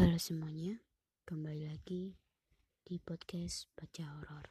Halo 0.00 0.16
semuanya, 0.16 0.80
kembali 1.28 1.68
lagi 1.68 2.16
di 2.80 2.96
podcast 2.96 3.68
Baca 3.76 4.08
Horor. 4.08 4.48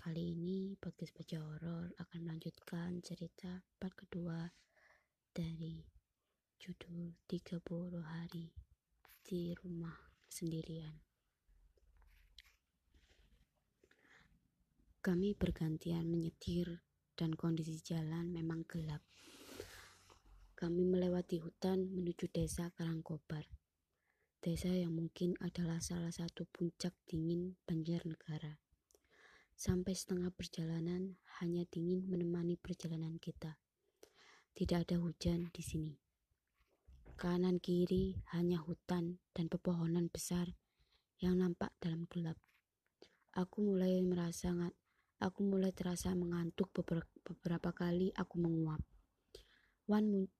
Kali 0.00 0.32
ini 0.32 0.80
podcast 0.80 1.12
Baca 1.12 1.44
Horor 1.44 1.92
akan 2.00 2.20
melanjutkan 2.24 3.04
cerita 3.04 3.60
part 3.76 3.92
kedua 3.92 4.48
dari 5.36 5.84
judul 6.56 7.20
30 7.28 7.60
hari 8.00 8.48
di 9.20 9.52
rumah 9.60 10.08
sendirian. 10.32 10.96
Kami 15.04 15.36
bergantian 15.36 16.08
menyetir 16.08 16.80
dan 17.12 17.36
kondisi 17.36 17.76
jalan 17.84 18.32
memang 18.32 18.64
gelap. 18.64 19.04
Kami 20.56 20.88
melewati 20.88 21.44
hutan 21.44 21.92
menuju 21.92 22.32
desa 22.32 22.72
Karangkobar 22.72 23.59
desa 24.40 24.72
yang 24.72 24.96
mungkin 24.96 25.36
adalah 25.44 25.84
salah 25.84 26.08
satu 26.08 26.48
puncak 26.48 26.96
dingin 27.04 27.60
Banjarnegara. 27.68 28.56
Sampai 29.52 29.92
setengah 29.92 30.32
perjalanan 30.32 31.20
hanya 31.44 31.68
dingin 31.68 32.08
menemani 32.08 32.56
perjalanan 32.56 33.20
kita. 33.20 33.60
Tidak 34.56 34.88
ada 34.88 34.96
hujan 34.96 35.52
di 35.52 35.60
sini. 35.60 35.92
Kanan 37.20 37.60
kiri 37.60 38.16
hanya 38.32 38.64
hutan 38.64 39.20
dan 39.36 39.52
pepohonan 39.52 40.08
besar 40.08 40.56
yang 41.20 41.36
nampak 41.36 41.76
dalam 41.76 42.08
gelap. 42.08 42.40
Aku 43.36 43.60
mulai 43.60 44.00
merasa 44.00 44.56
aku 45.20 45.40
mulai 45.44 45.76
terasa 45.76 46.16
mengantuk 46.16 46.72
beberapa, 46.72 47.12
beberapa 47.28 47.76
kali 47.76 48.08
aku 48.16 48.40
menguap. 48.40 48.80
Wan, 49.84 50.32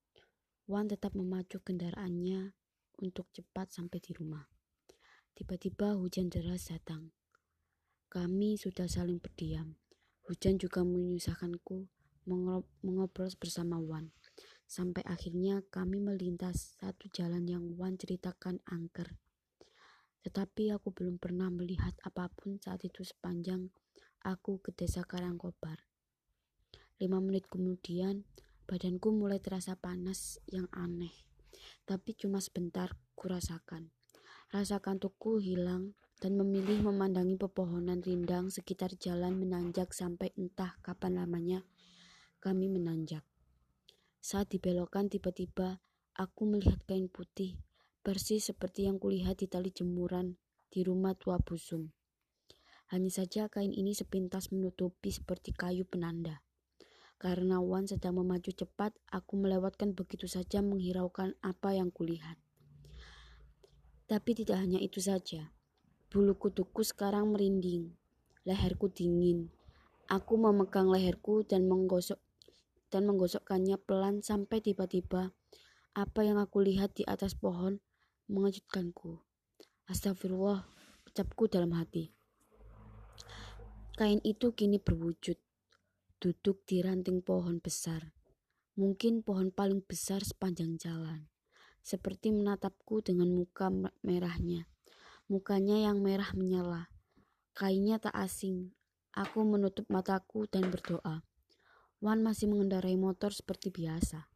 Wan 0.65 0.89
tetap 0.89 1.13
memacu 1.13 1.61
kendaraannya 1.61 2.57
untuk 3.01 3.33
cepat 3.33 3.73
sampai 3.73 3.99
di 3.99 4.13
rumah. 4.13 4.45
Tiba-tiba 5.33 5.97
hujan 5.97 6.29
deras 6.29 6.69
datang. 6.69 7.17
Kami 8.13 8.61
sudah 8.61 8.85
saling 8.85 9.17
berdiam. 9.17 9.81
Hujan 10.29 10.61
juga 10.61 10.85
menyusahkanku 10.85 11.89
mengobrol 12.85 13.31
bersama 13.41 13.81
Wan. 13.81 14.13
Sampai 14.69 15.03
akhirnya 15.09 15.65
kami 15.73 15.99
melintas 15.99 16.79
satu 16.79 17.11
jalan 17.11 17.49
yang 17.49 17.75
Wan 17.75 17.97
ceritakan 17.97 18.63
angker. 18.69 19.17
Tetapi 20.21 20.77
aku 20.77 20.93
belum 20.93 21.17
pernah 21.17 21.49
melihat 21.49 21.97
apa 22.05 22.29
pun 22.31 22.61
saat 22.61 22.85
itu 22.85 23.03
sepanjang 23.03 23.73
aku 24.21 24.61
ke 24.61 24.77
desa 24.77 25.03
Karangkobar. 25.03 25.89
Lima 27.01 27.17
menit 27.25 27.49
kemudian, 27.49 28.29
badanku 28.69 29.09
mulai 29.09 29.41
terasa 29.41 29.73
panas 29.81 30.37
yang 30.53 30.69
aneh 30.77 31.30
tapi 31.85 32.17
cuma 32.17 32.43
sebentar 32.43 32.95
kurasakan. 33.15 33.93
Rasa 34.51 34.83
kantukku 34.83 35.39
hilang 35.39 35.95
dan 36.21 36.37
memilih 36.37 36.85
memandangi 36.85 37.39
pepohonan 37.41 38.05
rindang 38.05 38.53
sekitar 38.53 38.93
jalan 39.01 39.39
menanjak 39.39 39.95
sampai 39.95 40.35
entah 40.37 40.77
kapan 40.85 41.17
lamanya 41.17 41.65
kami 42.41 42.69
menanjak. 42.73 43.25
Saat 44.21 44.53
dibelokkan 44.53 45.09
tiba-tiba 45.09 45.81
aku 46.17 46.45
melihat 46.45 46.81
kain 46.85 47.09
putih 47.09 47.57
persis 48.01 48.49
seperti 48.49 48.89
yang 48.89 48.97
kulihat 48.97 49.41
di 49.41 49.47
tali 49.49 49.73
jemuran 49.73 50.41
di 50.73 50.81
rumah 50.85 51.13
tua 51.17 51.37
busung. 51.41 51.93
Hanya 52.91 53.13
saja 53.13 53.47
kain 53.47 53.71
ini 53.71 53.95
sepintas 53.95 54.51
menutupi 54.51 55.15
seperti 55.15 55.55
kayu 55.55 55.87
penanda. 55.87 56.43
Karena 57.21 57.61
Wan 57.61 57.85
sedang 57.85 58.17
memacu 58.17 58.49
cepat, 58.49 58.97
aku 59.13 59.37
melewatkan 59.37 59.93
begitu 59.93 60.25
saja 60.25 60.65
menghiraukan 60.65 61.37
apa 61.45 61.77
yang 61.77 61.93
kulihat. 61.93 62.41
Tapi 64.09 64.33
tidak 64.33 64.65
hanya 64.65 64.81
itu 64.81 65.05
saja. 65.05 65.53
Bulu 66.09 66.33
kuduku 66.41 66.81
sekarang 66.81 67.37
merinding. 67.37 67.93
Leherku 68.49 68.89
dingin. 68.89 69.53
Aku 70.09 70.41
memegang 70.41 70.89
leherku 70.89 71.45
dan 71.45 71.69
menggosok 71.69 72.17
dan 72.89 73.05
menggosokkannya 73.05 73.77
pelan 73.85 74.25
sampai 74.25 74.65
tiba-tiba 74.65 75.37
apa 75.93 76.21
yang 76.25 76.41
aku 76.41 76.65
lihat 76.65 76.97
di 76.97 77.05
atas 77.05 77.37
pohon 77.37 77.85
mengejutkanku. 78.33 79.21
Astagfirullah, 79.93 80.65
ucapku 81.05 81.53
dalam 81.53 81.77
hati. 81.77 82.17
Kain 83.93 84.25
itu 84.25 84.57
kini 84.57 84.81
berwujud 84.81 85.50
duduk 86.21 86.61
di 86.69 86.85
ranting 86.85 87.25
pohon 87.25 87.65
besar, 87.65 88.13
mungkin 88.77 89.25
pohon 89.25 89.49
paling 89.49 89.81
besar 89.81 90.21
sepanjang 90.21 90.77
jalan, 90.77 91.33
seperti 91.81 92.29
menatapku 92.29 93.01
dengan 93.01 93.33
muka 93.33 93.73
merahnya. 94.05 94.69
Mukanya 95.33 95.89
yang 95.89 96.05
merah 96.05 96.29
menyala, 96.37 96.93
kainnya 97.57 97.97
tak 97.97 98.13
asing. 98.13 98.77
Aku 99.17 99.43
menutup 99.43 99.89
mataku 99.89 100.47
dan 100.47 100.69
berdoa. 100.69 101.25
Wan 101.99 102.23
masih 102.23 102.47
mengendarai 102.47 102.95
motor 102.95 103.35
seperti 103.35 103.73
biasa. 103.75 104.31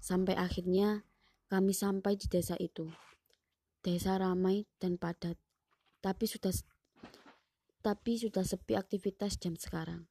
Sampai 0.00 0.38
akhirnya 0.38 1.04
kami 1.50 1.74
sampai 1.74 2.14
di 2.14 2.30
desa 2.30 2.54
itu. 2.56 2.88
Desa 3.82 4.16
ramai 4.16 4.64
dan 4.78 4.96
padat, 4.96 5.36
tapi 6.00 6.24
sudah 6.30 6.54
tapi 7.82 8.20
sudah 8.20 8.44
sepi 8.44 8.76
aktivitas 8.76 9.40
jam 9.40 9.56
sekarang. 9.56 10.06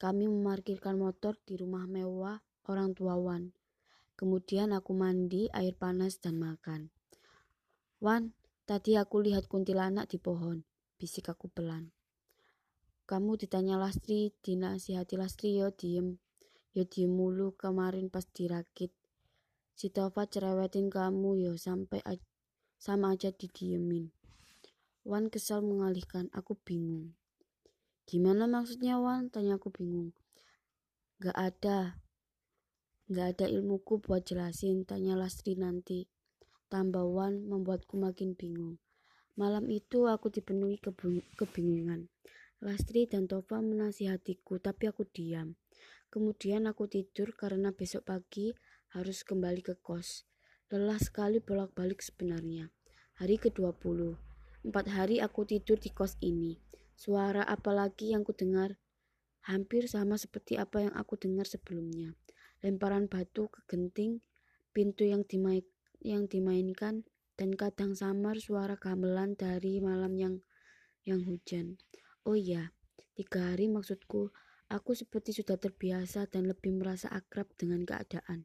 Kami 0.00 0.32
memarkirkan 0.32 0.96
motor 0.96 1.36
di 1.44 1.60
rumah 1.60 1.84
mewah 1.84 2.40
orang 2.64 2.96
tua 2.96 3.20
Wan. 3.20 3.52
Kemudian 4.16 4.72
aku 4.72 4.96
mandi, 4.96 5.52
air 5.52 5.76
panas, 5.76 6.16
dan 6.16 6.40
makan. 6.40 6.88
Wan, 8.00 8.32
tadi 8.64 8.96
aku 8.96 9.20
lihat 9.20 9.44
kuntilanak 9.44 10.08
di 10.08 10.16
pohon. 10.16 10.64
Bisik 10.96 11.28
aku 11.28 11.52
pelan. 11.52 11.92
Kamu 13.04 13.36
ditanya 13.36 13.76
Lastri, 13.76 14.32
dinasihati 14.40 15.20
Lastri 15.20 15.60
yo 15.60 15.68
diem. 15.68 16.16
Yo 16.72 16.88
diem 16.88 17.12
mulu 17.12 17.52
kemarin 17.52 18.08
pas 18.08 18.24
dirakit. 18.24 18.96
Si 19.76 19.92
Tova 19.92 20.24
cerewetin 20.24 20.88
kamu 20.88 21.44
yo 21.44 21.52
sampai 21.60 22.00
sama 22.80 23.12
aja 23.12 23.36
didiemin. 23.36 24.08
Wan 25.04 25.28
kesal 25.28 25.60
mengalihkan, 25.60 26.32
aku 26.32 26.56
bingung. 26.56 27.19
Gimana 28.10 28.50
maksudnya 28.50 28.98
Wan? 28.98 29.30
Tanya 29.30 29.54
aku 29.54 29.70
bingung. 29.70 30.10
Gak 31.22 31.38
ada. 31.38 32.02
Gak 33.06 33.38
ada 33.38 33.46
ilmuku 33.46 34.02
buat 34.02 34.26
jelasin, 34.26 34.82
tanya 34.82 35.14
Lastri 35.14 35.54
nanti. 35.54 36.10
Tambah 36.66 37.06
Wan 37.06 37.46
membuatku 37.46 37.94
makin 37.94 38.34
bingung. 38.34 38.82
Malam 39.38 39.70
itu 39.70 40.10
aku 40.10 40.26
dipenuhi 40.26 40.82
kebingungan. 41.38 42.10
Lastri 42.58 43.06
dan 43.06 43.30
Tova 43.30 43.62
menasihatiku, 43.62 44.58
tapi 44.58 44.90
aku 44.90 45.06
diam. 45.06 45.54
Kemudian 46.10 46.66
aku 46.66 46.90
tidur 46.90 47.30
karena 47.38 47.70
besok 47.70 48.10
pagi 48.10 48.50
harus 48.90 49.22
kembali 49.22 49.62
ke 49.62 49.78
kos. 49.78 50.26
Lelah 50.66 50.98
sekali 50.98 51.38
bolak-balik 51.38 52.02
sebenarnya. 52.02 52.74
Hari 53.22 53.38
ke-20. 53.38 54.18
Empat 54.66 54.86
hari 54.90 55.22
aku 55.22 55.46
tidur 55.46 55.78
di 55.78 55.94
kos 55.94 56.18
ini. 56.18 56.69
Suara 57.00 57.40
apalagi 57.48 58.12
yang 58.12 58.28
kudengar 58.28 58.76
hampir 59.48 59.88
sama 59.88 60.20
seperti 60.20 60.60
apa 60.60 60.84
yang 60.84 60.92
aku 60.92 61.16
dengar 61.16 61.48
sebelumnya. 61.48 62.12
Lemparan 62.60 63.08
batu 63.08 63.48
ke 63.48 63.64
genting, 63.64 64.20
pintu 64.76 65.08
yang 65.08 65.24
yang 66.04 66.28
dimainkan, 66.28 67.08
dan 67.40 67.56
kadang 67.56 67.96
samar 67.96 68.36
suara 68.36 68.76
gamelan 68.76 69.32
dari 69.32 69.80
malam 69.80 70.12
yang 70.20 70.44
yang 71.08 71.24
hujan. 71.24 71.80
Oh 72.28 72.36
iya, 72.36 72.76
tiga 73.16 73.56
hari 73.56 73.72
maksudku, 73.72 74.28
aku 74.68 74.92
seperti 74.92 75.32
sudah 75.32 75.56
terbiasa 75.56 76.28
dan 76.28 76.52
lebih 76.52 76.76
merasa 76.76 77.08
akrab 77.08 77.48
dengan 77.56 77.80
keadaan. 77.88 78.44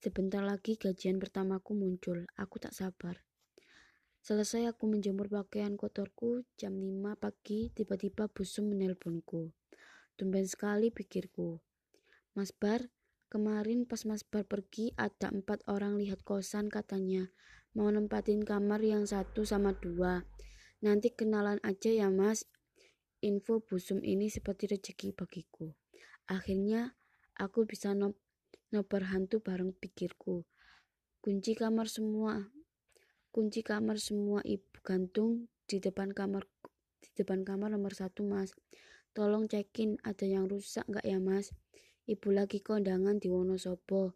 Sebentar 0.00 0.40
lagi 0.40 0.80
gajian 0.80 1.20
pertamaku 1.20 1.76
muncul, 1.76 2.24
aku 2.40 2.56
tak 2.56 2.72
sabar. 2.72 3.20
Selesai 4.22 4.70
aku 4.70 4.86
menjemur 4.86 5.26
pakaian 5.26 5.74
kotorku, 5.74 6.46
jam 6.54 6.78
5 6.78 7.18
pagi 7.18 7.74
tiba-tiba 7.74 8.30
busum 8.30 8.70
menelponku. 8.70 9.50
Tumben 10.14 10.46
sekali 10.46 10.94
pikirku. 10.94 11.58
Mas 12.38 12.54
Bar, 12.54 12.86
kemarin 13.26 13.82
pas 13.82 14.06
Mas 14.06 14.22
Bar 14.22 14.46
pergi 14.46 14.94
ada 14.94 15.26
empat 15.26 15.66
orang 15.66 15.98
lihat 15.98 16.22
kosan 16.22 16.70
katanya. 16.70 17.34
Mau 17.74 17.90
nempatin 17.90 18.46
kamar 18.46 18.78
yang 18.86 19.10
satu 19.10 19.42
sama 19.42 19.74
dua. 19.74 20.22
Nanti 20.86 21.10
kenalan 21.10 21.58
aja 21.66 21.90
ya 21.90 22.06
mas. 22.06 22.46
Info 23.26 23.58
busum 23.58 24.06
ini 24.06 24.30
seperti 24.30 24.70
rezeki 24.70 25.18
bagiku. 25.18 25.74
Akhirnya 26.30 26.94
aku 27.34 27.66
bisa 27.66 27.90
nobar 28.70 29.02
hantu 29.10 29.42
bareng 29.42 29.74
pikirku. 29.74 30.46
Kunci 31.18 31.58
kamar 31.58 31.90
semua 31.90 32.61
kunci 33.32 33.64
kamar 33.64 33.96
semua 33.96 34.44
ibu 34.44 34.76
gantung 34.84 35.48
di 35.64 35.80
depan 35.80 36.12
kamar 36.12 36.44
di 37.00 37.08
depan 37.16 37.48
kamar 37.48 37.72
nomor 37.72 37.96
satu 37.96 38.28
mas. 38.28 38.52
Tolong 39.16 39.48
cekin 39.48 39.96
ada 40.04 40.28
yang 40.28 40.44
rusak 40.44 40.84
nggak 40.84 41.08
ya 41.08 41.16
mas? 41.16 41.56
Ibu 42.04 42.28
lagi 42.28 42.60
kondangan 42.60 43.16
di 43.16 43.32
Wonosobo. 43.32 44.12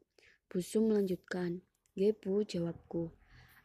Busu 0.52 0.84
melanjutkan. 0.84 1.64
Gue 1.96 2.12
bu 2.12 2.44
jawabku. 2.44 3.08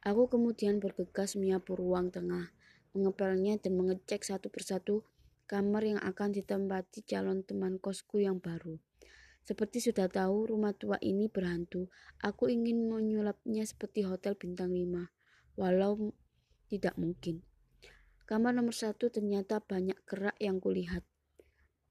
Aku 0.07 0.31
kemudian 0.31 0.79
bergegas 0.79 1.35
menyapu 1.35 1.75
ruang 1.75 2.09
tengah, 2.09 2.49
mengepelnya 2.95 3.59
dan 3.59 3.75
mengecek 3.75 4.23
satu 4.23 4.47
persatu 4.47 5.03
kamar 5.51 5.83
yang 5.83 5.99
akan 5.99 6.31
ditempati 6.31 7.03
calon 7.03 7.43
teman 7.43 7.75
kosku 7.75 8.23
yang 8.23 8.39
baru. 8.39 8.79
Seperti 9.43 9.83
sudah 9.83 10.07
tahu, 10.07 10.47
rumah 10.47 10.71
tua 10.71 10.95
ini 11.03 11.27
berhantu. 11.27 11.91
Aku 12.23 12.47
ingin 12.47 12.87
menyulapnya 12.87 13.67
seperti 13.67 14.07
hotel 14.07 14.39
bintang 14.39 14.71
5, 14.71 15.11
walau 15.59 16.15
tidak 16.71 16.95
mungkin. 16.95 17.43
Kamar 18.23 18.55
nomor 18.55 18.71
satu 18.71 19.11
ternyata 19.11 19.59
banyak 19.59 19.99
kerak 20.07 20.39
yang 20.39 20.63
kulihat. 20.63 21.03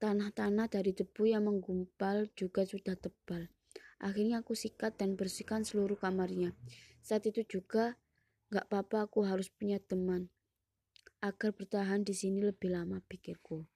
Tanah-tanah 0.01 0.65
dari 0.65 0.97
debu 0.97 1.29
yang 1.29 1.45
menggumpal 1.45 2.33
juga 2.33 2.65
sudah 2.65 2.97
tebal. 2.97 3.53
Akhirnya 4.01 4.41
aku 4.41 4.57
sikat 4.57 4.97
dan 4.97 5.13
bersihkan 5.13 5.61
seluruh 5.61 5.93
kamarnya. 5.93 6.57
Saat 7.05 7.29
itu 7.29 7.45
juga 7.45 8.01
gak 8.49 8.65
apa-apa 8.65 9.05
aku 9.05 9.21
harus 9.29 9.53
punya 9.53 9.77
teman 9.77 10.33
agar 11.21 11.53
bertahan 11.53 12.01
di 12.01 12.17
sini 12.17 12.41
lebih 12.41 12.73
lama 12.73 12.97
pikirku. 13.05 13.69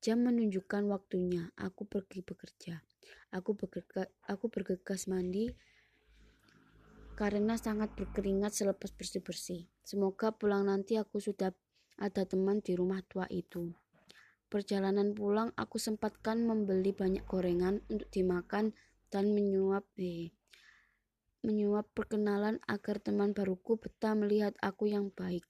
Jam 0.00 0.24
menunjukkan 0.24 0.88
waktunya. 0.88 1.52
Aku 1.60 1.84
pergi 1.84 2.24
bekerja. 2.24 2.80
Aku 3.28 3.52
bergegas, 3.52 4.08
aku 4.24 4.48
bergegas 4.48 5.04
mandi 5.04 5.52
karena 7.18 7.58
sangat 7.58 7.90
berkeringat 7.98 8.54
selepas 8.54 8.94
bersih-bersih. 8.94 9.66
Semoga 9.82 10.30
pulang 10.30 10.70
nanti 10.70 10.94
aku 10.94 11.18
sudah 11.18 11.50
ada 11.98 12.22
teman 12.22 12.62
di 12.62 12.78
rumah 12.78 13.02
tua 13.02 13.26
itu. 13.26 13.74
Perjalanan 14.46 15.18
pulang 15.18 15.50
aku 15.58 15.82
sempatkan 15.82 16.46
membeli 16.46 16.94
banyak 16.94 17.26
gorengan 17.26 17.82
untuk 17.90 18.06
dimakan 18.14 18.70
dan 19.10 19.34
menyuap 19.34 19.82
eh, 19.98 20.30
menyuap 21.42 21.90
perkenalan 21.90 22.62
agar 22.70 23.02
teman 23.02 23.34
baruku 23.34 23.74
betah 23.82 24.14
melihat 24.14 24.54
aku 24.62 24.86
yang 24.86 25.10
baik. 25.10 25.42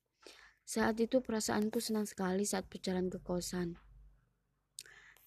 Saat 0.64 1.04
itu 1.04 1.20
perasaanku 1.20 1.84
senang 1.84 2.08
sekali 2.08 2.48
saat 2.48 2.64
berjalan 2.72 3.12
ke 3.12 3.20
kosan. 3.20 3.76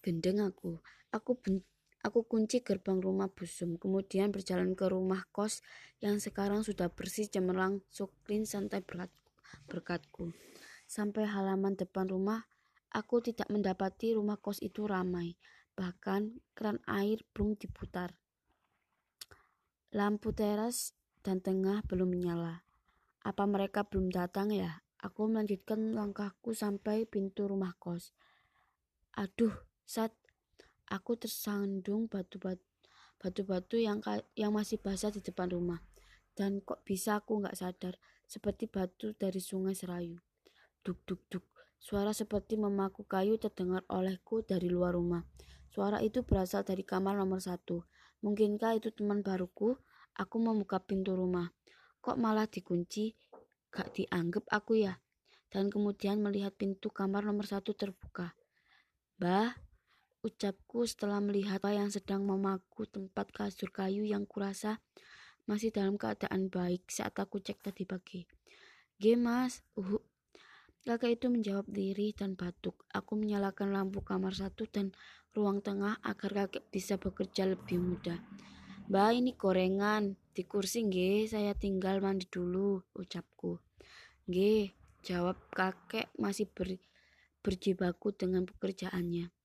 Gendeng 0.02 0.42
aku. 0.42 0.82
Aku 1.14 1.38
ben 1.38 1.62
Aku 2.02 2.26
kunci 2.26 2.66
gerbang 2.66 2.98
rumah 2.98 3.30
Busum, 3.30 3.78
kemudian 3.78 4.34
berjalan 4.34 4.74
ke 4.74 4.90
rumah 4.90 5.30
kos 5.30 5.62
yang 6.02 6.18
sekarang 6.18 6.66
sudah 6.66 6.90
bersih 6.90 7.30
cemerlang, 7.30 7.86
suklin 7.94 8.50
santai 8.50 8.82
berkat, 8.82 9.14
berkatku. 9.70 10.34
Sampai 10.90 11.30
halaman 11.30 11.78
depan 11.78 12.10
rumah, 12.10 12.50
aku 12.90 13.22
tidak 13.22 13.46
mendapati 13.54 14.18
rumah 14.18 14.42
kos 14.42 14.58
itu 14.66 14.90
ramai. 14.90 15.38
Bahkan 15.78 16.42
keran 16.58 16.82
air 16.90 17.22
belum 17.38 17.54
diputar. 17.62 18.18
Lampu 19.94 20.34
teras 20.34 20.98
dan 21.22 21.38
tengah 21.38 21.86
belum 21.86 22.18
menyala. 22.18 22.66
Apa 23.22 23.46
mereka 23.46 23.86
belum 23.86 24.10
datang 24.10 24.50
ya? 24.50 24.82
Aku 25.02 25.30
melanjutkan 25.30 25.94
langkahku 25.94 26.58
sampai 26.58 27.06
pintu 27.06 27.46
rumah 27.46 27.78
kos. 27.78 28.14
Aduh, 29.18 29.54
saat 29.86 30.14
aku 30.92 31.16
tersandung 31.16 32.12
batu-batu 32.12 33.80
yang 33.80 34.04
yang 34.36 34.52
masih 34.52 34.76
basah 34.76 35.08
di 35.08 35.24
depan 35.24 35.48
rumah. 35.48 35.80
Dan 36.36 36.60
kok 36.60 36.84
bisa 36.84 37.24
aku 37.24 37.40
nggak 37.40 37.56
sadar, 37.56 37.96
seperti 38.28 38.68
batu 38.68 39.16
dari 39.16 39.40
sungai 39.40 39.76
Serayu. 39.76 40.20
Duk 40.84 41.00
duk 41.08 41.24
duk, 41.32 41.46
suara 41.80 42.12
seperti 42.12 42.60
memaku 42.60 43.08
kayu 43.08 43.40
terdengar 43.40 43.88
olehku 43.88 44.44
dari 44.44 44.68
luar 44.68 44.96
rumah. 44.96 45.24
Suara 45.72 46.04
itu 46.04 46.28
berasal 46.28 46.68
dari 46.68 46.84
kamar 46.84 47.16
nomor 47.16 47.40
satu. 47.40 47.88
Mungkinkah 48.22 48.76
itu 48.76 48.92
teman 48.92 49.24
baruku? 49.24 49.80
Aku 50.20 50.36
membuka 50.44 50.84
pintu 50.84 51.16
rumah. 51.16 51.56
Kok 52.04 52.20
malah 52.20 52.44
dikunci? 52.44 53.16
Gak 53.72 53.96
dianggap 53.96 54.52
aku 54.52 54.84
ya? 54.84 55.00
Dan 55.48 55.72
kemudian 55.72 56.20
melihat 56.20 56.52
pintu 56.60 56.92
kamar 56.92 57.24
nomor 57.24 57.48
satu 57.48 57.72
terbuka. 57.72 58.36
Bah, 59.16 59.56
ucapku 60.22 60.86
setelah 60.86 61.18
melihat 61.18 61.58
apa 61.58 61.74
yang 61.74 61.90
sedang 61.90 62.22
memaku 62.26 62.86
tempat 62.86 63.34
kasur 63.34 63.74
kayu 63.74 64.06
yang 64.06 64.30
kurasa 64.30 64.78
masih 65.50 65.74
dalam 65.74 65.98
keadaan 65.98 66.48
baik 66.48 66.86
saat 66.94 67.18
aku 67.18 67.42
cek 67.42 67.60
tadi 67.66 67.84
pagi. 67.90 68.24
G 69.02 69.18
mas, 69.18 69.66
uh, 69.82 69.98
kakak 70.86 71.18
itu 71.18 71.28
menjawab 71.34 71.66
diri 71.66 72.14
dan 72.14 72.38
batuk. 72.38 72.86
Aku 72.94 73.18
menyalakan 73.18 73.74
lampu 73.74 74.06
kamar 74.06 74.38
satu 74.38 74.70
dan 74.70 74.94
ruang 75.34 75.66
tengah 75.66 75.98
agar 76.06 76.46
kakek 76.46 76.70
bisa 76.70 77.02
bekerja 77.02 77.50
lebih 77.50 77.82
mudah. 77.82 78.22
Mbak 78.94 79.10
ini 79.18 79.32
gorengan, 79.34 80.14
di 80.38 80.44
kursi 80.46 80.86
nggih, 80.86 81.34
saya 81.34 81.58
tinggal 81.58 81.98
mandi 82.04 82.30
dulu, 82.30 82.84
ucapku. 82.94 83.58
Nggih, 84.30 84.70
jawab 85.02 85.42
kakek 85.50 86.14
masih 86.22 86.46
ber, 86.52 86.78
berjibaku 87.42 88.14
dengan 88.14 88.46
pekerjaannya. 88.46 89.41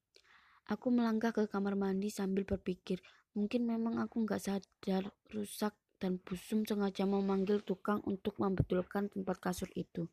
Aku 0.67 0.91
melangkah 0.91 1.31
ke 1.31 1.47
kamar 1.47 1.79
mandi 1.79 2.11
sambil 2.11 2.43
berpikir, 2.43 2.99
mungkin 3.39 3.71
memang 3.71 4.03
aku 4.03 4.27
nggak 4.27 4.43
sadar 4.43 5.15
rusak 5.31 5.79
dan 6.03 6.19
busum 6.19 6.67
sengaja 6.67 7.07
memanggil 7.07 7.63
tukang 7.63 8.03
untuk 8.03 8.37
membetulkan 8.43 9.07
tempat 9.07 9.39
kasur 9.39 9.71
itu. 9.79 10.11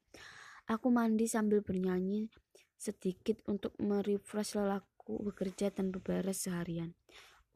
Aku 0.70 0.94
mandi 0.94 1.26
sambil 1.26 1.66
bernyanyi 1.66 2.30
sedikit 2.78 3.42
untuk 3.50 3.74
merefresh 3.82 4.56
lelaku 4.56 5.26
bekerja 5.26 5.74
dan 5.74 5.90
beberes 5.90 6.46
seharian. 6.46 6.94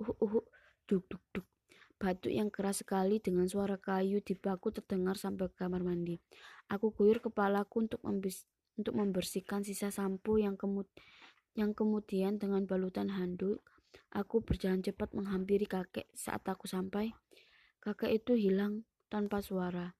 Uh, 0.02 0.12
uh, 0.18 0.44
duk, 0.90 1.06
duk, 1.06 1.24
duk. 1.32 1.48
Batuk 1.98 2.30
yang 2.30 2.50
keras 2.54 2.86
sekali 2.86 3.18
dengan 3.18 3.50
suara 3.50 3.78
kayu 3.78 4.22
di 4.22 4.38
baku 4.38 4.70
terdengar 4.70 5.18
sampai 5.18 5.50
ke 5.50 5.66
kamar 5.66 5.82
mandi. 5.82 6.18
Aku 6.70 6.94
guyur 6.94 7.22
kepalaku 7.22 7.90
untuk, 7.90 8.02
untuk 8.06 8.94
membersihkan 8.94 9.66
sisa 9.66 9.90
sampo 9.90 10.38
yang, 10.38 10.54
kemud 10.58 10.86
yang 11.58 11.74
kemudian 11.74 12.38
dengan 12.38 12.70
balutan 12.70 13.10
handuk, 13.10 13.66
aku 14.14 14.46
berjalan 14.46 14.86
cepat 14.86 15.18
menghampiri 15.18 15.66
kakek 15.66 16.06
saat 16.14 16.46
aku 16.46 16.70
sampai. 16.70 17.18
Kakek 17.82 18.22
itu 18.22 18.38
hilang 18.38 18.86
tanpa 19.10 19.42
suara. 19.42 19.98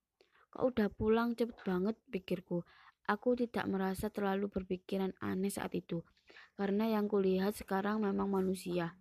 Kau 0.54 0.70
udah 0.70 0.94
pulang 0.94 1.34
cepet 1.34 1.58
banget, 1.66 1.98
pikirku. 2.14 2.62
Aku 3.10 3.34
tidak 3.34 3.66
merasa 3.66 4.14
terlalu 4.14 4.54
berpikiran 4.54 5.18
aneh 5.18 5.50
saat 5.50 5.74
itu, 5.74 6.06
karena 6.54 6.94
yang 6.94 7.10
kulihat 7.10 7.58
sekarang 7.58 8.06
memang 8.06 8.30
manusia. 8.30 8.94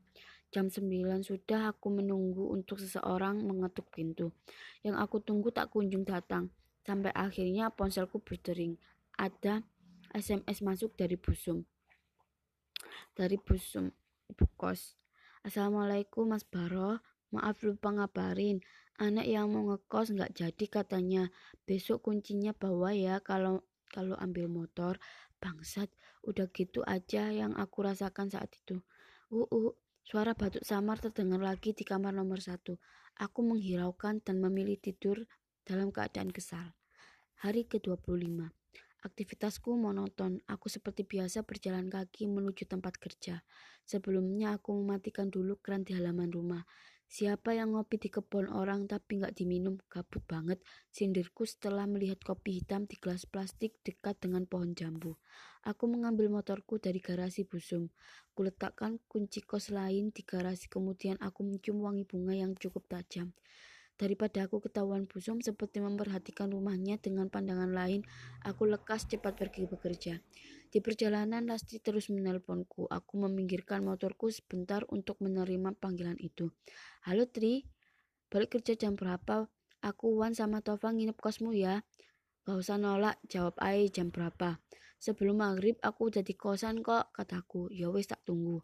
Jam 0.55 0.73
9 0.73 1.27
sudah 1.27 1.75
aku 1.75 1.93
menunggu 1.93 2.49
untuk 2.55 2.81
seseorang 2.81 3.43
mengetuk 3.43 3.91
pintu. 3.93 4.33
Yang 4.81 4.97
aku 5.03 5.17
tunggu 5.21 5.51
tak 5.53 5.75
kunjung 5.75 6.07
datang. 6.07 6.49
Sampai 6.87 7.11
akhirnya 7.13 7.69
ponselku 7.75 8.23
berdering. 8.23 8.79
Ada 9.19 9.61
SMS 10.15 10.63
masuk 10.63 10.95
dari 10.95 11.19
Busum. 11.19 11.67
Dari 13.15 13.37
Busum, 13.41 13.91
ibu 14.31 14.47
kos. 14.57 14.97
Assalamualaikum 15.47 16.27
Mas 16.27 16.43
Baro. 16.43 17.01
Maaf 17.31 17.63
lupa 17.63 17.95
ngabarin. 17.95 18.63
Anak 18.97 19.29
yang 19.29 19.53
mau 19.53 19.69
ngekos 19.71 20.17
nggak 20.17 20.33
jadi 20.35 20.65
katanya. 20.67 21.23
Besok 21.69 22.09
kuncinya 22.09 22.57
bawa 22.57 22.97
ya 22.97 23.21
kalau 23.23 23.63
kalau 23.93 24.19
ambil 24.19 24.51
motor. 24.51 24.97
Bangsat, 25.37 25.93
udah 26.25 26.49
gitu 26.51 26.81
aja 26.89 27.29
yang 27.29 27.53
aku 27.55 27.85
rasakan 27.85 28.33
saat 28.33 28.49
itu. 28.57 28.81
Uh, 29.29 29.45
uh, 29.53 29.77
suara 30.01 30.33
batuk 30.33 30.65
samar 30.65 30.97
terdengar 30.97 31.45
lagi 31.45 31.77
di 31.77 31.85
kamar 31.85 32.17
nomor 32.17 32.41
satu. 32.41 32.81
Aku 33.21 33.45
menghiraukan 33.45 34.25
dan 34.25 34.41
memilih 34.41 34.81
tidur 34.81 35.29
dalam 35.63 35.93
keadaan 35.93 36.33
kesal. 36.33 36.73
Hari 37.45 37.69
ke-25. 37.69 38.66
Aktivitasku 39.07 39.79
monoton. 39.79 40.43
Aku 40.51 40.67
seperti 40.67 41.07
biasa 41.07 41.47
berjalan 41.47 41.87
kaki 41.87 42.27
menuju 42.27 42.67
tempat 42.67 42.99
kerja. 42.99 43.47
Sebelumnya 43.87 44.59
aku 44.59 44.75
mematikan 44.83 45.31
dulu 45.31 45.63
keran 45.63 45.87
di 45.87 45.95
halaman 45.95 46.35
rumah. 46.35 46.67
Siapa 47.07 47.55
yang 47.55 47.79
ngopi 47.79 48.03
di 48.03 48.11
kebun 48.11 48.51
orang 48.51 48.91
tapi 48.91 49.23
nggak 49.23 49.39
diminum? 49.39 49.79
Gabut 49.87 50.27
banget. 50.27 50.59
Sindirku 50.91 51.47
setelah 51.47 51.87
melihat 51.87 52.19
kopi 52.19 52.59
hitam 52.59 52.91
di 52.91 52.99
gelas 52.99 53.31
plastik 53.31 53.79
dekat 53.87 54.19
dengan 54.19 54.43
pohon 54.43 54.75
jambu. 54.75 55.15
Aku 55.63 55.87
mengambil 55.87 56.27
motorku 56.27 56.83
dari 56.83 56.99
garasi 56.99 57.47
busum. 57.47 57.95
Kuletakkan 58.35 58.99
kunci 59.07 59.39
kos 59.47 59.71
lain 59.71 60.11
di 60.11 60.27
garasi 60.27 60.67
kemudian 60.67 61.15
aku 61.23 61.47
mencium 61.47 61.79
wangi 61.79 62.03
bunga 62.03 62.35
yang 62.35 62.59
cukup 62.59 62.83
tajam. 62.91 63.31
Daripada 63.97 64.45
aku 64.45 64.61
ketahuan 64.61 65.09
busum 65.09 65.41
seperti 65.41 65.81
memperhatikan 65.81 66.53
rumahnya 66.53 67.01
dengan 67.01 67.33
pandangan 67.33 67.73
lain, 67.73 68.05
aku 68.45 68.69
lekas 68.69 69.09
cepat 69.09 69.41
pergi 69.41 69.65
bekerja. 69.65 70.21
Di 70.69 70.85
perjalanan 70.85 71.49
Lasti 71.49 71.81
terus 71.81 72.13
menelponku. 72.13 72.85
Aku 72.93 73.17
meminggirkan 73.25 73.81
motorku 73.81 74.29
sebentar 74.29 74.85
untuk 74.93 75.17
menerima 75.25 75.73
panggilan 75.81 76.21
itu. 76.21 76.53
Halo 77.09 77.25
Tri, 77.25 77.65
balik 78.29 78.61
kerja 78.61 78.77
jam 78.77 79.01
berapa? 79.01 79.49
Aku 79.81 80.21
Wan 80.21 80.37
sama 80.37 80.61
Tova 80.61 80.93
nginep 80.93 81.17
kosmu 81.17 81.57
ya. 81.57 81.81
Gak 82.45 82.57
usah 82.61 82.77
nolak, 82.77 83.17
jawab 83.33 83.57
Ai 83.65 83.89
jam 83.89 84.13
berapa. 84.13 84.61
Sebelum 85.01 85.41
maghrib 85.41 85.81
aku 85.81 86.13
udah 86.13 86.21
di 86.21 86.37
kosan 86.37 86.85
kok, 86.85 87.17
kataku. 87.17 87.73
Ya 87.73 87.89
wis 87.89 88.13
tak 88.13 88.21
tunggu. 88.29 88.61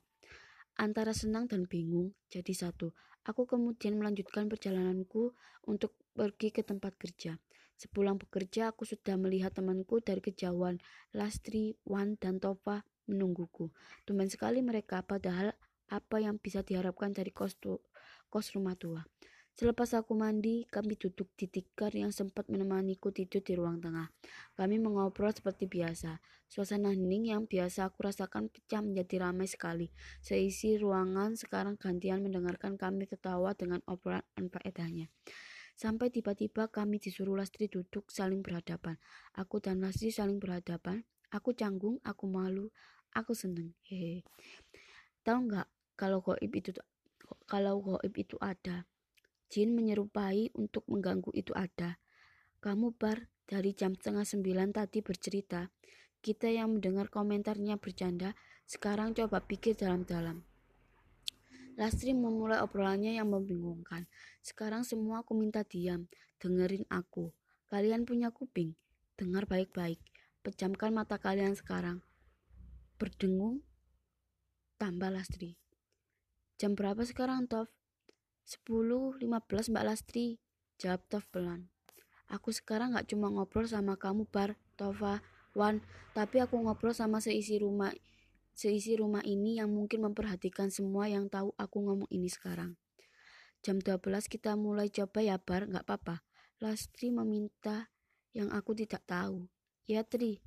Antara 0.77 1.17
senang 1.17 1.49
dan 1.49 1.65
bingung 1.65 2.13
jadi 2.29 2.53
satu. 2.53 2.93
Aku 3.23 3.47
kemudian 3.47 3.95
melanjutkan 3.99 4.51
perjalananku 4.51 5.31
untuk 5.71 5.95
pergi 6.13 6.51
ke 6.51 6.67
tempat 6.67 6.99
kerja. 6.99 7.39
Sepulang 7.79 8.19
bekerja, 8.19 8.75
aku 8.75 8.83
sudah 8.83 9.15
melihat 9.19 9.55
temanku 9.55 10.03
dari 10.03 10.19
kejauhan. 10.19 10.79
Lastri, 11.15 11.79
Wan, 11.87 12.19
dan 12.19 12.43
Tova 12.43 12.83
menungguku. 13.07 13.71
Tumben 14.07 14.31
sekali 14.31 14.63
mereka, 14.63 15.03
padahal 15.03 15.55
apa 15.91 16.17
yang 16.19 16.39
bisa 16.39 16.63
diharapkan 16.63 17.11
dari 17.15 17.31
kos, 17.31 17.59
kos 18.31 18.47
rumah 18.55 18.75
tua. 18.75 19.03
Selepas 19.53 19.93
aku 19.93 20.17
mandi, 20.17 20.65
kami 20.65 20.97
duduk 20.97 21.29
di 21.37 21.45
tikar 21.45 21.93
yang 21.93 22.09
sempat 22.09 22.49
menemaniku 22.49 23.13
tidur 23.13 23.45
di 23.45 23.53
ruang 23.53 23.85
tengah. 23.85 24.09
Kami 24.57 24.81
mengobrol 24.81 25.29
seperti 25.29 25.69
biasa. 25.69 26.25
Suasana 26.49 26.93
hening 26.97 27.37
yang 27.37 27.45
biasa 27.45 27.93
aku 27.93 28.09
rasakan 28.09 28.49
pecah 28.49 28.81
menjadi 28.81 29.29
ramai 29.29 29.45
sekali. 29.45 29.93
Seisi 30.25 30.81
ruangan 30.81 31.37
sekarang 31.37 31.77
gantian 31.77 32.25
mendengarkan 32.25 32.81
kami 32.81 33.05
ketawa 33.05 33.53
dengan 33.53 33.85
obrolan 33.85 34.25
faedahnya. 34.49 35.13
Sampai 35.77 36.09
tiba-tiba 36.09 36.69
kami 36.69 37.01
disuruh 37.01 37.37
Lastri 37.37 37.69
duduk 37.69 38.09
saling 38.09 38.41
berhadapan. 38.41 38.97
Aku 39.37 39.61
dan 39.61 39.85
Lastri 39.85 40.13
saling 40.13 40.41
berhadapan. 40.41 41.05
Aku 41.33 41.57
canggung, 41.57 42.01
aku 42.05 42.29
malu, 42.29 42.69
aku 43.17 43.33
seneng. 43.33 43.73
Hehe. 43.85 44.25
Tahu 45.25 45.39
nggak 45.49 45.69
kalau 45.97 46.21
goib 46.21 46.53
itu 46.53 46.73
kalau 47.49 47.81
goib 47.81 48.13
itu 48.17 48.37
ada? 48.41 48.85
Jin 49.53 49.77
menyerupai 49.77 50.49
untuk 50.57 50.81
mengganggu 50.89 51.29
itu 51.37 51.53
ada. 51.53 52.01
Kamu 52.65 52.97
bar 52.97 53.29
dari 53.45 53.77
jam 53.77 53.93
setengah 53.93 54.25
sembilan 54.25 54.73
tadi 54.73 55.05
bercerita. 55.05 55.69
Kita 56.25 56.49
yang 56.49 56.81
mendengar 56.81 57.13
komentarnya 57.13 57.77
bercanda, 57.77 58.33
sekarang 58.65 59.13
coba 59.13 59.45
pikir 59.45 59.77
dalam-dalam. 59.77 60.41
Lastri 61.77 62.17
memulai 62.17 62.65
obrolannya 62.65 63.21
yang 63.21 63.29
membingungkan. 63.29 64.09
Sekarang 64.41 64.89
semua 64.89 65.21
aku 65.21 65.37
minta 65.37 65.69
diam, 65.69 66.09
dengerin 66.41 66.89
aku. 66.89 67.29
Kalian 67.69 68.09
punya 68.09 68.33
kuping, 68.33 68.73
dengar 69.21 69.45
baik-baik. 69.45 70.01
Pejamkan 70.41 70.97
mata 70.97 71.21
kalian 71.21 71.53
sekarang. 71.53 72.01
Berdengung, 72.97 73.61
tambah 74.81 75.13
Lastri. 75.13 75.61
Jam 76.57 76.73
berapa 76.73 77.05
sekarang, 77.05 77.45
Tov? 77.53 77.69
Sepuluh, 78.43 79.15
lima 79.23 79.39
belas 79.39 79.71
Mbak 79.71 79.85
Lastri, 79.87 80.43
jawab 80.77 81.07
Tov 81.07 81.25
pelan. 81.31 81.71
Aku 82.27 82.51
sekarang 82.51 82.97
gak 82.97 83.13
cuma 83.13 83.31
ngobrol 83.31 83.69
sama 83.69 83.95
kamu 83.95 84.27
Bar, 84.27 84.59
Tova, 84.75 85.23
Wan, 85.53 85.85
tapi 86.17 86.41
aku 86.41 86.59
ngobrol 86.59 86.97
sama 86.97 87.21
seisi 87.21 87.61
rumah 87.61 87.93
seisi 88.53 88.97
rumah 88.97 89.25
ini 89.25 89.61
yang 89.61 89.73
mungkin 89.73 90.05
memperhatikan 90.05 90.69
semua 90.69 91.09
yang 91.09 91.29
tahu 91.29 91.57
aku 91.57 91.79
ngomong 91.87 92.11
ini 92.13 92.29
sekarang. 92.29 92.77
Jam 93.63 93.79
12 93.79 94.27
kita 94.27 94.59
mulai 94.59 94.91
coba 94.91 95.23
ya 95.23 95.37
Bar, 95.39 95.71
gak 95.71 95.85
apa-apa. 95.87 96.27
Lastri 96.59 97.15
meminta 97.15 97.93
yang 98.35 98.51
aku 98.51 98.75
tidak 98.75 99.07
tahu. 99.07 99.47
Ya 99.87 100.03
Tri, 100.03 100.43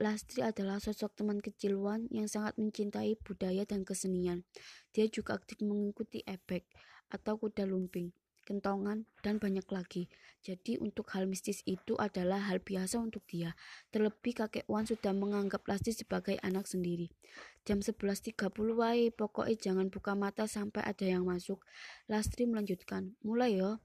Lastri 0.00 0.40
adalah 0.40 0.80
sosok 0.80 1.12
teman 1.12 1.44
kecil 1.44 1.76
Wan 1.76 2.08
yang 2.08 2.24
sangat 2.24 2.56
mencintai 2.56 3.20
budaya 3.20 3.68
dan 3.68 3.84
kesenian. 3.84 4.48
Dia 4.96 5.04
juga 5.12 5.36
aktif 5.36 5.60
mengikuti 5.60 6.24
ebek 6.24 6.64
atau 7.12 7.36
kuda 7.36 7.68
lumping, 7.68 8.16
kentongan, 8.48 9.04
dan 9.20 9.36
banyak 9.36 9.68
lagi. 9.68 10.08
Jadi 10.40 10.80
untuk 10.80 11.12
hal 11.12 11.28
mistis 11.28 11.60
itu 11.68 11.94
adalah 12.00 12.40
hal 12.48 12.64
biasa 12.64 12.96
untuk 12.96 13.22
dia. 13.28 13.52
Terlebih 13.92 14.40
kakek 14.40 14.64
Wan 14.64 14.88
sudah 14.88 15.12
menganggap 15.12 15.68
Lastri 15.68 15.92
sebagai 15.92 16.40
anak 16.40 16.64
sendiri. 16.64 17.12
Jam 17.68 17.84
11.30 17.84 18.32
wae, 18.74 19.12
pokoknya 19.12 19.60
jangan 19.60 19.92
buka 19.92 20.16
mata 20.16 20.48
sampai 20.48 20.80
ada 20.88 21.04
yang 21.04 21.28
masuk. 21.28 21.60
Lastri 22.08 22.48
melanjutkan, 22.48 23.12
mulai 23.20 23.60
yo. 23.60 23.78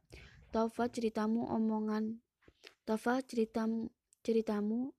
Tova 0.47 0.87
ceritamu 0.87 1.43
omongan 1.43 2.23
Tova 2.87 3.19
ceritamu 3.19 3.91
ceritamu 4.23 4.95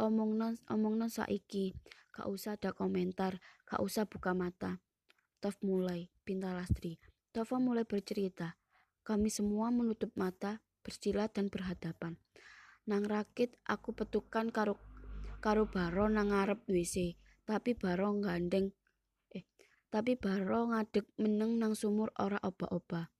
omongnan 0.00 0.56
omongnan 0.64 1.12
saiki 1.12 1.76
gak 2.08 2.24
usah 2.24 2.56
ada 2.56 2.72
komentar 2.72 3.36
gak 3.68 3.84
usah 3.84 4.08
buka 4.08 4.32
mata 4.32 4.80
Tov 5.44 5.60
mulai 5.60 6.08
pinta 6.24 6.56
Lastri 6.56 6.96
Tova 7.28 7.56
mulai 7.60 7.84
bercerita. 7.84 8.56
Kami 9.04 9.28
semua 9.28 9.68
menutup 9.68 10.12
mata, 10.16 10.60
bersila 10.80 11.28
dan 11.28 11.52
berhadapan. 11.52 12.16
Nang 12.88 13.04
rakit 13.04 13.52
aku 13.68 13.92
petukan 13.92 14.48
karo 14.48 14.80
karo 15.44 15.68
Baro 15.68 16.08
nang 16.08 16.32
ngarep 16.32 16.64
WC, 16.66 17.20
tapi 17.44 17.76
Baro 17.76 18.16
gandeng 18.16 18.72
eh 19.36 19.44
tapi 19.92 20.16
Baro 20.16 20.72
ngadeg 20.72 21.04
meneng 21.20 21.60
nang 21.60 21.76
sumur 21.76 22.12
ora 22.16 22.40
oba-oba. 22.40 23.12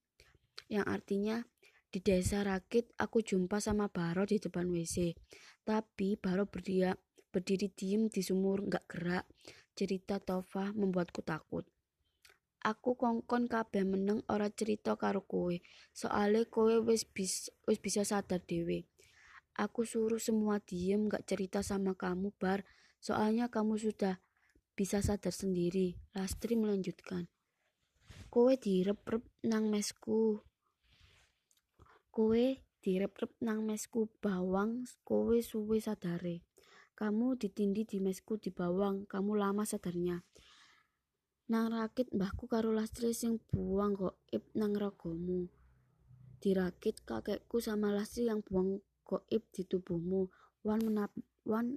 Yang 0.68 0.86
artinya 0.88 1.36
di 1.88 2.04
desa 2.04 2.44
Rakit 2.44 2.92
aku 3.00 3.24
jumpa 3.24 3.60
sama 3.60 3.88
Baro 3.88 4.28
di 4.28 4.36
depan 4.36 4.68
WC. 4.68 5.16
Tapi 5.64 6.20
Baro 6.20 6.44
berdiri 6.48 6.92
berdiri 7.28 7.68
diem 7.72 8.08
di 8.08 8.20
sumur 8.20 8.64
nggak 8.64 8.84
gerak. 8.88 9.24
Cerita 9.72 10.20
Tova 10.20 10.72
membuatku 10.72 11.24
takut. 11.24 11.64
Aku 12.68 13.00
kongkon 13.00 13.48
kabeh 13.48 13.80
meneng 13.80 14.20
ora 14.28 14.52
cerita 14.52 14.92
karo 15.00 15.24
kowe, 15.24 15.56
soale 15.96 16.44
kowe 16.52 16.84
wis 16.84 17.08
bis, 17.08 17.48
wis 17.64 17.80
bisa 17.80 18.04
sadar 18.04 18.44
dhewe. 18.44 18.84
Aku 19.56 19.88
suruh 19.88 20.20
semua 20.20 20.60
diem 20.60 21.08
gak 21.08 21.24
cerita 21.24 21.64
sama 21.64 21.96
kamu 21.96 22.28
bar, 22.36 22.68
soalnya 23.00 23.48
kamu 23.48 23.80
sudah 23.80 24.20
bisa 24.76 25.00
sadar 25.00 25.32
sendiri. 25.32 25.96
Lastri 26.12 26.60
melanjutkan. 26.60 27.32
Kowe 28.28 28.52
direp-rep 28.52 29.24
nang 29.48 29.72
mesku. 29.72 30.44
Kowe 32.12 32.44
direp-rep 32.84 33.32
nang 33.40 33.64
mesku 33.64 34.12
bawang, 34.20 34.84
kowe 35.08 35.40
suwe 35.40 35.80
sadare. 35.80 36.44
Kamu 36.92 37.40
ditindi 37.40 37.88
di 37.88 37.96
mesku 37.96 38.36
di 38.36 38.52
bawang, 38.52 39.08
kamu 39.08 39.40
lama 39.40 39.64
sadarnya. 39.64 40.20
Nang 41.48 41.72
rakit 41.72 42.12
mbahku 42.12 42.44
karo 42.44 42.76
Lastri 42.76 43.16
sing 43.16 43.40
buang 43.48 43.96
goib 43.96 44.44
nang 44.52 44.76
rogomu. 44.76 45.48
Dirakit 46.44 47.00
kakekku 47.08 47.64
sama 47.64 47.88
Lastri 47.88 48.28
yang 48.28 48.44
buang 48.44 48.84
goib 49.08 49.42
di 49.56 49.64
tubuhmu. 49.64 50.28
Wan, 50.60 50.84
menab 50.84 51.12
Wan 51.48 51.72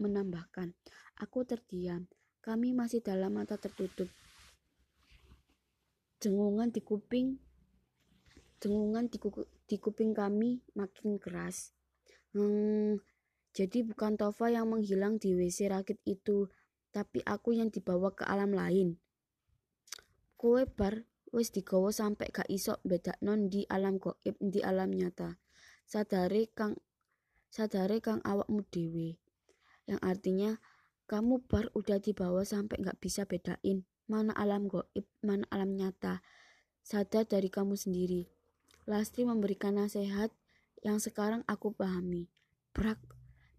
menambahkan. 0.00 0.72
Aku 1.20 1.44
terdiam. 1.44 2.08
Kami 2.40 2.72
masih 2.72 3.04
dalam 3.04 3.36
mata 3.36 3.60
tertutup. 3.60 4.08
Jengungan 6.24 6.72
di 6.72 6.80
kuping 6.80 7.36
jengungan 8.60 9.08
di, 9.08 9.16
di 9.64 9.76
kuping 9.80 10.12
kami 10.12 10.60
makin 10.76 11.16
keras. 11.16 11.72
Hmm, 12.36 13.00
jadi 13.56 13.82
bukan 13.82 14.20
Tova 14.20 14.52
yang 14.52 14.68
menghilang 14.68 15.16
di 15.16 15.32
WC 15.32 15.72
rakit 15.72 15.98
itu, 16.04 16.46
tapi 16.92 17.24
aku 17.24 17.56
yang 17.56 17.72
dibawa 17.72 18.12
ke 18.12 18.22
alam 18.28 18.52
lain. 18.52 19.00
Kue 20.40 20.64
bar 20.64 21.04
wis 21.36 21.52
digawa 21.52 21.92
sampe 21.92 22.24
gak 22.32 22.48
iso 22.48 22.80
non 23.20 23.52
di 23.52 23.68
alam 23.68 24.00
goib 24.00 24.40
di 24.40 24.64
alam 24.64 24.88
nyata. 24.88 25.36
Sadare 25.84 26.48
kang 26.56 26.80
sadare 27.52 28.00
kang 28.00 28.24
awakmu 28.24 28.64
dhewe. 28.72 29.20
Yang 29.84 30.00
artinya 30.00 30.50
kamu 31.04 31.44
bar 31.44 31.68
udah 31.76 32.00
dibawa 32.00 32.40
sampai 32.48 32.80
gak 32.80 32.96
bisa 33.04 33.28
bedain 33.28 33.84
mana 34.08 34.32
alam 34.32 34.64
goib, 34.64 35.04
mana 35.20 35.44
alam 35.52 35.76
nyata. 35.76 36.24
Sadar 36.80 37.28
dari 37.28 37.52
kamu 37.52 37.76
sendiri. 37.76 38.32
Lastri 38.88 39.28
memberikan 39.28 39.76
nasihat 39.76 40.32
yang 40.80 41.04
sekarang 41.04 41.44
aku 41.44 41.76
pahami. 41.76 42.32
Brak, 42.72 42.96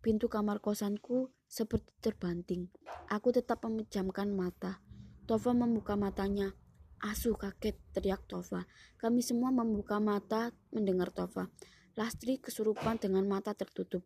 pintu 0.01 0.33
kamar 0.33 0.65
kosanku 0.65 1.29
seperti 1.45 1.93
terbanting. 2.01 2.73
Aku 3.07 3.29
tetap 3.29 3.61
memejamkan 3.61 4.33
mata. 4.33 4.81
Tova 5.29 5.53
membuka 5.53 5.93
matanya. 5.93 6.57
Asu 7.01 7.33
kaget, 7.33 7.81
teriak 7.97 8.29
Tova. 8.29 8.61
Kami 9.01 9.25
semua 9.25 9.49
membuka 9.49 9.97
mata 9.97 10.53
mendengar 10.69 11.09
Tova. 11.09 11.49
Lastri 11.97 12.37
kesurupan 12.37 13.01
dengan 13.01 13.25
mata 13.25 13.57
tertutup. 13.57 14.05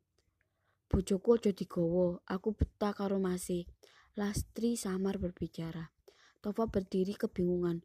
Bojoku 0.87 1.35
aja 1.35 1.51
digowo, 1.51 2.23
aku 2.23 2.55
betah 2.55 2.95
karo 2.95 3.19
masih. 3.19 3.67
Lastri 4.15 4.79
samar 4.79 5.19
berbicara. 5.19 5.91
Tova 6.39 6.71
berdiri 6.71 7.19
kebingungan. 7.19 7.83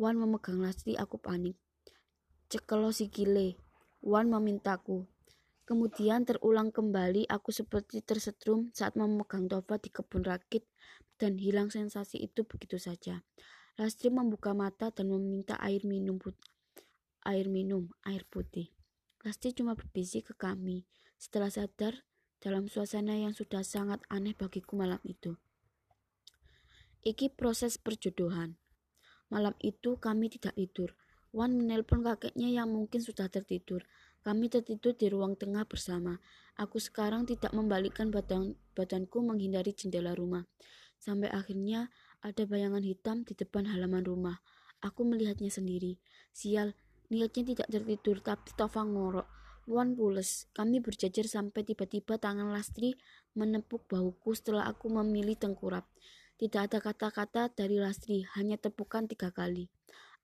Wan 0.00 0.16
memegang 0.16 0.64
Lastri, 0.64 0.96
aku 0.96 1.20
panik. 1.20 1.60
Cekelo 2.48 2.96
sikile. 2.96 3.60
Wan 4.00 4.32
memintaku. 4.32 5.04
Kemudian 5.68 6.24
terulang 6.24 6.72
kembali 6.72 7.28
aku 7.28 7.52
seperti 7.52 8.00
tersetrum 8.00 8.72
saat 8.72 8.96
memegang 8.96 9.52
Tova 9.52 9.76
di 9.76 9.92
kebun 9.92 10.24
rakit 10.24 10.64
dan 11.20 11.36
hilang 11.36 11.68
sensasi 11.68 12.24
itu 12.24 12.48
begitu 12.48 12.80
saja. 12.80 13.20
Lastri 13.76 14.08
membuka 14.08 14.56
mata 14.56 14.88
dan 14.88 15.12
meminta 15.12 15.60
air 15.60 15.84
minum 15.84 16.16
putih. 16.16 16.48
Air 17.28 17.52
minum, 17.52 17.92
air 18.08 18.24
putih. 18.24 18.72
Lastri 19.20 19.52
cuma 19.52 19.76
berbisik 19.76 20.32
ke 20.32 20.34
kami 20.36 20.88
setelah 21.20 21.52
sadar 21.52 22.08
dalam 22.40 22.72
suasana 22.72 23.20
yang 23.20 23.36
sudah 23.36 23.60
sangat 23.60 24.00
aneh 24.08 24.32
bagiku 24.32 24.80
malam 24.80 25.00
itu. 25.04 25.36
Iki 27.04 27.36
proses 27.36 27.76
perjodohan. 27.76 28.56
Malam 29.28 29.52
itu 29.60 30.00
kami 30.00 30.32
tidak 30.32 30.56
tidur. 30.56 30.96
Wan 31.36 31.52
menelpon 31.52 32.00
kakeknya 32.00 32.48
yang 32.48 32.72
mungkin 32.72 33.04
sudah 33.04 33.28
tertidur. 33.28 33.84
Kami 34.24 34.48
tertidur 34.48 34.96
di 34.96 35.12
ruang 35.12 35.36
tengah 35.36 35.68
bersama. 35.68 36.16
Aku 36.56 36.80
sekarang 36.80 37.28
tidak 37.28 37.52
membalikkan 37.52 38.08
badan, 38.08 38.56
badanku 38.72 39.20
menghindari 39.20 39.76
jendela 39.76 40.16
rumah. 40.16 40.48
Sampai 40.96 41.28
akhirnya 41.28 41.92
ada 42.26 42.42
bayangan 42.42 42.82
hitam 42.82 43.22
di 43.22 43.38
depan 43.38 43.70
halaman 43.70 44.02
rumah. 44.02 44.42
Aku 44.82 45.06
melihatnya 45.06 45.46
sendiri. 45.46 46.02
Sial, 46.34 46.74
niatnya 47.06 47.54
tidak 47.54 47.68
tertidur, 47.70 48.18
tapi 48.18 48.50
Tova 48.58 48.82
ngorok. 48.82 49.30
Wan 49.70 49.94
pules. 49.94 50.50
Kami 50.50 50.82
berjajar 50.82 51.30
sampai 51.30 51.62
tiba-tiba 51.62 52.18
tangan 52.18 52.50
Lastri 52.50 52.98
menepuk 53.38 53.86
bahuku 53.86 54.34
setelah 54.34 54.66
aku 54.66 54.90
memilih 54.90 55.38
tengkurap. 55.38 55.86
Tidak 56.34 56.66
ada 56.66 56.78
kata-kata 56.82 57.54
dari 57.54 57.78
Lastri, 57.78 58.26
hanya 58.34 58.58
tepukan 58.58 59.06
tiga 59.06 59.30
kali. 59.30 59.70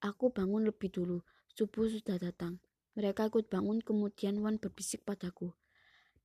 Aku 0.02 0.34
bangun 0.34 0.66
lebih 0.66 0.90
dulu. 0.90 1.22
Subuh 1.54 1.86
sudah 1.86 2.18
datang. 2.18 2.58
Mereka 2.98 3.30
ikut 3.30 3.46
bangun, 3.46 3.78
kemudian 3.78 4.42
Wan 4.42 4.58
berbisik 4.58 5.06
padaku. 5.06 5.54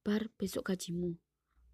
Bar, 0.01 0.33
besok 0.41 0.73
gajimu. 0.73 1.21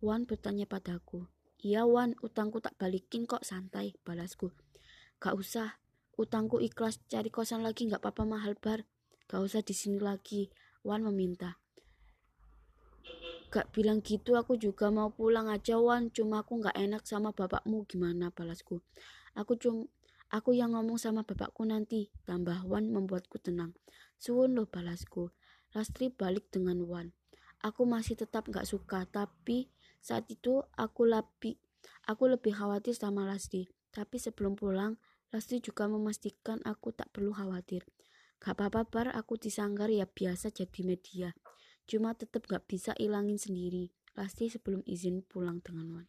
Wan 0.03 0.27
bertanya 0.27 0.67
padaku. 0.67 1.32
Iya 1.63 1.87
Wan, 1.87 2.19
utangku 2.19 2.59
tak 2.59 2.75
balikin 2.75 3.23
kok 3.23 3.47
santai, 3.47 3.95
balasku. 4.03 4.51
Gak 5.23 5.31
usah, 5.39 5.79
utangku 6.19 6.59
ikhlas, 6.59 6.99
cari 7.07 7.31
kosan 7.31 7.63
lagi 7.63 7.87
gak 7.87 8.03
apa-apa 8.03 8.27
mahal 8.27 8.59
bar. 8.59 8.83
Gak 9.31 9.39
usah 9.39 9.63
di 9.63 9.71
sini 9.71 10.03
lagi, 10.03 10.51
Wan 10.83 11.07
meminta. 11.07 11.55
Gak 13.47 13.71
bilang 13.71 14.03
gitu, 14.03 14.35
aku 14.35 14.59
juga 14.59 14.91
mau 14.91 15.07
pulang 15.15 15.47
aja 15.47 15.79
Wan, 15.79 16.11
cuma 16.11 16.43
aku 16.43 16.59
gak 16.59 16.75
enak 16.75 17.07
sama 17.07 17.31
bapakmu, 17.31 17.87
gimana 17.87 18.27
balasku. 18.35 18.83
Aku 19.39 19.55
cuma 19.55 19.87
Aku 20.33 20.49
yang 20.49 20.73
ngomong 20.73 20.97
sama 20.97 21.21
bapakku 21.21 21.61
nanti, 21.61 22.09
tambah 22.25 22.65
Wan 22.65 22.89
membuatku 22.89 23.37
tenang. 23.37 23.77
Suwun 24.17 24.57
loh 24.57 24.65
balasku. 24.65 25.29
Lastri 25.77 26.09
balik 26.09 26.49
dengan 26.49 26.81
Wan. 26.89 27.13
Aku 27.61 27.85
masih 27.85 28.17
tetap 28.17 28.49
gak 28.49 28.65
suka, 28.65 29.05
tapi 29.05 29.69
saat 30.03 30.27
itu 30.27 30.59
aku 30.75 31.07
lebih 31.07 31.55
aku 32.11 32.27
lebih 32.27 32.51
khawatir 32.51 32.91
sama 32.91 33.23
Lasdi. 33.23 33.71
Tapi 33.95 34.19
sebelum 34.19 34.59
pulang, 34.59 34.99
Lasdi 35.31 35.63
juga 35.63 35.87
memastikan 35.87 36.59
aku 36.67 36.91
tak 36.91 37.07
perlu 37.15 37.31
khawatir. 37.31 37.87
Gak 38.43 38.59
apa-apa 38.59 38.83
bar, 38.83 39.07
aku 39.15 39.39
disanggar 39.39 39.87
ya 39.87 40.03
biasa 40.03 40.51
jadi 40.51 40.81
media. 40.83 41.31
Cuma 41.87 42.11
tetap 42.11 42.43
gak 42.43 42.67
bisa 42.67 42.91
ilangin 42.99 43.39
sendiri. 43.39 43.95
Lasdi 44.19 44.51
sebelum 44.51 44.83
izin 44.83 45.23
pulang 45.23 45.63
dengan 45.63 45.87
Wan. 45.95 46.07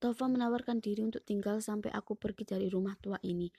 Tova 0.00 0.26
menawarkan 0.26 0.80
diri 0.80 1.04
untuk 1.04 1.22
tinggal 1.22 1.60
sampai 1.60 1.92
aku 1.92 2.16
pergi 2.16 2.48
dari 2.48 2.66
rumah 2.72 2.96
tua 2.96 3.20
ini. 3.22 3.52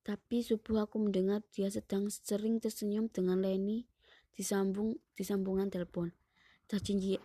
Tapi 0.00 0.40
subuh 0.40 0.88
aku 0.88 1.02
mendengar 1.02 1.44
dia 1.52 1.68
sedang 1.68 2.08
sering 2.08 2.62
tersenyum 2.62 3.12
dengan 3.12 3.42
Leni 3.42 3.84
disambung 4.32 4.96
disambungan 5.18 5.68
telepon. 5.68 6.14
Tak 6.66 6.82
janji 6.86 7.20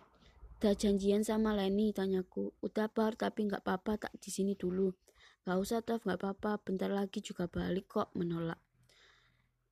Udah 0.62 0.78
janjian 0.78 1.26
sama 1.26 1.58
Leni, 1.58 1.90
tanyaku. 1.90 2.54
Udah 2.62 2.86
bar, 2.86 3.18
tapi 3.18 3.50
nggak 3.50 3.66
apa-apa 3.66 4.06
tak 4.06 4.14
di 4.22 4.30
sini 4.30 4.54
dulu. 4.54 4.94
Gak 5.42 5.58
usah 5.58 5.82
Tov, 5.82 6.06
nggak 6.06 6.22
apa-apa. 6.22 6.62
Bentar 6.62 6.86
lagi 6.86 7.18
juga 7.18 7.50
balik 7.50 7.90
kok, 7.90 8.14
menolak. 8.14 8.62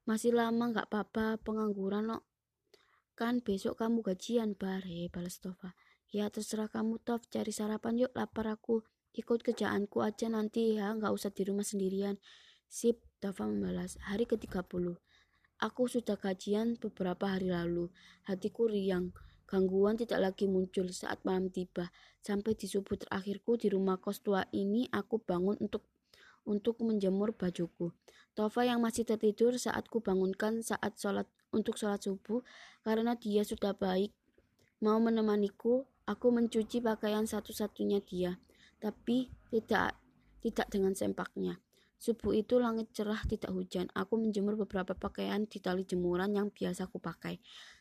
Masih 0.03 0.35
lama 0.35 0.75
nggak 0.75 0.91
apa-apa, 0.91 1.39
pengangguran 1.47 2.11
no. 2.11 2.27
Kan 3.15 3.39
besok 3.39 3.79
kamu 3.79 4.03
gajian, 4.03 4.59
bar. 4.59 4.83
Hei, 4.83 5.07
balas 5.07 5.39
Tova. 5.39 5.79
Ya 6.11 6.27
terserah 6.27 6.67
kamu 6.67 6.99
Tov, 7.07 7.23
cari 7.31 7.55
sarapan 7.55 7.95
yuk, 7.95 8.11
lapar 8.19 8.51
aku. 8.51 8.83
Ikut 9.15 9.47
kerjaanku 9.47 10.03
aja 10.03 10.27
nanti 10.27 10.75
ya, 10.75 10.91
nggak 10.91 11.15
usah 11.15 11.31
di 11.31 11.47
rumah 11.47 11.63
sendirian. 11.63 12.19
Sip, 12.67 12.99
Tova 13.23 13.47
membalas. 13.47 13.95
Hari 14.11 14.27
ke-30. 14.27 14.99
Aku 15.63 15.87
sudah 15.87 16.19
gajian 16.19 16.83
beberapa 16.83 17.31
hari 17.31 17.55
lalu. 17.55 17.95
Hatiku 18.27 18.67
riang. 18.67 19.15
Gangguan 19.51 19.99
tidak 19.99 20.23
lagi 20.23 20.47
muncul 20.47 20.87
saat 20.95 21.27
malam 21.27 21.51
tiba. 21.51 21.91
Sampai 22.23 22.55
di 22.55 22.71
subuh 22.71 22.95
terakhirku 22.95 23.59
di 23.59 23.67
rumah 23.67 23.99
kos 23.99 24.23
tua 24.23 24.47
ini, 24.55 24.87
aku 24.95 25.19
bangun 25.19 25.59
untuk 25.59 25.83
untuk 26.47 26.79
menjemur 26.87 27.35
bajuku. 27.35 27.91
Tova 28.39 28.63
yang 28.63 28.79
masih 28.79 29.03
tertidur 29.03 29.59
saat 29.59 29.91
ku 29.91 29.99
bangunkan 29.99 30.63
saat 30.63 30.95
sholat 30.95 31.27
untuk 31.51 31.75
sholat 31.75 31.99
subuh 31.99 32.47
karena 32.87 33.19
dia 33.19 33.43
sudah 33.43 33.75
baik 33.75 34.15
mau 34.79 35.03
menemaniku. 35.03 35.83
Aku 36.07 36.35
mencuci 36.35 36.83
pakaian 36.83 37.23
satu-satunya 37.23 38.03
dia, 38.03 38.35
tapi 38.83 39.31
tidak 39.51 39.95
tidak 40.43 40.67
dengan 40.67 40.91
sempaknya. 40.91 41.63
Subuh 42.01 42.35
itu 42.35 42.59
langit 42.59 42.91
cerah 42.97 43.23
tidak 43.29 43.53
hujan. 43.55 43.87
Aku 43.95 44.19
menjemur 44.19 44.59
beberapa 44.59 44.97
pakaian 44.97 45.47
di 45.47 45.63
tali 45.63 45.87
jemuran 45.87 46.35
yang 46.35 46.51
biasa 46.51 46.91
aku 46.91 46.99
pakai. 46.99 47.39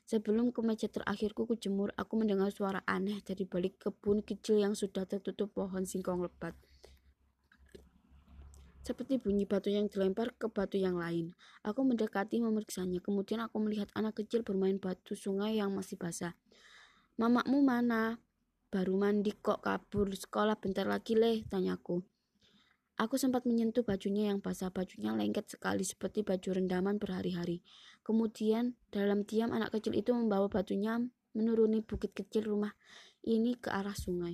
Sebelum 0.09 0.49
ke 0.49 0.65
meja 0.65 0.89
terakhirku 0.89 1.45
kujemur, 1.45 1.93
aku 1.93 2.17
mendengar 2.17 2.49
suara 2.49 2.81
aneh 2.89 3.21
dari 3.21 3.45
balik 3.45 3.77
kebun 3.77 4.25
kecil 4.25 4.57
yang 4.57 4.73
sudah 4.73 5.05
tertutup 5.05 5.53
pohon 5.53 5.85
singkong 5.85 6.25
lebat. 6.25 6.57
Seperti 8.81 9.21
bunyi 9.21 9.45
batu 9.45 9.69
yang 9.69 9.85
dilempar 9.85 10.33
ke 10.33 10.49
batu 10.49 10.81
yang 10.81 10.97
lain. 10.97 11.37
Aku 11.61 11.85
mendekati 11.85 12.41
memeriksanya. 12.41 12.97
Kemudian 13.05 13.37
aku 13.45 13.61
melihat 13.61 13.85
anak 13.93 14.17
kecil 14.17 14.41
bermain 14.41 14.81
batu 14.81 15.13
sungai 15.13 15.61
yang 15.61 15.77
masih 15.77 15.93
basah. 15.93 16.33
Mamakmu 17.21 17.61
mana? 17.61 18.17
Baru 18.73 18.97
mandi 18.97 19.29
kok 19.29 19.61
kabur 19.61 20.09
sekolah 20.09 20.57
bentar 20.57 20.89
lagi 20.89 21.13
leh, 21.13 21.45
tanyaku. 21.45 22.01
Aku 22.97 23.21
sempat 23.21 23.45
menyentuh 23.45 23.85
bajunya 23.85 24.33
yang 24.33 24.41
basah, 24.41 24.73
bajunya 24.73 25.13
lengket 25.13 25.53
sekali 25.53 25.85
seperti 25.85 26.25
baju 26.25 26.57
rendaman 26.57 26.97
berhari-hari. 26.97 27.61
Kemudian 28.09 28.73
dalam 28.89 29.21
diam 29.21 29.53
anak 29.53 29.77
kecil 29.77 29.93
itu 29.93 30.17
membawa 30.17 30.49
batunya 30.49 30.97
menuruni 31.37 31.85
bukit 31.85 32.17
kecil 32.17 32.49
rumah 32.49 32.73
ini 33.21 33.53
ke 33.53 33.69
arah 33.69 33.93
sungai. 33.93 34.33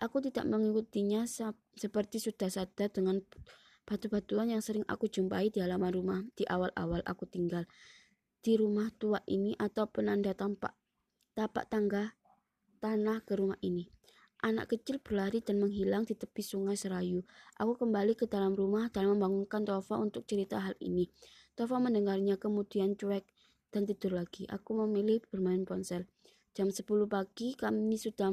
Aku 0.00 0.24
tidak 0.24 0.48
mengikutinya 0.48 1.28
seperti 1.76 2.16
sudah 2.16 2.48
sadar 2.48 2.88
dengan 2.88 3.20
batu-batuan 3.84 4.48
yang 4.48 4.64
sering 4.64 4.88
aku 4.88 5.12
jumpai 5.12 5.52
di 5.52 5.60
halaman 5.60 5.92
rumah 5.92 6.20
di 6.32 6.48
awal-awal 6.48 7.04
aku 7.04 7.28
tinggal 7.28 7.68
di 8.40 8.56
rumah 8.56 8.88
tua 8.96 9.20
ini 9.28 9.52
atau 9.60 9.84
penanda 9.84 10.32
tampak 10.32 10.72
tapak 11.36 11.68
tangga 11.68 12.16
tanah 12.80 13.20
ke 13.28 13.36
rumah 13.36 13.60
ini. 13.60 13.84
Anak 14.40 14.72
kecil 14.72 14.96
berlari 15.04 15.44
dan 15.44 15.60
menghilang 15.60 16.08
di 16.08 16.16
tepi 16.16 16.40
sungai 16.40 16.72
Serayu. 16.72 17.20
Aku 17.60 17.76
kembali 17.76 18.16
ke 18.16 18.24
dalam 18.24 18.56
rumah 18.56 18.88
dan 18.88 19.12
membangunkan 19.12 19.68
Tova 19.68 20.00
untuk 20.00 20.24
cerita 20.24 20.64
hal 20.64 20.72
ini. 20.80 21.12
Tova 21.60 21.76
mendengarnya 21.76 22.40
kemudian 22.40 22.96
cuek 22.96 23.28
dan 23.68 23.84
tidur 23.84 24.16
lagi. 24.16 24.48
Aku 24.48 24.80
memilih 24.80 25.20
bermain 25.28 25.68
ponsel. 25.68 26.08
Jam 26.56 26.72
10 26.72 26.88
pagi 27.04 27.52
kami 27.52 28.00
sudah 28.00 28.32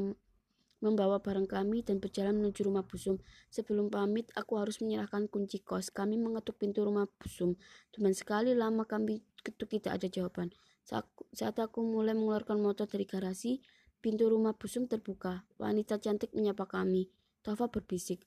membawa 0.80 1.20
barang 1.20 1.52
kami 1.52 1.84
dan 1.84 2.00
berjalan 2.00 2.40
menuju 2.40 2.64
rumah 2.64 2.88
Busum. 2.88 3.20
Sebelum 3.52 3.92
pamit, 3.92 4.32
aku 4.40 4.56
harus 4.56 4.80
menyerahkan 4.80 5.28
kunci 5.28 5.60
kos. 5.60 5.92
Kami 5.92 6.16
mengetuk 6.16 6.56
pintu 6.56 6.88
rumah 6.88 7.12
Busum. 7.20 7.60
Teman 7.92 8.16
sekali 8.16 8.56
lama 8.56 8.88
kami 8.88 9.20
ketuk 9.44 9.76
tidak 9.76 10.00
ada 10.00 10.08
jawaban. 10.08 10.56
Saat 10.88 11.60
aku 11.60 11.84
mulai 11.84 12.16
mengeluarkan 12.16 12.64
motor 12.64 12.88
dari 12.88 13.04
garasi, 13.04 13.60
Pintu 13.98 14.30
rumah 14.30 14.54
busum 14.54 14.86
terbuka. 14.86 15.42
Wanita 15.58 15.98
cantik 15.98 16.30
menyapa 16.38 16.70
kami. 16.70 17.10
Tova 17.42 17.66
berbisik. 17.66 18.22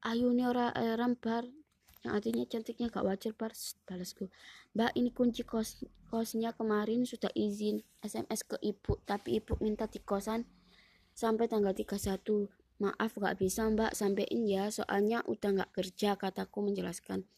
Ini 0.00 0.42
ora 0.48 0.72
eram 0.72 1.12
bar. 1.20 1.59
Yang 2.00 2.12
artinya 2.16 2.44
cantiknya 2.48 2.86
gak 2.88 3.06
wajar 3.06 3.32
bar. 3.36 3.52
Balasku. 3.84 4.32
Mbak 4.72 4.92
ini 4.96 5.10
kunci 5.12 5.42
kos 5.44 5.84
kosnya 6.08 6.56
kemarin 6.56 7.04
sudah 7.04 7.28
izin 7.36 7.84
SMS 8.00 8.44
ke 8.46 8.56
ibu. 8.64 8.96
Tapi 9.04 9.40
ibu 9.40 9.56
minta 9.60 9.84
di 9.86 10.00
kosan 10.00 10.48
sampai 11.12 11.46
tanggal 11.46 11.76
31. 11.76 12.48
Maaf 12.80 13.12
gak 13.20 13.36
bisa 13.36 13.68
mbak 13.68 13.92
sampein 13.92 14.48
ya 14.48 14.72
soalnya 14.72 15.20
udah 15.28 15.64
gak 15.64 15.70
kerja 15.76 16.16
kataku 16.16 16.64
menjelaskan. 16.64 17.28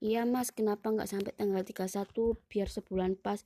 Iya 0.00 0.28
mas 0.28 0.52
kenapa 0.52 0.92
gak 0.92 1.08
sampai 1.08 1.32
tanggal 1.32 1.64
31 1.64 2.36
biar 2.48 2.68
sebulan 2.68 3.16
pas 3.16 3.44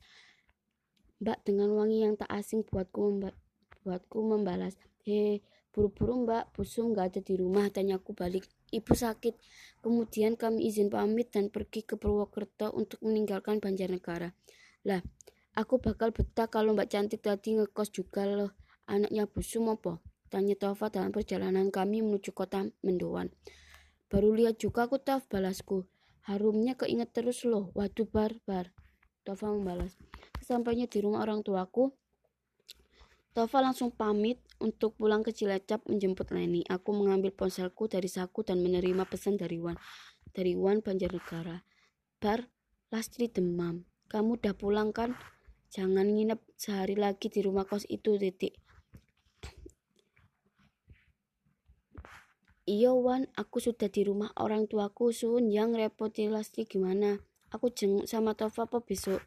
Mbak 1.23 1.47
dengan 1.47 1.71
wangi 1.79 2.03
yang 2.03 2.19
tak 2.19 2.29
asing 2.29 2.67
buatku 2.67 3.01
memba 3.01 3.31
buatku 3.87 4.19
membalas. 4.25 4.75
He, 5.05 5.45
buru-buru 5.71 6.25
mbak, 6.25 6.57
busung 6.57 6.97
gak 6.97 7.13
ada 7.13 7.21
di 7.21 7.37
rumah, 7.37 7.69
tanyaku 7.69 8.17
balik. 8.17 8.49
Ibu 8.73 8.93
sakit. 8.97 9.35
Kemudian 9.85 10.41
kami 10.41 10.71
izin 10.71 10.89
pamit 10.89 11.35
dan 11.35 11.53
pergi 11.53 11.85
ke 11.85 12.01
Purwokerto 12.01 12.73
untuk 12.73 13.05
meninggalkan 13.05 13.61
Banjarnegara. 13.61 14.33
Lah, 14.89 15.05
aku 15.53 15.83
bakal 15.83 16.15
betah 16.15 16.49
kalau 16.49 16.73
mbak 16.73 16.89
cantik 16.89 17.21
tadi 17.21 17.61
ngekos 17.61 17.93
juga 17.93 18.25
loh. 18.25 18.53
Anaknya 18.89 19.29
busung 19.29 19.69
apa? 19.73 20.01
Tanya 20.29 20.57
Tova 20.59 20.91
dalam 20.91 21.15
perjalanan 21.15 21.71
kami 21.71 22.03
menuju 22.03 22.35
kota 22.35 22.69
Mendoan. 22.83 23.31
Baru 24.11 24.35
lihat 24.35 24.61
juga 24.61 24.85
aku 24.89 25.01
Tov 25.01 25.25
balasku. 25.31 25.89
Harumnya 26.25 26.77
keinget 26.77 27.13
terus 27.13 27.45
loh. 27.45 27.73
Waduh 27.77 28.09
bar 28.09 28.37
bar. 28.45 28.73
Tova 29.25 29.53
membalas. 29.53 29.97
Sesampainya 30.41 30.85
di 30.85 31.01
rumah 31.01 31.25
orang 31.25 31.41
tuaku, 31.41 31.97
Tova 33.35 33.59
langsung 33.59 33.91
pamit 33.91 34.39
untuk 34.63 34.95
pulang 34.95 35.27
ke 35.27 35.35
Cilacap 35.35 35.83
menjemput 35.91 36.31
Leni. 36.31 36.63
Aku 36.71 36.95
mengambil 36.95 37.35
ponselku 37.35 37.91
dari 37.91 38.07
saku 38.07 38.47
dan 38.47 38.63
menerima 38.63 39.03
pesan 39.11 39.35
dari 39.35 39.59
Wan. 39.59 39.75
Dari 40.31 40.55
Wan 40.55 40.79
Banjarnegara. 40.79 41.67
Bar, 42.23 42.47
Lastri 42.95 43.27
demam. 43.27 43.91
Kamu 44.07 44.39
udah 44.39 44.55
pulang 44.55 44.95
kan? 44.95 45.19
Jangan 45.75 46.15
nginep 46.15 46.39
sehari 46.55 46.95
lagi 46.95 47.27
di 47.27 47.43
rumah 47.43 47.67
kos 47.67 47.83
itu, 47.91 48.15
titik. 48.23 48.55
Iya 52.71 52.95
Wan, 52.95 53.27
aku 53.35 53.59
sudah 53.59 53.91
di 53.91 54.07
rumah 54.07 54.31
orang 54.39 54.71
tuaku 54.71 55.11
Sun 55.11 55.51
yang 55.51 55.75
repotilasi 55.75 56.71
gimana? 56.71 57.19
Aku 57.51 57.67
jenguk 57.75 58.07
sama 58.07 58.39
Tova 58.39 58.71
apa 58.71 58.79
besok? 58.79 59.19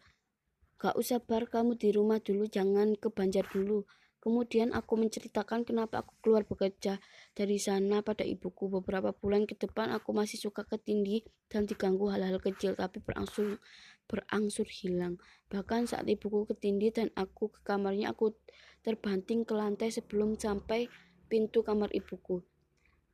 Gak 0.77 0.93
usah 0.93 1.17
bar 1.17 1.49
kamu 1.49 1.73
di 1.77 1.89
rumah 1.89 2.21
dulu, 2.21 2.45
jangan 2.45 2.93
ke 2.93 3.09
Banjar 3.09 3.49
dulu. 3.49 3.89
Kemudian 4.17 4.73
aku 4.73 4.97
menceritakan 4.97 5.63
kenapa 5.63 6.03
aku 6.03 6.11
keluar 6.19 6.43
bekerja 6.43 6.99
dari 7.37 7.61
sana 7.61 8.03
pada 8.03 8.25
ibuku. 8.25 8.67
Beberapa 8.67 9.15
bulan 9.15 9.47
ke 9.47 9.55
depan 9.55 9.93
aku 9.93 10.11
masih 10.11 10.35
suka 10.41 10.65
ketindih 10.67 11.23
dan 11.47 11.63
diganggu 11.63 12.11
hal-hal 12.11 12.41
kecil 12.41 12.75
tapi 12.75 12.99
berangsur 12.99 13.61
berangsur 14.09 14.67
hilang. 14.67 15.15
Bahkan 15.47 15.87
saat 15.87 16.09
ibuku 16.11 16.43
ketindih 16.49 16.91
dan 16.91 17.07
aku 17.15 17.53
ke 17.55 17.63
kamarnya 17.63 18.11
aku 18.11 18.35
terbanting 18.81 19.47
ke 19.47 19.53
lantai 19.55 19.95
sebelum 19.95 20.35
sampai 20.35 20.91
pintu 21.31 21.63
kamar 21.63 21.93
ibuku. 21.95 22.43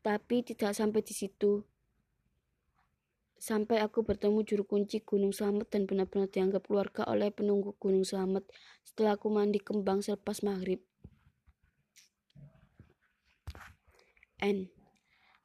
Tapi 0.02 0.42
tidak 0.42 0.74
sampai 0.74 1.06
di 1.06 1.14
situ. 1.14 1.62
Sampai 3.44 3.84
aku 3.84 4.08
bertemu 4.08 4.40
juru 4.48 4.64
kunci 4.64 5.04
Gunung 5.04 5.36
Slamet 5.36 5.68
dan 5.68 5.84
benar-benar 5.84 6.32
dianggap 6.32 6.64
keluarga 6.64 7.04
oleh 7.12 7.28
penunggu 7.28 7.76
Gunung 7.76 8.08
Slamet 8.08 8.48
setelah 8.88 9.20
aku 9.20 9.28
mandi 9.28 9.60
kembang 9.60 10.00
selepas 10.00 10.48
maghrib. 10.48 10.80
N. 14.40 14.72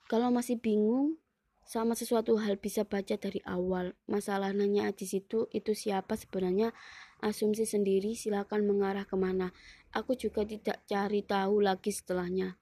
Kalau 0.07 0.31
masih 0.31 0.63
bingung 0.63 1.19
sama 1.67 1.99
sesuatu 1.99 2.39
hal 2.39 2.63
bisa 2.63 2.87
baca 2.87 3.19
dari 3.19 3.43
awal. 3.43 3.99
Masalahnya 4.07 4.95
di 4.95 5.03
situ 5.03 5.51
itu 5.51 5.75
siapa 5.75 6.15
sebenarnya 6.15 6.71
asumsi 7.19 7.67
sendiri 7.67 8.15
silakan 8.15 8.63
mengarah 8.63 9.11
ke 9.11 9.19
mana. 9.19 9.51
Aku 9.91 10.15
juga 10.15 10.47
tidak 10.47 10.87
cari 10.87 11.27
tahu 11.27 11.67
lagi 11.67 11.91
setelahnya 11.91 12.55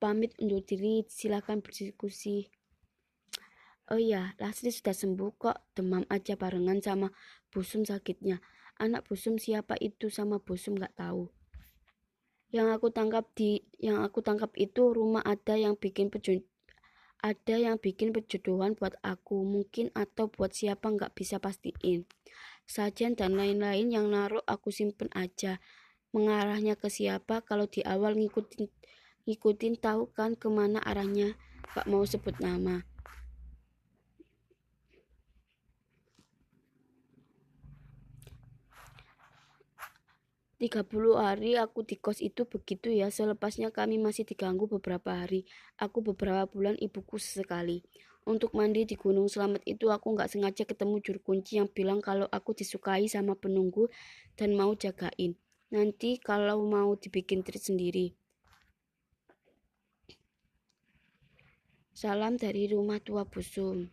pamit 0.00 0.32
undur 0.40 0.64
diri, 0.64 1.04
silakan 1.12 1.60
berdiskusi. 1.60 2.48
Oh 3.90 3.98
iya, 3.98 4.38
Lasri 4.38 4.70
sudah 4.70 4.94
sembuh 4.94 5.30
kok, 5.34 5.74
demam 5.74 6.06
aja 6.06 6.38
barengan 6.38 6.78
sama 6.78 7.10
busum 7.50 7.82
sakitnya. 7.82 8.38
Anak 8.78 9.10
busum 9.10 9.34
siapa 9.34 9.74
itu 9.82 10.06
sama 10.14 10.38
busum 10.38 10.78
gak 10.78 10.94
tahu. 10.94 11.26
Yang 12.54 12.78
aku 12.78 12.86
tangkap 12.94 13.26
di 13.34 13.66
yang 13.82 14.06
aku 14.06 14.22
tangkap 14.22 14.54
itu 14.54 14.94
rumah 14.94 15.22
ada 15.26 15.58
yang 15.58 15.74
bikin 15.74 16.10
pejun 16.10 16.46
ada 17.20 17.56
yang 17.60 17.76
bikin 17.76 18.16
perjodohan 18.16 18.72
buat 18.72 18.96
aku. 19.04 19.44
Mungkin 19.44 19.92
atau 19.92 20.32
buat 20.32 20.56
siapa 20.56 20.88
nggak 20.88 21.12
bisa 21.12 21.36
pastiin. 21.36 22.08
Sajian 22.64 23.12
dan 23.12 23.36
lain-lain 23.36 23.92
yang 23.92 24.08
naruh 24.08 24.42
aku 24.48 24.72
simpen 24.72 25.12
aja. 25.12 25.60
Mengarahnya 26.16 26.74
ke 26.74 26.88
siapa 26.88 27.44
kalau 27.44 27.68
di 27.68 27.84
awal 27.84 28.16
ngikutin 28.16 28.66
ngikutin 29.28 29.74
tahu 29.78 30.10
kan 30.10 30.34
ke 30.34 30.48
mana 30.48 30.80
arahnya. 30.80 31.36
Gak 31.70 31.86
mau 31.86 32.02
sebut 32.02 32.34
nama 32.42 32.82
Tiga 40.60 40.84
puluh 40.84 41.16
hari 41.16 41.56
aku 41.56 41.88
di 41.88 41.96
kos 41.96 42.20
itu 42.20 42.44
begitu 42.44 42.92
ya, 42.92 43.08
selepasnya 43.08 43.72
kami 43.72 43.96
masih 43.96 44.28
diganggu 44.28 44.68
beberapa 44.68 45.16
hari. 45.16 45.48
Aku 45.80 46.04
beberapa 46.04 46.44
bulan 46.44 46.76
ibuku 46.76 47.16
sesekali. 47.16 47.80
Untuk 48.28 48.52
mandi 48.52 48.84
di 48.84 48.92
Gunung 48.92 49.32
Selamat 49.32 49.64
itu 49.64 49.88
aku 49.88 50.12
nggak 50.12 50.28
sengaja 50.28 50.68
ketemu 50.68 51.00
juru 51.00 51.20
kunci 51.24 51.56
yang 51.56 51.64
bilang 51.72 52.04
kalau 52.04 52.28
aku 52.28 52.52
disukai 52.52 53.08
sama 53.08 53.32
penunggu 53.40 53.88
dan 54.36 54.52
mau 54.52 54.76
jagain. 54.76 55.32
Nanti 55.72 56.20
kalau 56.20 56.60
mau 56.68 56.92
dibikin 56.92 57.40
treat 57.40 57.64
sendiri. 57.64 58.12
Salam 61.96 62.36
dari 62.36 62.68
rumah 62.68 63.00
tua 63.00 63.24
Busum. 63.24 63.88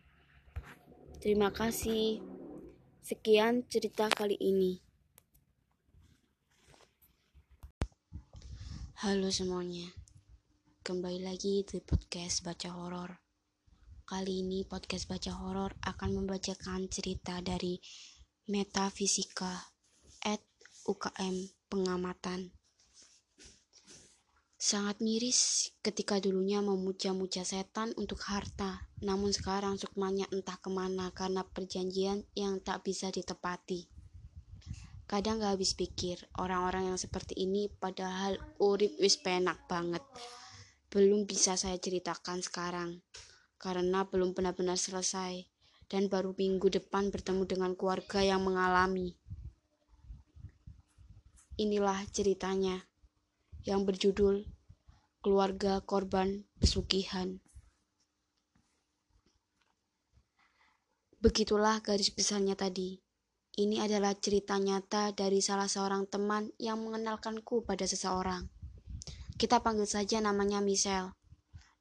Terima 1.23 1.47
kasih. 1.55 2.19
Sekian 2.99 3.63
cerita 3.71 4.11
kali 4.11 4.35
ini. 4.35 4.83
Halo 8.97 9.29
semuanya. 9.29 9.93
Kembali 10.81 11.21
lagi 11.21 11.61
di 11.61 11.77
podcast 11.85 12.41
Baca 12.41 12.73
Horor. 12.73 13.13
Kali 14.09 14.41
ini 14.41 14.65
podcast 14.65 15.05
Baca 15.05 15.37
Horor 15.37 15.77
akan 15.85 16.17
membacakan 16.17 16.89
cerita 16.89 17.37
dari 17.45 17.77
Metafisika 18.49 19.53
at 20.25 20.41
UKM 20.89 21.45
Pengamatan 21.69 22.57
Sangat 24.57 24.97
miris 25.05 25.69
ketika 25.85 26.17
dulunya 26.17 26.65
memuja-muja 26.65 27.45
setan 27.45 27.93
untuk 28.01 28.25
harta, 28.25 28.89
namun 29.05 29.29
sekarang 29.29 29.77
sukmanya 29.77 30.25
entah 30.33 30.57
ke 30.57 30.73
mana 30.73 31.13
karena 31.13 31.45
perjanjian 31.45 32.25
yang 32.33 32.57
tak 32.65 32.81
bisa 32.81 33.13
ditepati. 33.13 33.96
Kadang 35.07 35.39
gak 35.39 35.55
habis 35.55 35.71
pikir, 35.71 36.19
orang-orang 36.35 36.91
yang 36.91 36.99
seperti 36.99 37.31
ini 37.39 37.71
padahal 37.71 38.35
urip 38.59 38.91
wis 38.99 39.15
penak 39.15 39.63
banget. 39.71 40.03
Belum 40.91 41.23
bisa 41.23 41.55
saya 41.55 41.79
ceritakan 41.79 42.43
sekarang, 42.43 42.99
karena 43.55 44.03
belum 44.03 44.35
benar-benar 44.35 44.75
selesai, 44.75 45.47
dan 45.87 46.11
baru 46.11 46.35
minggu 46.35 46.67
depan 46.67 47.07
bertemu 47.07 47.47
dengan 47.47 47.71
keluarga 47.79 48.19
yang 48.19 48.43
mengalami. 48.43 49.15
Inilah 51.55 52.03
ceritanya 52.11 52.83
yang 53.63 53.87
berjudul 53.87 54.43
Keluarga 55.23 55.79
Korban 55.87 56.43
Pesugihan. 56.59 57.39
Begitulah 61.23 61.79
garis 61.79 62.11
besarnya 62.11 62.53
tadi. 62.59 63.06
Ini 63.57 63.81
adalah 63.81 64.13
cerita 64.13 64.61
nyata 64.61 65.17
dari 65.17 65.41
salah 65.41 65.65
seorang 65.65 66.05
teman 66.05 66.53
yang 66.61 66.77
mengenalkanku 66.77 67.65
pada 67.65 67.89
seseorang. 67.89 68.45
Kita 69.33 69.65
panggil 69.65 69.89
saja 69.89 70.21
namanya 70.21 70.61
Michelle. 70.61 71.17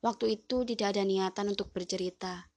Waktu 0.01 0.41
itu 0.41 0.65
tidak 0.65 0.97
ada 0.97 1.05
niatan 1.05 1.53
untuk 1.53 1.77
bercerita. 1.77 2.49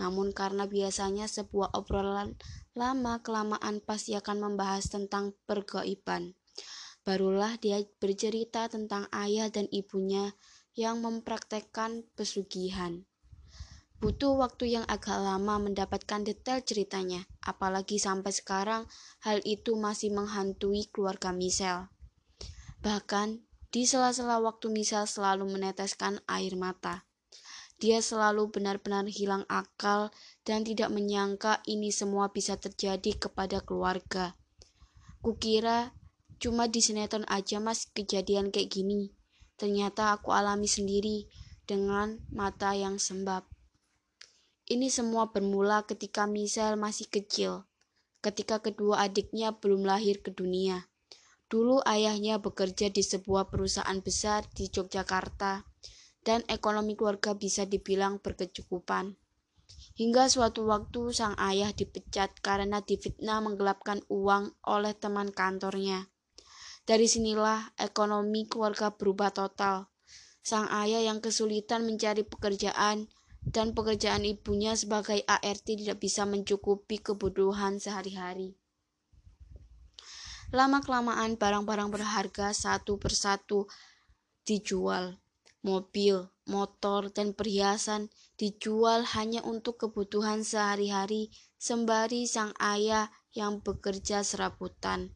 Namun 0.00 0.32
karena 0.32 0.64
biasanya 0.64 1.28
sebuah 1.28 1.76
obrolan 1.76 2.40
lama-kelamaan 2.72 3.84
pasti 3.84 4.16
akan 4.16 4.40
membahas 4.40 4.88
tentang 4.88 5.36
pergaiban. 5.44 6.32
Barulah 7.04 7.60
dia 7.60 7.76
bercerita 8.00 8.72
tentang 8.72 9.04
ayah 9.12 9.52
dan 9.52 9.68
ibunya 9.68 10.32
yang 10.72 11.04
mempraktekkan 11.04 12.08
pesugihan. 12.16 13.04
Butuh 14.02 14.34
waktu 14.34 14.74
yang 14.74 14.84
agak 14.90 15.14
lama 15.14 15.62
mendapatkan 15.62 16.26
detail 16.26 16.58
ceritanya, 16.66 17.22
apalagi 17.38 18.02
sampai 18.02 18.34
sekarang 18.34 18.82
hal 19.22 19.38
itu 19.46 19.78
masih 19.78 20.10
menghantui 20.10 20.90
keluarga 20.90 21.30
Michelle. 21.30 21.86
Bahkan, 22.82 23.46
di 23.70 23.86
sela-sela 23.86 24.42
waktu 24.42 24.74
Michelle 24.74 25.06
selalu 25.06 25.54
meneteskan 25.54 26.18
air 26.26 26.58
mata. 26.58 27.06
Dia 27.78 28.02
selalu 28.02 28.50
benar-benar 28.50 29.06
hilang 29.06 29.46
akal 29.46 30.10
dan 30.42 30.66
tidak 30.66 30.90
menyangka 30.90 31.62
ini 31.70 31.94
semua 31.94 32.34
bisa 32.34 32.58
terjadi 32.58 33.30
kepada 33.30 33.62
keluarga. 33.62 34.34
Kukira 35.22 35.94
Cuma 36.42 36.66
di 36.66 36.82
sinetron 36.82 37.22
aja 37.30 37.62
mas 37.62 37.86
kejadian 37.86 38.50
kayak 38.50 38.74
gini. 38.74 39.14
Ternyata 39.54 40.10
aku 40.10 40.34
alami 40.34 40.66
sendiri 40.66 41.30
dengan 41.70 42.18
mata 42.34 42.74
yang 42.74 42.98
sembab. 42.98 43.46
Ini 44.70 44.94
semua 44.94 45.34
bermula 45.34 45.82
ketika 45.82 46.30
Michelle 46.30 46.78
masih 46.78 47.10
kecil, 47.10 47.66
ketika 48.22 48.62
kedua 48.62 49.02
adiknya 49.02 49.58
belum 49.58 49.82
lahir 49.82 50.22
ke 50.22 50.30
dunia. 50.30 50.86
Dulu 51.50 51.82
ayahnya 51.82 52.38
bekerja 52.38 52.88
di 52.88 53.02
sebuah 53.02 53.50
perusahaan 53.50 53.98
besar 53.98 54.46
di 54.54 54.70
Yogyakarta, 54.70 55.66
dan 56.22 56.46
ekonomi 56.46 56.94
keluarga 56.94 57.34
bisa 57.34 57.66
dibilang 57.66 58.22
berkecukupan. 58.22 59.18
Hingga 59.98 60.30
suatu 60.30 60.64
waktu 60.70 61.12
sang 61.12 61.34
ayah 61.36 61.74
dipecat 61.74 62.38
karena 62.40 62.80
difitnah 62.80 63.42
menggelapkan 63.42 64.00
uang 64.08 64.54
oleh 64.64 64.94
teman 64.96 65.34
kantornya. 65.34 66.06
Dari 66.86 67.10
sinilah 67.10 67.74
ekonomi 67.76 68.46
keluarga 68.46 68.94
berubah 68.94 69.34
total. 69.34 69.90
Sang 70.42 70.70
ayah 70.70 71.02
yang 71.02 71.18
kesulitan 71.18 71.84
mencari 71.84 72.24
pekerjaan 72.24 73.10
dan 73.48 73.74
pekerjaan 73.74 74.22
ibunya 74.22 74.78
sebagai 74.78 75.26
ART 75.26 75.66
tidak 75.66 75.98
bisa 75.98 76.22
mencukupi 76.22 77.02
kebutuhan 77.02 77.82
sehari-hari. 77.82 78.54
Lama-kelamaan 80.52 81.40
barang-barang 81.40 81.88
berharga 81.88 82.52
satu 82.52 83.00
persatu 83.00 83.66
dijual. 84.44 85.16
Mobil, 85.62 86.26
motor, 86.50 87.08
dan 87.14 87.38
perhiasan 87.38 88.10
dijual 88.34 89.06
hanya 89.14 89.46
untuk 89.46 89.78
kebutuhan 89.78 90.42
sehari-hari 90.42 91.30
sembari 91.54 92.26
sang 92.26 92.50
ayah 92.58 93.14
yang 93.30 93.62
bekerja 93.62 94.26
serabutan. 94.26 95.14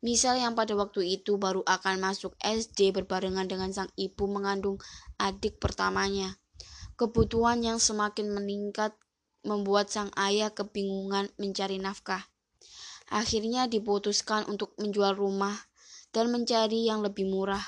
Misal 0.00 0.40
yang 0.40 0.56
pada 0.56 0.72
waktu 0.76 1.20
itu 1.20 1.36
baru 1.36 1.60
akan 1.64 2.00
masuk 2.00 2.32
SD 2.40 2.92
berbarengan 2.96 3.48
dengan 3.48 3.72
sang 3.72 3.92
ibu 3.96 4.24
mengandung 4.28 4.80
adik 5.20 5.60
pertamanya. 5.60 6.40
Kebutuhan 6.94 7.62
yang 7.62 7.82
semakin 7.82 8.30
meningkat 8.30 8.94
membuat 9.42 9.90
sang 9.90 10.14
ayah 10.14 10.54
kebingungan 10.54 11.28
mencari 11.36 11.82
nafkah. 11.82 12.26
Akhirnya 13.10 13.68
diputuskan 13.68 14.48
untuk 14.48 14.72
menjual 14.80 15.14
rumah 15.18 15.54
dan 16.14 16.30
mencari 16.30 16.88
yang 16.88 17.04
lebih 17.04 17.28
murah. 17.28 17.62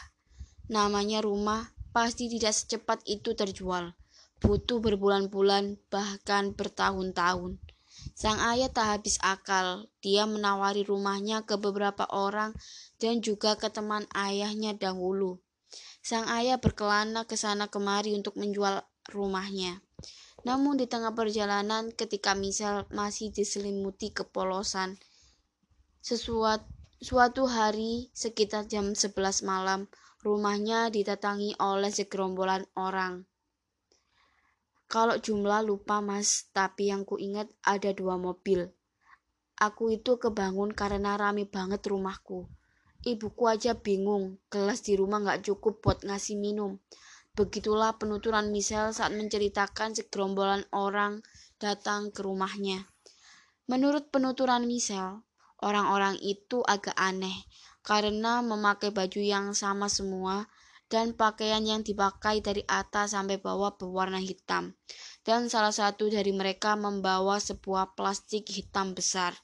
Namanya 0.71 1.21
rumah 1.21 1.75
pasti 1.91 2.31
tidak 2.31 2.55
secepat 2.55 3.03
itu 3.05 3.37
terjual 3.37 3.93
butuh 4.45 4.79
berbulan-bulan, 4.85 5.81
bahkan 5.89 6.53
bertahun-tahun. 6.53 7.57
Sang 8.13 8.39
ayah 8.39 8.69
tak 8.69 9.01
habis 9.01 9.17
akal. 9.25 9.89
Dia 10.05 10.29
menawari 10.29 10.85
rumahnya 10.85 11.43
ke 11.49 11.57
beberapa 11.57 12.05
orang 12.13 12.53
dan 13.01 13.25
juga 13.25 13.57
ke 13.57 13.73
teman 13.73 14.05
ayahnya 14.13 14.77
dahulu. 14.77 15.41
Sang 16.05 16.29
ayah 16.31 16.61
berkelana 16.61 17.27
ke 17.27 17.35
sana 17.35 17.67
kemari 17.67 18.15
untuk 18.15 18.39
menjual 18.39 18.85
rumahnya. 19.11 19.83
Namun 20.47 20.79
di 20.79 20.87
tengah 20.87 21.11
perjalanan 21.11 21.91
ketika 21.91 22.39
misal 22.39 22.87
masih 22.95 23.35
diselimuti 23.35 24.15
kepolosan, 24.15 24.95
sesuatu 25.99 26.67
suatu 26.97 27.45
hari 27.45 28.09
sekitar 28.17 28.65
jam 28.71 28.97
11 28.97 29.45
malam, 29.45 29.85
rumahnya 30.25 30.89
didatangi 30.89 31.53
oleh 31.61 31.93
segerombolan 31.93 32.65
orang. 32.73 33.29
Kalau 34.87 35.19
jumlah 35.19 35.67
lupa 35.67 35.99
mas, 35.99 36.47
tapi 36.55 36.95
yang 36.95 37.03
ku 37.03 37.19
ingat 37.19 37.51
ada 37.67 37.91
dua 37.91 38.17
mobil. 38.17 38.71
Aku 39.59 39.91
itu 39.91 40.15
kebangun 40.17 40.71
karena 40.73 41.19
rame 41.19 41.45
banget 41.45 41.83
rumahku. 41.91 42.47
Ibuku 43.03 43.45
aja 43.51 43.75
bingung, 43.75 44.39
gelas 44.47 44.87
di 44.87 44.95
rumah 44.95 45.21
gak 45.21 45.47
cukup 45.47 45.83
buat 45.83 45.99
ngasih 46.07 46.39
minum. 46.39 46.79
Begitulah 47.37 48.01
penuturan 48.01 48.49
Michelle 48.49 48.97
saat 48.97 49.13
menceritakan 49.13 49.93
segerombolan 49.93 50.65
orang 50.73 51.21
datang 51.61 52.09
ke 52.09 52.25
rumahnya. 52.25 52.89
Menurut 53.69 54.09
penuturan 54.09 54.65
Michelle, 54.65 55.21
orang-orang 55.61 56.17
itu 56.25 56.65
agak 56.65 56.97
aneh 56.97 57.45
karena 57.85 58.41
memakai 58.41 58.89
baju 58.89 59.21
yang 59.21 59.53
sama 59.53 59.93
semua 59.93 60.49
dan 60.89 61.13
pakaian 61.13 61.61
yang 61.61 61.85
dipakai 61.85 62.41
dari 62.41 62.65
atas 62.65 63.13
sampai 63.13 63.37
bawah 63.37 63.77
berwarna 63.77 64.17
hitam. 64.17 64.73
Dan 65.21 65.53
salah 65.53 65.77
satu 65.77 66.09
dari 66.09 66.33
mereka 66.33 66.73
membawa 66.73 67.37
sebuah 67.37 67.99
plastik 67.99 68.49
hitam 68.49 68.97
besar. 68.97 69.35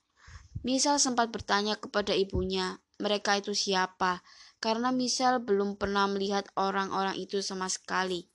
Misal 0.62 1.02
sempat 1.02 1.28
bertanya 1.28 1.74
kepada 1.74 2.14
ibunya, 2.14 2.78
mereka 3.02 3.34
itu 3.36 3.50
siapa? 3.50 4.22
Karena 4.62 4.94
Misal 4.94 5.42
belum 5.42 5.74
pernah 5.74 6.06
melihat 6.06 6.46
orang-orang 6.54 7.18
itu 7.18 7.42
sama 7.42 7.66
sekali. 7.66 8.30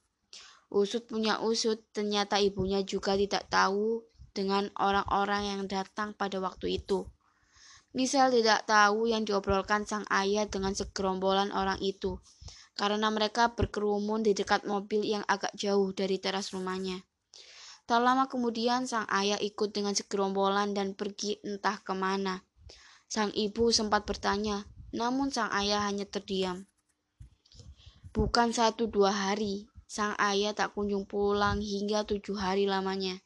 Usut 0.68 1.08
punya 1.08 1.40
usut, 1.40 1.80
ternyata 1.96 2.36
ibunya 2.44 2.84
juga 2.84 3.16
tidak 3.16 3.48
tahu 3.48 4.04
dengan 4.36 4.68
orang-orang 4.76 5.56
yang 5.56 5.62
datang 5.72 6.12
pada 6.12 6.44
waktu 6.44 6.84
itu. 6.84 7.08
Misal 7.96 8.36
tidak 8.36 8.68
tahu 8.68 9.08
yang 9.08 9.24
diobrolkan 9.24 9.88
sang 9.88 10.04
ayah 10.12 10.44
dengan 10.44 10.76
segerombolan 10.76 11.56
orang 11.56 11.80
itu 11.80 12.20
karena 12.78 13.10
mereka 13.10 13.58
berkerumun 13.58 14.22
di 14.22 14.38
dekat 14.38 14.64
mobil 14.70 15.02
yang 15.02 15.26
agak 15.26 15.50
jauh 15.58 15.90
dari 15.92 16.22
teras 16.22 16.54
rumahnya. 16.54 17.02
Tak 17.90 18.00
lama 18.06 18.30
kemudian 18.30 18.86
sang 18.86 19.10
ayah 19.10 19.42
ikut 19.42 19.74
dengan 19.74 19.98
segerombolan 19.98 20.78
dan 20.78 20.94
pergi 20.94 21.42
entah 21.42 21.82
ke 21.82 21.98
mana. 21.98 22.46
Sang 23.10 23.34
ibu 23.34 23.74
sempat 23.74 24.06
bertanya, 24.06 24.70
namun 24.98 25.30
sang 25.30 25.54
ayah 25.54 25.86
hanya 25.86 26.10
terdiam. 26.10 26.66
Bukan 28.10 28.50
satu 28.50 28.90
dua 28.90 29.14
hari, 29.14 29.70
sang 29.86 30.18
ayah 30.18 30.58
tak 30.58 30.74
kunjung 30.74 31.06
pulang 31.06 31.62
hingga 31.62 32.02
tujuh 32.02 32.34
hari 32.34 32.66
lamanya. 32.66 33.22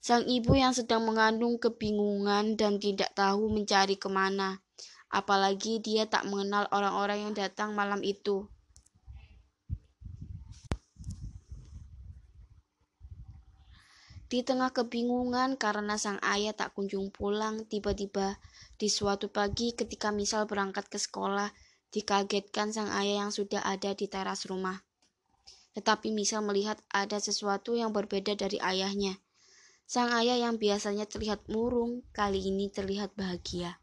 Sang 0.00 0.24
ibu 0.24 0.56
yang 0.56 0.72
sedang 0.72 1.04
mengandung 1.04 1.60
kebingungan 1.60 2.56
dan 2.56 2.80
tidak 2.80 3.12
tahu 3.12 3.52
mencari 3.52 4.00
ke 4.00 4.08
mana. 4.08 4.64
Apalagi 5.12 5.76
dia 5.84 6.08
tak 6.08 6.24
mengenal 6.24 6.64
orang-orang 6.72 7.28
yang 7.28 7.34
datang 7.36 7.76
malam 7.76 8.00
itu. 8.00 8.48
Di 14.28 14.44
tengah 14.44 14.72
kebingungan 14.72 15.56
karena 15.56 15.96
sang 15.96 16.20
ayah 16.20 16.52
tak 16.52 16.76
kunjung 16.76 17.08
pulang, 17.08 17.64
tiba-tiba 17.64 18.36
di 18.78 18.86
suatu 18.86 19.26
pagi 19.26 19.74
ketika 19.74 20.14
misal 20.14 20.46
berangkat 20.46 20.86
ke 20.86 21.02
sekolah, 21.02 21.50
dikagetkan 21.90 22.70
sang 22.70 22.94
ayah 22.94 23.26
yang 23.26 23.32
sudah 23.34 23.58
ada 23.66 23.90
di 23.90 24.06
teras 24.06 24.46
rumah. 24.46 24.86
Tetapi 25.74 26.14
misal 26.14 26.46
melihat 26.46 26.78
ada 26.94 27.18
sesuatu 27.18 27.74
yang 27.74 27.90
berbeda 27.90 28.38
dari 28.38 28.62
ayahnya. 28.62 29.18
Sang 29.88 30.14
ayah 30.14 30.38
yang 30.38 30.62
biasanya 30.62 31.10
terlihat 31.10 31.50
murung, 31.50 32.06
kali 32.14 32.38
ini 32.38 32.70
terlihat 32.70 33.18
bahagia. 33.18 33.82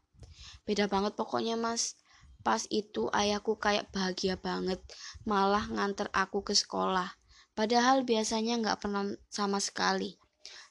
Beda 0.64 0.88
banget 0.88 1.12
pokoknya 1.12 1.60
mas. 1.60 2.00
Pas 2.46 2.62
itu 2.70 3.10
ayahku 3.10 3.58
kayak 3.58 3.90
bahagia 3.90 4.38
banget, 4.38 4.78
malah 5.26 5.66
nganter 5.66 6.06
aku 6.14 6.46
ke 6.46 6.54
sekolah. 6.54 7.18
Padahal 7.58 8.06
biasanya 8.06 8.62
nggak 8.62 8.86
pernah 8.86 9.02
sama 9.28 9.58
sekali. 9.58 10.14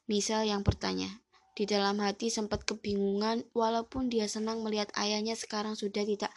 Misal 0.08 0.48
yang 0.48 0.64
bertanya, 0.64 1.25
di 1.56 1.64
dalam 1.64 2.04
hati 2.04 2.28
sempat 2.28 2.68
kebingungan 2.68 3.48
walaupun 3.56 4.12
dia 4.12 4.28
senang 4.28 4.60
melihat 4.60 4.92
ayahnya 5.00 5.40
sekarang 5.40 5.80
sudah 5.80 6.04
tidak 6.04 6.30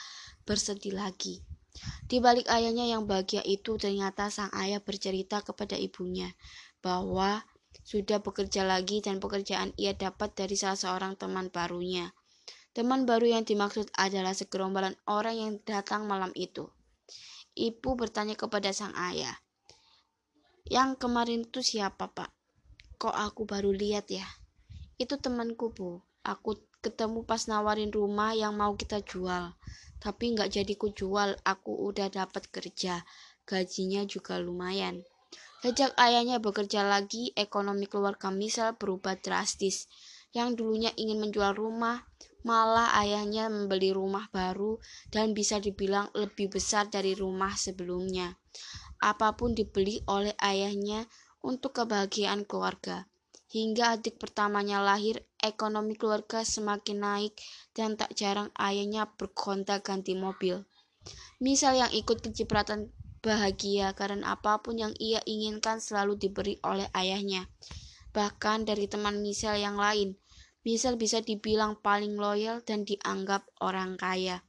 bersedih 0.46 0.94
lagi. 0.94 1.42
Di 2.06 2.22
balik 2.22 2.46
ayahnya 2.46 2.86
yang 2.86 3.10
bahagia 3.10 3.42
itu 3.42 3.74
ternyata 3.74 4.30
sang 4.30 4.50
ayah 4.54 4.78
bercerita 4.78 5.42
kepada 5.42 5.74
ibunya 5.74 6.30
bahwa 6.78 7.42
sudah 7.82 8.22
bekerja 8.22 8.62
lagi 8.62 9.02
dan 9.02 9.18
pekerjaan 9.18 9.74
ia 9.74 9.90
dapat 9.94 10.38
dari 10.38 10.54
salah 10.54 10.78
seorang 10.78 11.18
teman 11.18 11.50
barunya. 11.50 12.14
Teman 12.70 13.02
baru 13.02 13.34
yang 13.34 13.42
dimaksud 13.42 13.90
adalah 13.98 14.38
segerombolan 14.38 14.94
orang 15.10 15.34
yang 15.34 15.52
datang 15.66 16.06
malam 16.06 16.30
itu. 16.38 16.70
Ibu 17.58 17.98
bertanya 17.98 18.38
kepada 18.38 18.70
sang 18.70 18.94
ayah, 18.94 19.34
"Yang 20.70 21.02
kemarin 21.02 21.42
itu 21.42 21.58
siapa, 21.58 22.06
Pak?" 22.06 22.30
Kok 23.02 23.14
aku 23.14 23.42
baru 23.50 23.74
lihat 23.74 24.06
ya? 24.14 24.26
Itu 24.98 25.14
temanku, 25.16 25.70
Bu. 25.70 26.02
Aku 26.26 26.58
ketemu 26.82 27.22
pas 27.22 27.46
nawarin 27.46 27.94
rumah 27.94 28.34
yang 28.34 28.58
mau 28.58 28.74
kita 28.74 28.98
jual. 29.06 29.54
Tapi 30.02 30.34
nggak 30.34 30.50
jadi 30.58 30.74
ku 30.74 30.90
jual, 30.90 31.38
aku 31.46 31.72
udah 31.86 32.10
dapat 32.10 32.50
kerja. 32.50 33.06
Gajinya 33.46 34.02
juga 34.04 34.42
lumayan. 34.42 35.06
Sejak 35.58 35.94
ayahnya 35.98 36.38
bekerja 36.38 36.86
lagi, 36.86 37.34
ekonomi 37.34 37.90
keluarga 37.90 38.30
Misal 38.30 38.74
berubah 38.78 39.18
drastis. 39.18 39.90
Yang 40.30 40.62
dulunya 40.62 40.90
ingin 40.94 41.18
menjual 41.18 41.56
rumah, 41.56 42.06
malah 42.46 42.94
ayahnya 43.02 43.50
membeli 43.50 43.90
rumah 43.90 44.30
baru 44.30 44.78
dan 45.10 45.34
bisa 45.34 45.58
dibilang 45.58 46.12
lebih 46.14 46.52
besar 46.52 46.86
dari 46.86 47.18
rumah 47.18 47.58
sebelumnya. 47.58 48.38
Apa 49.02 49.34
pun 49.34 49.54
dibeli 49.54 50.02
oleh 50.06 50.34
ayahnya 50.38 51.06
untuk 51.42 51.82
kebahagiaan 51.82 52.46
keluarga. 52.46 53.10
Hingga 53.48 53.96
adik 53.96 54.20
pertamanya 54.20 54.84
lahir, 54.84 55.24
ekonomi 55.40 55.96
keluarga 55.96 56.44
semakin 56.44 57.00
naik 57.00 57.34
dan 57.72 57.96
tak 57.96 58.12
jarang 58.12 58.52
ayahnya 58.60 59.08
berkontak 59.16 59.88
ganti 59.88 60.12
mobil. 60.12 60.68
Misal 61.40 61.80
yang 61.80 61.88
ikut 61.88 62.20
kecipratan 62.20 62.92
bahagia 63.24 63.96
karena 63.96 64.36
apa 64.36 64.60
pun 64.60 64.76
yang 64.76 64.92
ia 65.00 65.24
inginkan 65.24 65.80
selalu 65.80 66.20
diberi 66.20 66.60
oleh 66.60 66.92
ayahnya. 66.92 67.48
Bahkan 68.12 68.68
dari 68.68 68.84
teman 68.84 69.24
misal 69.24 69.56
yang 69.56 69.80
lain, 69.80 70.20
misal 70.60 71.00
bisa 71.00 71.24
dibilang 71.24 71.80
paling 71.80 72.20
loyal 72.20 72.60
dan 72.60 72.84
dianggap 72.84 73.48
orang 73.64 73.96
kaya. 73.96 74.44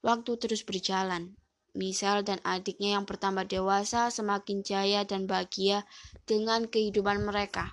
Waktu 0.00 0.40
terus 0.40 0.64
berjalan, 0.64 1.36
Misal 1.78 2.24
dan 2.26 2.42
adiknya 2.42 2.98
yang 2.98 3.06
bertambah 3.06 3.46
dewasa 3.46 4.10
semakin 4.10 4.66
jaya 4.66 5.06
dan 5.06 5.30
bahagia 5.30 5.86
dengan 6.26 6.66
kehidupan 6.66 7.22
mereka. 7.22 7.70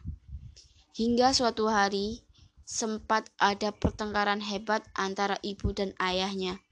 Hingga 0.95 1.36
suatu 1.36 1.67
hari, 1.67 2.23
sempat 2.63 3.27
ada 3.36 3.75
pertengkaran 3.75 4.39
hebat 4.39 4.88
antara 4.95 5.36
ibu 5.43 5.75
dan 5.75 5.91
ayahnya. 5.99 6.63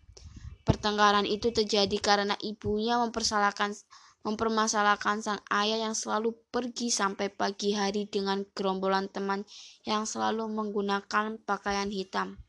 Pertengkaran 0.64 1.28
itu 1.28 1.52
terjadi 1.52 1.98
karena 2.00 2.40
ibunya 2.40 2.96
mempersalahkan 3.04 3.76
mempermasalahkan 4.24 5.20
sang 5.20 5.44
ayah 5.52 5.84
yang 5.84 5.92
selalu 5.92 6.32
pergi 6.48 6.88
sampai 6.88 7.28
pagi 7.28 7.76
hari 7.76 8.08
dengan 8.08 8.48
gerombolan 8.56 9.12
teman 9.12 9.44
yang 9.84 10.08
selalu 10.08 10.48
menggunakan 10.48 11.44
pakaian 11.44 11.92
hitam. 11.92 12.40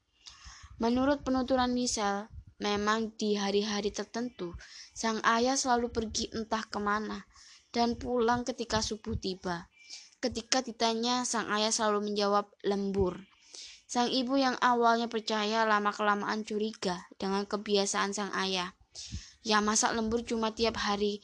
Menurut 0.79 1.27
penuturan 1.27 1.75
Michelle, 1.75 2.31
Memang 2.63 3.11
di 3.19 3.35
hari-hari 3.35 3.91
tertentu, 3.91 4.55
sang 4.95 5.19
ayah 5.27 5.59
selalu 5.59 5.91
pergi 5.91 6.31
entah 6.31 6.63
ke 6.63 6.79
mana 6.79 7.27
dan 7.75 7.99
pulang 7.99 8.47
ketika 8.47 8.79
subuh 8.79 9.19
tiba. 9.19 9.67
Ketika 10.25 10.65
ditanya, 10.65 11.29
sang 11.29 11.53
ayah 11.53 11.69
selalu 11.69 12.09
menjawab 12.09 12.49
lembur. 12.65 13.29
Sang 13.85 14.09
ibu 14.09 14.41
yang 14.41 14.57
awalnya 14.65 15.05
percaya 15.05 15.69
lama-kelamaan 15.69 16.49
curiga 16.49 17.05
dengan 17.21 17.45
kebiasaan 17.45 18.17
sang 18.17 18.33
ayah. 18.33 18.73
Yang 19.45 19.63
masak 19.69 19.93
lembur 19.93 20.25
cuma 20.25 20.57
tiap 20.57 20.81
hari. 20.81 21.21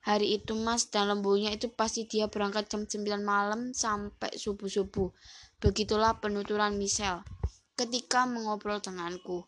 Hari 0.00 0.40
itu 0.40 0.56
mas 0.56 0.88
dan 0.88 1.12
lemburnya 1.12 1.52
itu 1.52 1.68
pasti 1.68 2.08
dia 2.08 2.32
berangkat 2.32 2.72
jam 2.72 2.88
9 2.88 3.20
malam 3.20 3.76
sampai 3.76 4.32
subuh-subuh. 4.32 5.12
Begitulah 5.60 6.16
penuturan 6.16 6.80
Michelle 6.80 7.20
ketika 7.76 8.24
mengobrol 8.24 8.80
denganku. 8.80 9.44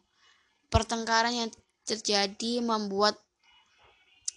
Pertengkaran 0.68 1.32
yang 1.32 1.50
terjadi 1.88 2.60
membuat 2.60 3.16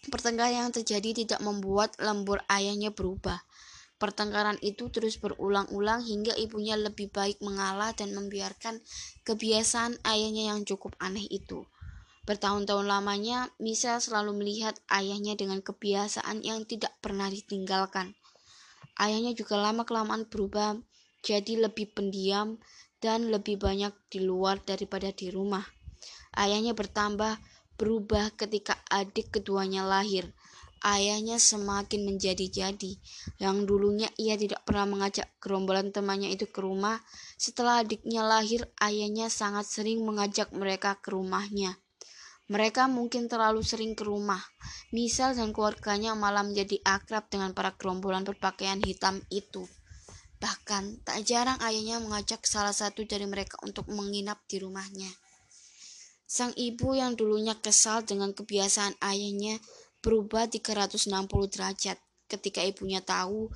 Pertengkaran 0.03 0.67
yang 0.67 0.71
terjadi 0.75 1.15
tidak 1.23 1.39
membuat 1.39 1.95
lembur 1.95 2.43
ayahnya 2.51 2.91
berubah. 2.91 3.39
Pertengkaran 4.03 4.59
itu 4.59 4.91
terus 4.91 5.15
berulang-ulang 5.15 6.03
hingga 6.03 6.35
ibunya 6.35 6.75
lebih 6.75 7.07
baik 7.07 7.39
mengalah 7.39 7.95
dan 7.95 8.11
membiarkan 8.11 8.83
kebiasaan 9.23 9.95
ayahnya 10.03 10.51
yang 10.51 10.67
cukup 10.67 10.91
aneh 10.99 11.23
itu. 11.31 11.63
Bertahun-tahun 12.27 12.83
lamanya, 12.83 13.47
Michelle 13.63 14.03
selalu 14.03 14.43
melihat 14.43 14.75
ayahnya 14.91 15.39
dengan 15.39 15.63
kebiasaan 15.63 16.43
yang 16.43 16.67
tidak 16.67 16.91
pernah 16.99 17.31
ditinggalkan. 17.31 18.11
Ayahnya 18.99 19.31
juga 19.39 19.55
lama-kelamaan 19.55 20.27
berubah 20.27 20.83
jadi 21.23 21.63
lebih 21.63 21.95
pendiam 21.95 22.59
dan 22.99 23.31
lebih 23.31 23.55
banyak 23.55 23.95
di 24.11 24.19
luar 24.19 24.59
daripada 24.67 25.15
di 25.15 25.31
rumah. 25.31 25.63
Ayahnya 26.35 26.75
bertambah 26.75 27.39
berubah 27.79 28.35
ketika 28.35 28.75
adik 28.91 29.31
keduanya 29.31 29.87
lahir. 29.87 30.27
Ayahnya 30.83 31.39
semakin 31.39 32.03
menjadi-jadi. 32.03 32.99
Yang 33.39 33.57
dulunya 33.63 34.11
ia 34.19 34.35
tidak 34.35 34.67
pernah 34.67 34.83
mengajak 34.83 35.31
gerombolan 35.39 35.95
temannya 35.95 36.35
itu 36.35 36.51
ke 36.51 36.59
rumah. 36.59 36.99
Setelah 37.39 37.87
adiknya 37.87 38.27
lahir, 38.27 38.67
ayahnya 38.83 39.31
sangat 39.31 39.63
sering 39.63 40.03
mengajak 40.03 40.51
mereka 40.51 40.99
ke 40.99 41.15
rumahnya. 41.15 41.79
Mereka 42.51 42.91
mungkin 42.91 43.31
terlalu 43.31 43.63
sering 43.63 43.95
ke 43.95 44.03
rumah. 44.03 44.43
Misal 44.91 45.39
dan 45.39 45.55
keluarganya 45.55 46.19
malah 46.19 46.43
menjadi 46.43 46.75
akrab 46.83 47.31
dengan 47.31 47.55
para 47.55 47.71
gerombolan 47.79 48.27
berpakaian 48.27 48.83
hitam 48.83 49.23
itu. 49.31 49.63
Bahkan 50.43 51.07
tak 51.07 51.23
jarang 51.23 51.55
ayahnya 51.63 52.03
mengajak 52.03 52.43
salah 52.43 52.75
satu 52.75 53.07
dari 53.07 53.23
mereka 53.23 53.55
untuk 53.63 53.87
menginap 53.87 54.43
di 54.51 54.59
rumahnya. 54.59 55.07
Sang 56.27 56.51
ibu 56.59 56.91
yang 56.91 57.15
dulunya 57.15 57.55
kesal 57.55 58.03
dengan 58.03 58.35
kebiasaan 58.35 58.99
ayahnya 58.99 59.63
berubah 60.03 60.51
360 60.51 61.07
derajat 61.47 61.97
ketika 62.27 62.59
ibunya 62.59 62.99
tahu 62.99 63.47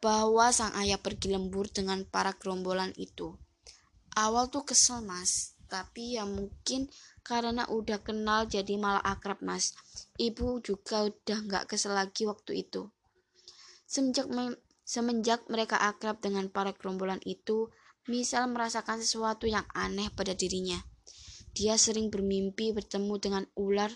bahwa 0.00 0.48
sang 0.48 0.72
ayah 0.80 0.96
pergi 0.96 1.36
lembur 1.36 1.68
dengan 1.68 2.08
para 2.08 2.32
gerombolan 2.32 2.96
itu. 2.96 3.36
Awal 4.16 4.48
tuh 4.48 4.64
kesel 4.64 5.04
mas, 5.04 5.54
tapi 5.68 6.16
ya 6.16 6.24
mungkin 6.24 6.88
karena 7.20 7.68
udah 7.68 8.00
kenal 8.00 8.48
jadi 8.48 8.80
malah 8.80 9.04
akrab 9.04 9.44
mas. 9.44 9.76
Ibu 10.16 10.64
juga 10.64 11.04
udah 11.06 11.38
nggak 11.46 11.64
kesel 11.68 11.92
lagi 11.92 12.24
waktu 12.24 12.64
itu. 12.66 12.88
Semenjak, 13.84 14.26
me 14.32 14.56
semenjak 14.88 15.46
mereka 15.52 15.78
akrab 15.78 16.18
dengan 16.18 16.48
para 16.48 16.72
gerombolan 16.72 17.20
itu, 17.28 17.68
misal 18.08 18.48
merasakan 18.48 19.04
sesuatu 19.04 19.46
yang 19.46 19.68
aneh 19.76 20.08
pada 20.16 20.32
dirinya. 20.32 20.80
Dia 21.54 21.76
sering 21.76 22.08
bermimpi 22.08 22.72
bertemu 22.72 23.14
dengan 23.20 23.44
ular 23.58 23.90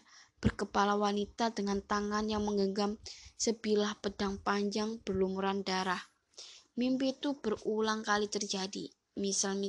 berkepala 0.44 1.00
wanita 1.00 1.57
dengan 1.57 1.80
tangan 1.80 2.28
yang 2.28 2.44
menggenggam 2.44 3.00
sebilah 3.40 3.96
pedang 4.04 4.37
panjang 4.37 5.00
berlumuran 5.00 5.64
darah. 5.64 6.04
Mimpi 6.76 7.16
itu 7.16 7.40
berulang 7.40 8.04
kali 8.04 8.28
terjadi. 8.28 8.92
Misal, 9.16 9.64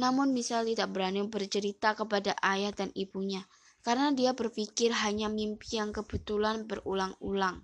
namun 0.00 0.32
misal 0.32 0.64
tidak 0.64 0.88
berani 0.96 1.20
bercerita 1.28 1.92
kepada 1.92 2.32
ayah 2.40 2.72
dan 2.72 2.88
ibunya 2.96 3.44
karena 3.84 4.08
dia 4.16 4.32
berpikir 4.32 4.96
hanya 4.96 5.28
mimpi 5.28 5.76
yang 5.76 5.92
kebetulan 5.92 6.64
berulang-ulang. 6.64 7.60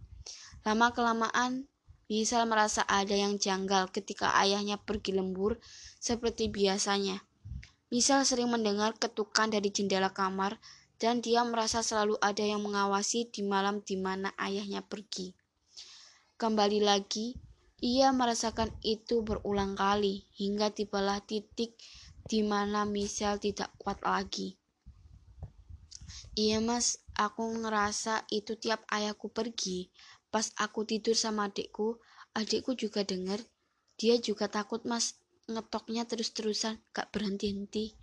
Lama 0.66 0.92
kelamaan, 0.92 1.70
Misal 2.06 2.46
merasa 2.46 2.86
ada 2.86 3.18
yang 3.18 3.34
janggal 3.34 3.90
ketika 3.90 4.30
ayahnya 4.38 4.78
pergi 4.78 5.10
lembur 5.10 5.58
seperti 5.98 6.46
biasanya. 6.46 7.26
Misal 7.90 8.22
sering 8.22 8.46
mendengar 8.46 8.94
ketukan 8.94 9.50
dari 9.50 9.74
jendela 9.74 10.14
kamar 10.14 10.54
dan 10.96 11.20
dia 11.20 11.44
merasa 11.44 11.84
selalu 11.84 12.16
ada 12.24 12.44
yang 12.44 12.64
mengawasi 12.64 13.28
di 13.28 13.44
malam 13.44 13.84
di 13.84 13.96
mana 14.00 14.32
ayahnya 14.40 14.80
pergi. 14.80 15.36
Kembali 16.36 16.80
lagi, 16.84 17.40
ia 17.80 18.12
merasakan 18.12 18.72
itu 18.80 19.20
berulang 19.20 19.76
kali 19.76 20.28
hingga 20.36 20.72
tibalah 20.72 21.20
titik 21.24 21.76
di 22.26 22.40
mana 22.44 22.84
Misal 22.84 23.40
tidak 23.40 23.72
kuat 23.80 24.00
lagi. 24.04 24.56
Iya 26.36 26.60
mas, 26.60 27.00
aku 27.16 27.42
ngerasa 27.64 28.28
itu 28.28 28.56
tiap 28.60 28.84
ayahku 28.92 29.32
pergi. 29.32 29.88
Pas 30.28 30.52
aku 30.60 30.84
tidur 30.84 31.16
sama 31.16 31.48
adikku, 31.48 31.96
adikku 32.36 32.76
juga 32.76 33.00
dengar. 33.02 33.40
Dia 33.96 34.20
juga 34.20 34.48
takut 34.52 34.84
mas, 34.84 35.16
ngetoknya 35.48 36.04
terus-terusan 36.04 36.84
gak 36.92 37.08
berhenti-henti. 37.14 37.96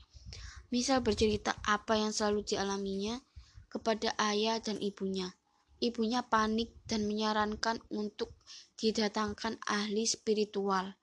Misal 0.73 1.05
bercerita 1.05 1.53
apa 1.61 2.01
yang 2.01 2.09
selalu 2.09 2.41
dialaminya 2.41 3.21
kepada 3.69 4.09
ayah 4.17 4.57
dan 4.57 4.81
ibunya. 4.81 5.29
Ibunya 5.77 6.25
panik 6.25 6.73
dan 6.89 7.05
menyarankan 7.05 7.77
untuk 7.93 8.33
didatangkan 8.81 9.61
ahli 9.69 10.09
spiritual. 10.09 10.97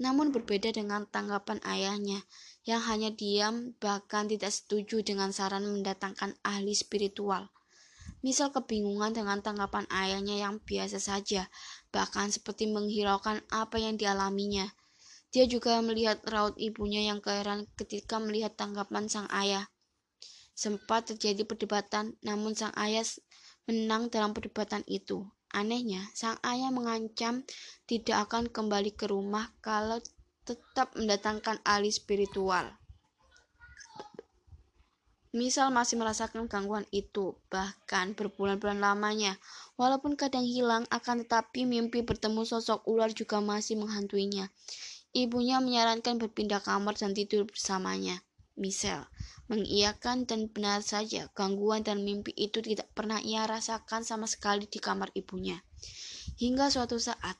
Namun 0.00 0.32
berbeda 0.32 0.72
dengan 0.72 1.04
tanggapan 1.04 1.60
ayahnya 1.68 2.24
yang 2.64 2.80
hanya 2.80 3.12
diam 3.12 3.76
bahkan 3.76 4.24
tidak 4.24 4.56
setuju 4.56 5.04
dengan 5.04 5.36
saran 5.36 5.68
mendatangkan 5.68 6.40
ahli 6.40 6.72
spiritual. 6.72 7.52
Misal 8.24 8.56
kebingungan 8.56 9.12
dengan 9.12 9.44
tanggapan 9.44 9.84
ayahnya 9.92 10.40
yang 10.40 10.64
biasa 10.64 10.96
saja, 10.96 11.52
bahkan 11.92 12.32
seperti 12.32 12.72
menghiraukan 12.72 13.44
apa 13.52 13.76
yang 13.76 14.00
dialaminya. 14.00 14.72
Dia 15.30 15.46
juga 15.46 15.78
melihat 15.78 16.18
raut 16.26 16.58
ibunya 16.58 17.06
yang 17.06 17.22
keheran 17.22 17.70
ketika 17.78 18.18
melihat 18.18 18.58
tanggapan 18.58 19.06
sang 19.06 19.30
ayah. 19.30 19.70
Sempat 20.58 21.14
terjadi 21.14 21.46
perdebatan, 21.46 22.18
namun 22.26 22.58
sang 22.58 22.74
ayah 22.74 23.06
menang 23.70 24.10
dalam 24.10 24.34
perdebatan 24.34 24.82
itu. 24.90 25.22
Anehnya, 25.54 26.02
sang 26.14 26.38
ayah 26.42 26.74
mengancam 26.74 27.46
tidak 27.86 28.26
akan 28.26 28.50
kembali 28.50 28.94
ke 28.94 29.06
rumah 29.06 29.54
kalau 29.62 30.02
tetap 30.42 30.94
mendatangkan 30.98 31.62
ahli 31.62 31.94
spiritual. 31.94 32.74
Misal 35.30 35.70
masih 35.70 35.94
merasakan 35.94 36.50
gangguan 36.50 36.82
itu, 36.90 37.38
bahkan 37.46 38.18
berbulan-bulan 38.18 38.82
lamanya. 38.82 39.38
Walaupun 39.78 40.18
kadang 40.18 40.42
hilang, 40.42 40.90
akan 40.90 41.22
tetapi 41.22 41.70
mimpi 41.70 42.02
bertemu 42.02 42.42
sosok 42.42 42.82
ular 42.90 43.14
juga 43.14 43.38
masih 43.38 43.78
menghantuinya. 43.78 44.50
Ibunya 45.10 45.58
menyarankan 45.58 46.22
berpindah 46.22 46.62
kamar 46.62 46.94
dan 46.94 47.14
tidur 47.14 47.42
bersamanya. 47.46 48.22
Michelle 48.60 49.08
mengiyakan 49.50 50.30
dan 50.30 50.46
benar 50.46 50.84
saja 50.84 51.26
gangguan 51.34 51.82
dan 51.82 52.06
mimpi 52.06 52.30
itu 52.38 52.62
tidak 52.62 52.86
pernah 52.94 53.18
ia 53.18 53.42
rasakan 53.48 54.06
sama 54.06 54.30
sekali 54.30 54.70
di 54.70 54.78
kamar 54.78 55.10
ibunya. 55.16 55.58
Hingga 56.38 56.70
suatu 56.70 57.00
saat, 57.02 57.34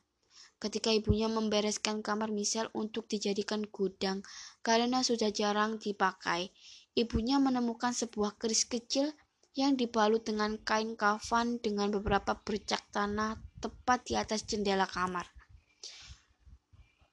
ketika 0.59 0.91
ibunya 0.91 1.31
membereskan 1.31 2.03
kamar 2.03 2.35
Michelle 2.35 2.73
untuk 2.75 3.07
dijadikan 3.07 3.63
gudang 3.71 4.27
karena 4.67 5.07
sudah 5.07 5.31
jarang 5.31 5.79
dipakai, 5.79 6.51
ibunya 6.99 7.39
menemukan 7.39 7.95
sebuah 7.95 8.35
keris 8.41 8.67
kecil 8.67 9.15
yang 9.55 9.79
dibalut 9.79 10.27
dengan 10.27 10.59
kain 10.63 10.99
kafan 10.99 11.63
dengan 11.63 11.95
beberapa 11.95 12.35
bercak 12.43 12.83
tanah 12.91 13.39
tepat 13.63 14.09
di 14.09 14.15
atas 14.19 14.43
jendela 14.49 14.91
kamar. 14.91 15.31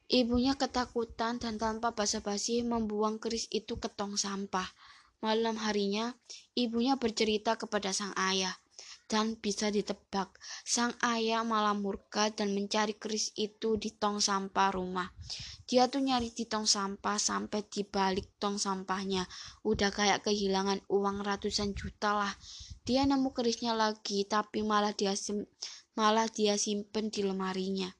Ibunya 0.08 0.56
ketakutan 0.56 1.36
dan 1.36 1.60
tanpa 1.60 1.92
basa-basi 1.92 2.64
membuang 2.64 3.20
keris 3.20 3.52
itu 3.52 3.76
ke 3.76 3.92
tong 3.92 4.16
sampah. 4.16 4.64
Malam 5.20 5.60
harinya, 5.60 6.16
ibunya 6.56 6.96
bercerita 6.96 7.60
kepada 7.60 7.92
sang 7.92 8.16
ayah. 8.16 8.56
Dan 9.08 9.36
bisa 9.36 9.68
ditebak, 9.68 10.32
sang 10.64 10.96
ayah 11.04 11.44
malah 11.44 11.76
murka 11.76 12.32
dan 12.32 12.56
mencari 12.56 12.96
keris 12.96 13.36
itu 13.36 13.76
di 13.76 13.92
tong 13.92 14.24
sampah 14.24 14.72
rumah. 14.72 15.12
Dia 15.68 15.92
tuh 15.92 16.00
nyari 16.00 16.32
di 16.32 16.48
tong 16.48 16.64
sampah 16.64 17.20
sampai 17.20 17.68
di 17.68 17.84
balik 17.84 18.40
tong 18.40 18.56
sampahnya. 18.56 19.28
Udah 19.68 19.92
kayak 19.92 20.24
kehilangan 20.24 20.88
uang 20.88 21.20
ratusan 21.20 21.76
juta 21.76 22.16
lah. 22.16 22.34
Dia 22.88 23.04
nemu 23.04 23.36
kerisnya 23.36 23.76
lagi, 23.76 24.24
tapi 24.24 24.64
malah 24.64 24.96
dia 24.96 25.12
malah 26.00 26.32
dia 26.32 26.56
simpen 26.56 27.12
di 27.12 27.28
lemarinya. 27.28 27.92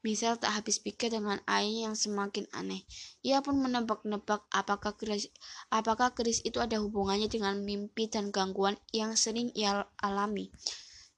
Misal 0.00 0.40
tak 0.40 0.56
habis 0.56 0.80
pikir 0.80 1.12
dengan 1.12 1.36
ayahnya 1.44 1.92
yang 1.92 1.96
semakin 1.96 2.48
aneh. 2.56 2.88
Ia 3.20 3.44
pun 3.44 3.60
menebak-nebak 3.60 4.48
apakah 4.48 4.96
apakah 5.68 6.08
keris 6.16 6.40
itu 6.40 6.56
ada 6.56 6.80
hubungannya 6.80 7.28
dengan 7.28 7.60
mimpi 7.60 8.08
dan 8.08 8.32
gangguan 8.32 8.80
yang 8.96 9.12
sering 9.12 9.52
ia 9.52 9.84
alami. 10.00 10.48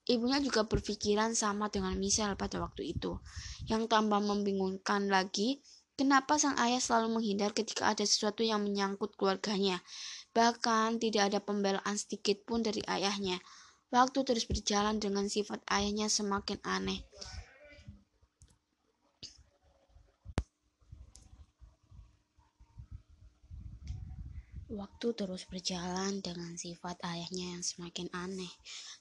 Ibunya 0.03 0.43
juga 0.43 0.67
berpikiran 0.67 1.39
sama 1.39 1.71
dengan 1.71 1.95
Misal 1.95 2.35
pada 2.35 2.59
waktu 2.59 2.91
itu. 2.91 3.23
Yang 3.71 3.87
tambah 3.87 4.19
membingungkan 4.19 5.07
lagi, 5.07 5.63
Kenapa 5.93 6.41
sang 6.41 6.57
ayah 6.57 6.81
selalu 6.81 7.21
menghindar 7.21 7.53
ketika 7.53 7.93
ada 7.93 8.01
sesuatu 8.03 8.41
yang 8.41 8.65
menyangkut 8.65 9.13
keluarganya? 9.13 9.85
Bahkan 10.33 10.97
tidak 10.97 11.29
ada 11.29 11.39
pembelaan 11.45 11.95
sedikit 12.01 12.43
pun 12.49 12.65
dari 12.65 12.81
ayahnya. 12.89 13.37
Waktu 13.93 14.25
terus 14.25 14.49
berjalan 14.49 14.97
dengan 14.97 15.29
sifat 15.29 15.61
ayahnya 15.69 16.09
semakin 16.09 16.59
aneh. 16.65 17.05
Waktu 24.73 25.13
terus 25.13 25.45
berjalan 25.45 26.25
dengan 26.25 26.57
sifat 26.57 26.97
ayahnya 27.05 27.61
yang 27.61 27.61
semakin 27.61 28.09
aneh. 28.17 28.49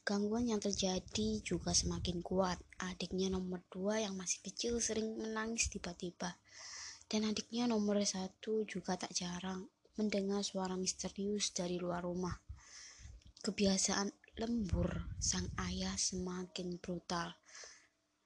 Gangguan 0.04 0.44
yang 0.52 0.60
terjadi 0.60 1.40
juga 1.48 1.72
semakin 1.72 2.20
kuat. 2.20 2.60
Adiknya 2.76 3.32
nomor 3.32 3.64
dua 3.72 4.04
yang 4.04 4.20
masih 4.20 4.44
kecil 4.44 4.84
sering 4.84 5.16
menangis 5.16 5.72
tiba-tiba. 5.72 6.36
Dan 7.08 7.24
adiknya 7.24 7.72
nomor 7.72 8.04
satu 8.04 8.68
juga 8.68 9.00
tak 9.00 9.16
jarang 9.16 9.64
mendengar 9.96 10.44
suara 10.44 10.76
misterius 10.76 11.56
dari 11.56 11.80
luar 11.80 12.04
rumah. 12.04 12.36
Kebiasaan 13.40 14.12
lembur 14.44 15.08
sang 15.24 15.48
ayah 15.72 15.96
semakin 15.96 16.84
brutal. 16.84 17.32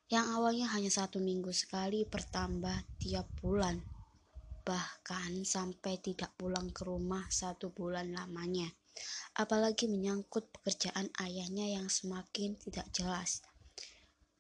Yang 0.09 0.25
awalnya 0.33 0.73
hanya 0.73 0.89
satu 0.89 1.21
minggu 1.21 1.53
sekali 1.53 2.09
bertambah 2.09 2.89
tiap 2.97 3.29
bulan 3.37 3.94
bahkan 4.65 5.45
sampai 5.45 6.01
tidak 6.01 6.33
pulang 6.33 6.73
ke 6.73 6.81
rumah 6.81 7.29
satu 7.29 7.69
bulan 7.69 8.09
lamanya. 8.09 8.65
Apalagi 9.37 9.85
menyangkut 9.85 10.49
pekerjaan 10.49 11.13
ayahnya 11.21 11.77
yang 11.77 11.85
semakin 11.85 12.57
tidak 12.57 12.89
jelas. 12.89 13.45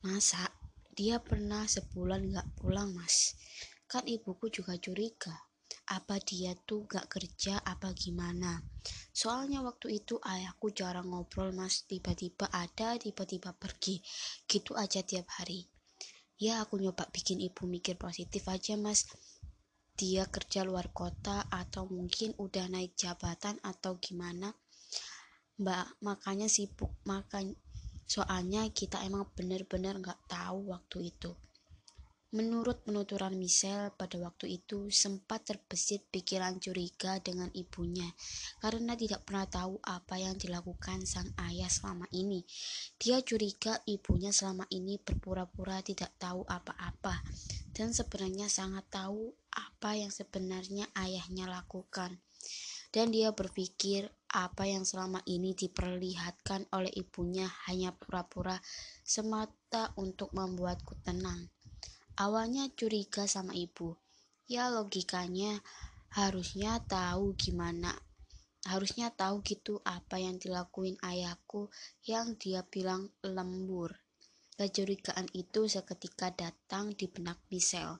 Masa 0.01 0.49
dia 0.97 1.21
pernah 1.21 1.69
sebulan 1.69 2.33
gak 2.33 2.47
pulang 2.57 2.89
mas? 2.97 3.37
Kan 3.85 4.09
ibuku 4.09 4.49
juga 4.49 4.73
curiga. 4.81 5.45
Apa 5.85 6.17
dia 6.17 6.57
tuh 6.65 6.89
gak 6.89 7.05
kerja 7.05 7.61
apa 7.61 7.93
gimana? 7.93 8.65
Soalnya 9.13 9.61
waktu 9.61 10.01
itu 10.01 10.17
ayahku 10.23 10.73
jarang 10.73 11.13
ngobrol 11.13 11.53
mas. 11.53 11.85
Tiba-tiba 11.85 12.49
ada, 12.49 12.97
tiba-tiba 12.97 13.53
pergi. 13.53 14.01
Gitu 14.49 14.73
aja 14.73 15.05
tiap 15.05 15.29
hari. 15.37 15.69
Ya 16.35 16.59
aku 16.59 16.79
nyoba 16.79 17.07
bikin 17.15 17.39
ibu 17.39 17.63
mikir 17.63 17.95
positif 17.95 18.47
aja 18.51 18.75
mas 18.75 19.07
dia 19.95 20.27
kerja 20.27 20.67
luar 20.67 20.91
kota 20.91 21.47
atau 21.47 21.87
mungkin 21.87 22.35
udah 22.35 22.67
naik 22.67 22.99
jabatan 22.99 23.55
atau 23.63 23.95
gimana? 23.99 24.51
Mbak 25.55 26.03
makanya 26.03 26.51
sibuk. 26.51 26.91
Makan 27.07 27.55
soalnya 28.03 28.67
kita 28.75 29.01
emang 29.07 29.31
bener-bener 29.33 29.97
gak 30.03 30.19
tahu 30.27 30.75
waktu 30.75 31.15
itu. 31.15 31.31
Menurut 32.35 32.83
penuturan 32.83 33.39
Michelle, 33.39 33.95
pada 33.95 34.19
waktu 34.19 34.59
itu 34.59 34.91
sempat 34.91 35.47
terbesit 35.47 36.03
pikiran 36.11 36.59
curiga 36.59 37.15
dengan 37.23 37.47
ibunya 37.55 38.11
karena 38.59 38.91
tidak 38.99 39.23
pernah 39.23 39.47
tahu 39.47 39.79
apa 39.79 40.19
yang 40.19 40.35
dilakukan 40.35 41.07
sang 41.07 41.31
ayah 41.47 41.71
selama 41.71 42.03
ini. 42.11 42.43
Dia 42.99 43.23
curiga 43.23 43.79
ibunya 43.87 44.35
selama 44.35 44.67
ini 44.67 44.99
berpura-pura 44.99 45.79
tidak 45.79 46.11
tahu 46.19 46.43
apa-apa 46.43 47.23
dan 47.71 47.95
sebenarnya 47.95 48.51
sangat 48.51 48.83
tahu 48.91 49.31
apa 49.55 49.95
yang 49.95 50.11
sebenarnya 50.11 50.91
ayahnya 50.93 51.47
lakukan. 51.47 52.19
Dan 52.91 53.11
dia 53.11 53.31
berpikir 53.31 54.11
apa 54.31 54.67
yang 54.67 54.83
selama 54.83 55.23
ini 55.27 55.55
diperlihatkan 55.55 56.67
oleh 56.75 56.91
ibunya 56.95 57.47
hanya 57.67 57.95
pura-pura 57.95 58.59
semata 59.03 59.95
untuk 59.95 60.31
membuatku 60.35 60.99
tenang. 61.03 61.51
Awalnya 62.15 62.71
curiga 62.71 63.27
sama 63.27 63.51
ibu. 63.51 63.99
Ya 64.47 64.71
logikanya 64.71 65.59
harusnya 66.15 66.79
tahu 66.87 67.35
gimana. 67.35 67.91
Harusnya 68.63 69.11
tahu 69.11 69.43
gitu 69.43 69.83
apa 69.83 70.19
yang 70.19 70.39
dilakuin 70.39 70.95
ayahku 71.03 71.67
yang 72.07 72.39
dia 72.39 72.63
bilang 72.63 73.11
lembur. 73.19 73.99
Kecurigaan 74.55 75.27
itu 75.35 75.67
seketika 75.67 76.31
datang 76.31 76.95
di 76.95 77.11
benak 77.11 77.43
Michelle. 77.51 77.99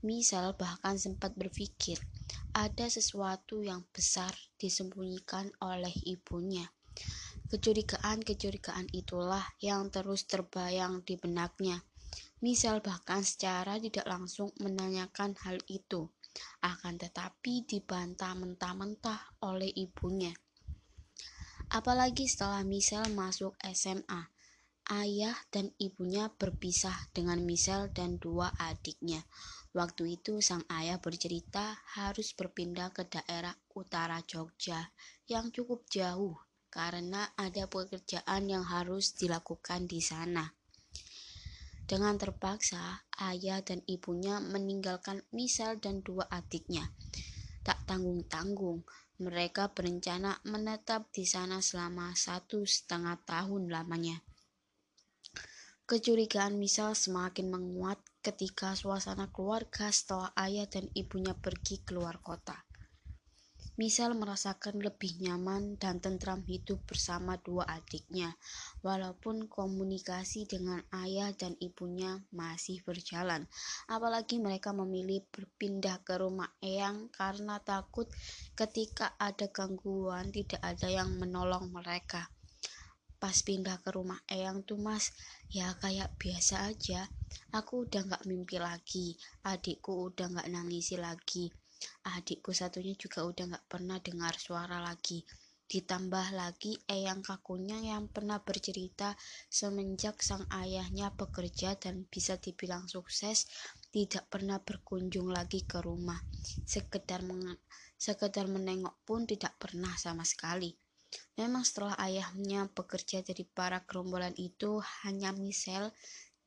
Michelle 0.00 0.56
bahkan 0.56 0.96
sempat 0.96 1.36
berpikir 1.36 2.00
ada 2.56 2.88
sesuatu 2.88 3.60
yang 3.60 3.84
besar 3.92 4.32
disembunyikan 4.56 5.52
oleh 5.60 5.92
ibunya. 6.08 6.72
Kecurigaan-kecurigaan 7.50 8.88
itulah 8.96 9.42
yang 9.60 9.92
terus 9.92 10.24
terbayang 10.24 11.02
di 11.04 11.20
benaknya. 11.20 11.82
Misal 12.40 12.80
bahkan 12.80 13.20
secara 13.20 13.76
tidak 13.76 14.08
langsung 14.08 14.48
menanyakan 14.62 15.36
hal 15.44 15.60
itu, 15.68 16.08
akan 16.64 16.94
tetapi 16.96 17.68
dibantah 17.68 18.32
mentah-mentah 18.32 19.36
oleh 19.44 19.68
ibunya. 19.68 20.32
Apalagi 21.70 22.26
setelah 22.26 22.64
Michelle 22.64 23.12
masuk 23.12 23.54
SMA, 23.62 24.32
ayah 24.90 25.38
dan 25.54 25.70
ibunya 25.78 26.26
berpisah 26.34 26.96
dengan 27.14 27.44
Michelle 27.46 27.94
dan 27.94 28.18
dua 28.18 28.50
adiknya. 28.58 29.22
Waktu 29.70 30.18
itu 30.18 30.42
sang 30.42 30.66
ayah 30.66 30.98
bercerita 30.98 31.78
harus 31.94 32.34
berpindah 32.34 32.90
ke 32.90 33.06
daerah 33.06 33.54
utara 33.70 34.18
Jogja 34.26 34.90
yang 35.30 35.54
cukup 35.54 35.86
jauh 35.86 36.34
karena 36.70 37.30
ada 37.38 37.70
pekerjaan 37.70 38.50
yang 38.50 38.66
harus 38.66 39.14
dilakukan 39.14 39.86
di 39.86 40.02
sana. 40.02 40.50
Dengan 41.86 42.18
terpaksa, 42.18 43.06
ayah 43.18 43.62
dan 43.62 43.82
ibunya 43.86 44.38
meninggalkan 44.38 45.22
Misal 45.34 45.78
dan 45.78 46.02
dua 46.02 46.26
adiknya. 46.30 46.90
Tak 47.66 47.86
tanggung-tanggung, 47.86 48.82
mereka 49.22 49.70
berencana 49.70 50.38
menetap 50.46 51.10
di 51.14 51.26
sana 51.26 51.58
selama 51.58 52.14
satu 52.14 52.62
setengah 52.62 53.18
tahun 53.22 53.70
lamanya. 53.70 54.22
Kecurigaan 55.86 56.58
Misal 56.58 56.94
semakin 56.94 57.50
menguat 57.50 57.98
ketika 58.20 58.76
suasana 58.76 59.32
keluarga 59.32 59.88
setelah 59.88 60.30
ayah 60.36 60.68
dan 60.68 60.92
ibunya 60.92 61.32
pergi 61.32 61.80
keluar 61.80 62.20
kota. 62.20 62.56
Misal 63.80 64.12
merasakan 64.12 64.76
lebih 64.84 65.24
nyaman 65.24 65.80
dan 65.80 66.04
tentram 66.04 66.44
hidup 66.44 66.84
bersama 66.84 67.40
dua 67.40 67.64
adiknya, 67.64 68.36
walaupun 68.84 69.48
komunikasi 69.48 70.44
dengan 70.44 70.84
ayah 70.92 71.32
dan 71.32 71.56
ibunya 71.64 72.20
masih 72.28 72.84
berjalan. 72.84 73.48
Apalagi 73.88 74.36
mereka 74.36 74.76
memilih 74.76 75.24
berpindah 75.32 76.04
ke 76.04 76.20
rumah 76.20 76.52
Eyang 76.60 77.08
karena 77.08 77.56
takut 77.64 78.04
ketika 78.52 79.16
ada 79.16 79.48
gangguan 79.48 80.28
tidak 80.28 80.60
ada 80.60 80.92
yang 80.92 81.16
menolong 81.16 81.72
mereka. 81.72 82.28
Pas 83.16 83.40
pindah 83.40 83.80
ke 83.80 83.96
rumah 83.96 84.20
Eyang 84.28 84.60
tuh 84.60 84.76
mas, 84.76 85.08
ya 85.48 85.72
kayak 85.80 86.12
biasa 86.20 86.68
aja. 86.68 87.08
Aku 87.54 87.86
udah 87.86 88.02
gak 88.06 88.26
mimpi 88.26 88.56
lagi, 88.60 89.14
adikku 89.46 90.10
udah 90.10 90.26
gak 90.40 90.48
nangisi 90.50 90.96
lagi 90.96 91.50
Adikku 92.12 92.52
satunya 92.52 92.92
juga 92.92 93.24
udah 93.24 93.44
gak 93.56 93.66
pernah 93.72 93.96
dengar 94.06 94.34
suara 94.36 94.78
lagi. 94.84 95.24
Ditambah 95.70 96.26
lagi 96.36 96.76
eyang 96.84 97.22
kakunya 97.24 97.78
yang 97.80 98.04
pernah 98.14 98.42
bercerita 98.42 99.16
semenjak 99.48 100.20
sang 100.20 100.44
ayahnya 100.52 101.08
bekerja 101.16 101.80
dan 101.80 102.04
bisa 102.12 102.36
dibilang 102.36 102.84
sukses, 102.84 103.48
tidak 103.94 104.28
pernah 104.28 104.58
berkunjung 104.60 105.32
lagi 105.32 105.64
ke 105.64 105.78
rumah. 105.80 106.20
Sekedar, 106.68 107.24
sekedar 107.96 108.46
menengok 108.50 108.96
pun 109.08 109.24
tidak 109.24 109.56
pernah 109.56 109.94
sama 109.96 110.26
sekali. 110.26 110.76
Memang 111.38 111.64
setelah 111.64 111.96
ayahnya 112.02 112.68
bekerja 112.70 113.24
dari 113.24 113.42
para 113.48 113.80
gerombolan 113.88 114.34
itu 114.36 114.84
hanya 115.02 115.32
Michelle, 115.32 115.94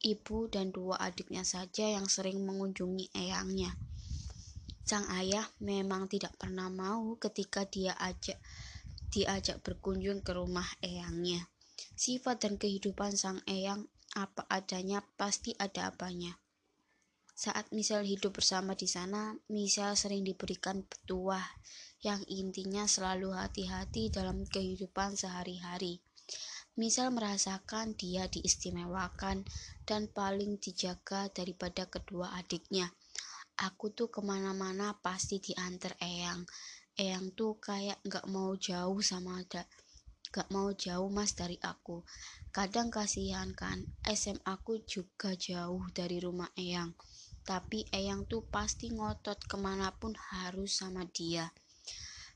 ibu 0.03 0.51
dan 0.51 0.75
dua 0.75 0.99
adiknya 0.99 1.47
saja 1.47 1.87
yang 1.87 2.11
sering 2.11 2.43
mengunjungi 2.43 3.15
eyangnya. 3.15 3.73
Sang 4.83 5.07
ayah 5.15 5.47
memang 5.63 6.11
tidak 6.11 6.35
pernah 6.35 6.67
mau 6.67 7.15
ketika 7.15 7.63
dia 7.63 7.95
ajak 7.95 8.35
diajak 9.15 9.63
berkunjung 9.63 10.19
ke 10.19 10.35
rumah 10.35 10.67
eyangnya. 10.83 11.47
Sifat 11.95 12.43
dan 12.43 12.59
kehidupan 12.59 13.15
sang 13.15 13.39
eyang 13.47 13.87
apa 14.13 14.45
adanya 14.51 15.01
pasti 15.15 15.55
ada 15.55 15.89
apanya. 15.89 16.37
Saat 17.33 17.73
misal 17.73 18.05
hidup 18.05 18.37
bersama 18.37 18.77
di 18.77 18.85
sana, 18.85 19.33
misal 19.49 19.97
sering 19.97 20.21
diberikan 20.21 20.85
petuah 20.85 21.41
yang 22.05 22.21
intinya 22.29 22.85
selalu 22.85 23.33
hati-hati 23.33 24.13
dalam 24.13 24.45
kehidupan 24.45 25.17
sehari-hari. 25.17 26.03
Misal 26.74 27.13
merasakan 27.13 27.93
dia 27.93 28.26
diistimewakan 28.26 29.45
dan 29.86 30.09
paling 30.09 30.57
dijaga 30.57 31.30
daripada 31.30 31.86
kedua 31.86 32.34
adiknya. 32.34 32.89
Aku 33.61 33.93
tuh 33.93 34.09
ke 34.09 34.26
mana-mana 34.26 34.97
pasti 34.97 35.38
diantar 35.38 35.93
Eyang. 36.01 36.49
Eyang 36.97 37.38
tuh 37.38 37.61
kayak 37.61 38.01
gak 38.09 38.26
mau 38.26 38.57
jauh 38.57 38.97
sama 39.05 39.45
ada 39.45 39.69
gak 40.34 40.49
mau 40.49 40.74
jauh 40.74 41.13
mas 41.13 41.38
dari 41.38 41.61
aku. 41.61 42.01
Kadang 42.49 42.89
kasihan 42.89 43.53
kan 43.53 43.86
SM 44.01 44.41
aku 44.41 44.82
juga 44.82 45.38
jauh 45.38 45.86
dari 45.93 46.17
rumah 46.17 46.49
Eyang. 46.57 46.97
Tapi 47.45 47.86
Eyang 47.93 48.26
tuh 48.26 48.41
pasti 48.49 48.89
ngotot 48.89 49.45
ke 49.45 49.61
mana 49.61 49.93
pun 49.93 50.17
harus 50.34 50.82
sama 50.82 51.05
dia. 51.05 51.53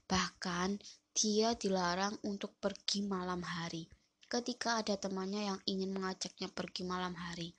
Bahkan 0.05 0.77
dia 1.17 1.57
dilarang 1.57 2.21
untuk 2.21 2.53
pergi 2.61 3.01
malam 3.01 3.41
hari 3.41 3.96
ketika 4.27 4.83
ada 4.83 4.99
temannya 4.99 5.55
yang 5.55 5.59
ingin 5.63 5.95
mengajaknya 5.95 6.51
pergi 6.51 6.83
malam 6.83 7.15
hari. 7.15 7.55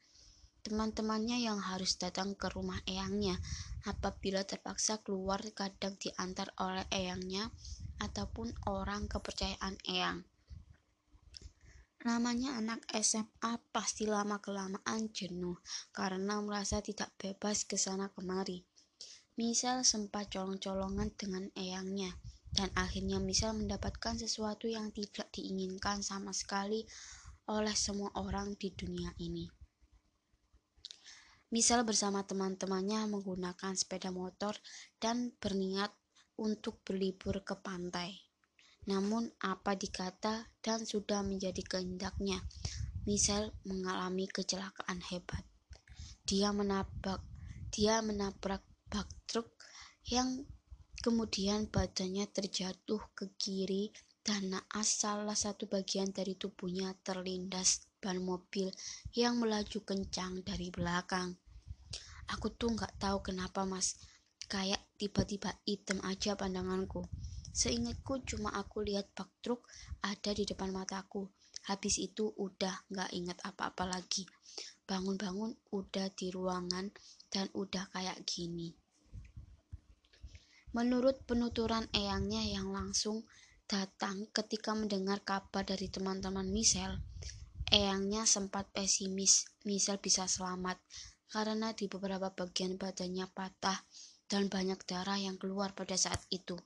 Teman-temannya 0.61 1.41
yang 1.41 1.65
harus 1.65 1.97
datang 1.97 2.37
ke 2.37 2.45
rumah 2.53 2.77
eyangnya 2.85 3.41
apabila 3.89 4.45
terpaksa 4.45 5.01
keluar 5.01 5.41
kadang 5.57 5.97
diantar 5.97 6.53
oleh 6.61 6.85
eyangnya 6.93 7.49
ataupun 7.97 8.53
orang 8.69 9.09
kepercayaan 9.09 9.81
eyang. 9.89 10.29
Namanya 12.05 12.61
anak 12.61 12.85
SMA 13.01 13.59
pasti 13.73 14.05
lama-kelamaan 14.05 15.09
jenuh 15.11 15.57
karena 15.91 16.39
merasa 16.45 16.85
tidak 16.85 17.11
bebas 17.17 17.65
ke 17.65 17.81
sana 17.81 18.13
kemari. 18.13 18.63
Misal 19.41 19.89
sempat 19.89 20.31
colong-colongan 20.31 21.17
dengan 21.17 21.49
eyangnya 21.57 22.13
dan 22.55 22.73
akhirnya 22.77 23.21
Misal 23.21 23.57
mendapatkan 23.57 24.17
sesuatu 24.17 24.69
yang 24.69 24.93
tidak 24.93 25.29
diinginkan 25.35 26.01
sama 26.01 26.33
sekali 26.33 26.87
oleh 27.49 27.73
semua 27.73 28.13
orang 28.17 28.57
di 28.57 28.73
dunia 28.73 29.13
ini. 29.21 29.49
Misal 31.49 31.81
bersama 31.89 32.29
teman-temannya 32.29 33.09
menggunakan 33.09 33.73
sepeda 33.73 34.13
motor 34.13 34.53
dan 35.01 35.33
berniat 35.41 35.89
untuk 36.37 36.85
berlibur 36.85 37.41
ke 37.41 37.57
pantai. 37.57 38.13
Namun 38.85 39.33
apa 39.41 39.73
dikata 39.73 40.49
dan 40.61 40.85
sudah 40.85 41.25
menjadi 41.25 41.61
kehendaknya, 41.65 42.45
Misal 43.09 43.57
mengalami 43.65 44.29
kecelakaan 44.29 45.01
hebat. 45.01 45.41
Dia 46.29 46.53
menabrak 46.53 47.25
dia 47.73 48.01
menabrak 48.01 48.65
bak 48.89 49.09
truk 49.29 49.49
yang 50.09 50.45
kemudian 50.99 51.71
badannya 51.71 52.27
terjatuh 52.31 53.03
ke 53.15 53.31
kiri 53.39 53.95
dan 54.27 54.53
naas 54.53 54.89
salah 55.01 55.39
satu 55.39 55.65
bagian 55.71 56.13
dari 56.13 56.37
tubuhnya 56.37 56.93
terlindas 57.01 57.87
ban 57.99 58.21
mobil 58.23 58.69
yang 59.15 59.41
melaju 59.41 59.79
kencang 59.83 60.45
dari 60.45 60.69
belakang. 60.69 61.35
Aku 62.29 62.53
tuh 62.53 62.77
nggak 62.77 63.01
tahu 63.01 63.25
kenapa 63.25 63.65
mas, 63.65 63.97
kayak 64.53 64.85
tiba-tiba 65.01 65.57
hitam 65.65 65.99
aja 66.05 66.37
pandanganku. 66.37 67.09
Seingatku 67.57 68.23
cuma 68.29 68.53
aku 68.55 68.85
lihat 68.85 69.09
bak 69.17 69.33
truk 69.41 69.65
ada 70.05 70.31
di 70.37 70.45
depan 70.45 70.71
mataku. 70.71 71.27
Habis 71.67 71.99
itu 71.99 72.37
udah 72.37 72.85
nggak 72.93 73.11
ingat 73.17 73.39
apa-apa 73.43 73.89
lagi. 73.89 74.29
Bangun-bangun 74.85 75.57
udah 75.73 76.07
di 76.13 76.29
ruangan 76.29 76.93
dan 77.33 77.49
udah 77.57 77.89
kayak 77.91 78.23
gini. 78.29 78.88
Menurut 80.79 81.27
penuturan 81.27 81.91
eyangnya 81.91 82.47
yang 82.47 82.71
langsung 82.71 83.27
datang 83.67 84.31
ketika 84.31 84.79
mendengar 84.79 85.27
kabar 85.27 85.67
dari 85.67 85.91
teman-teman 85.91 86.47
Michelle, 86.47 87.03
Eyangnya 87.69 88.25
sempat 88.25 88.73
pesimis 88.73 89.45
Michelle 89.69 90.01
bisa 90.01 90.25
selamat 90.25 90.81
karena 91.29 91.77
di 91.77 91.85
beberapa 91.85 92.33
bagian 92.33 92.81
badannya 92.81 93.29
patah 93.29 93.85
dan 94.25 94.49
banyak 94.49 94.81
darah 94.89 95.21
yang 95.21 95.37
keluar 95.37 95.77
pada 95.77 95.93
saat 95.93 96.23
itu. 96.33 96.57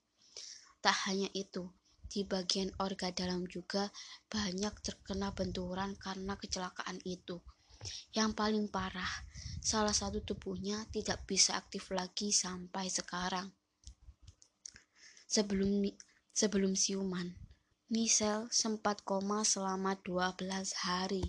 Tak 0.78 1.10
hanya 1.10 1.26
itu, 1.34 1.66
di 2.06 2.22
bagian 2.22 2.70
orga 2.78 3.10
dalam 3.10 3.48
juga 3.50 3.90
banyak 4.30 4.78
terkena 4.78 5.34
benturan 5.34 5.98
karena 5.98 6.38
kecelakaan 6.38 7.02
itu. 7.02 7.42
Yang 8.14 8.38
paling 8.38 8.70
parah, 8.70 9.10
salah 9.58 9.96
satu 9.96 10.22
tubuhnya 10.22 10.86
tidak 10.94 11.26
bisa 11.26 11.58
aktif 11.58 11.90
lagi 11.90 12.30
sampai 12.30 12.86
sekarang. 12.86 13.61
Sebelum 15.32 15.80
sebelum 16.36 16.76
siuman, 16.76 17.32
Michelle 17.88 18.52
sempat 18.52 19.00
koma 19.00 19.48
selama 19.48 19.96
12 20.04 20.44
hari. 20.84 21.24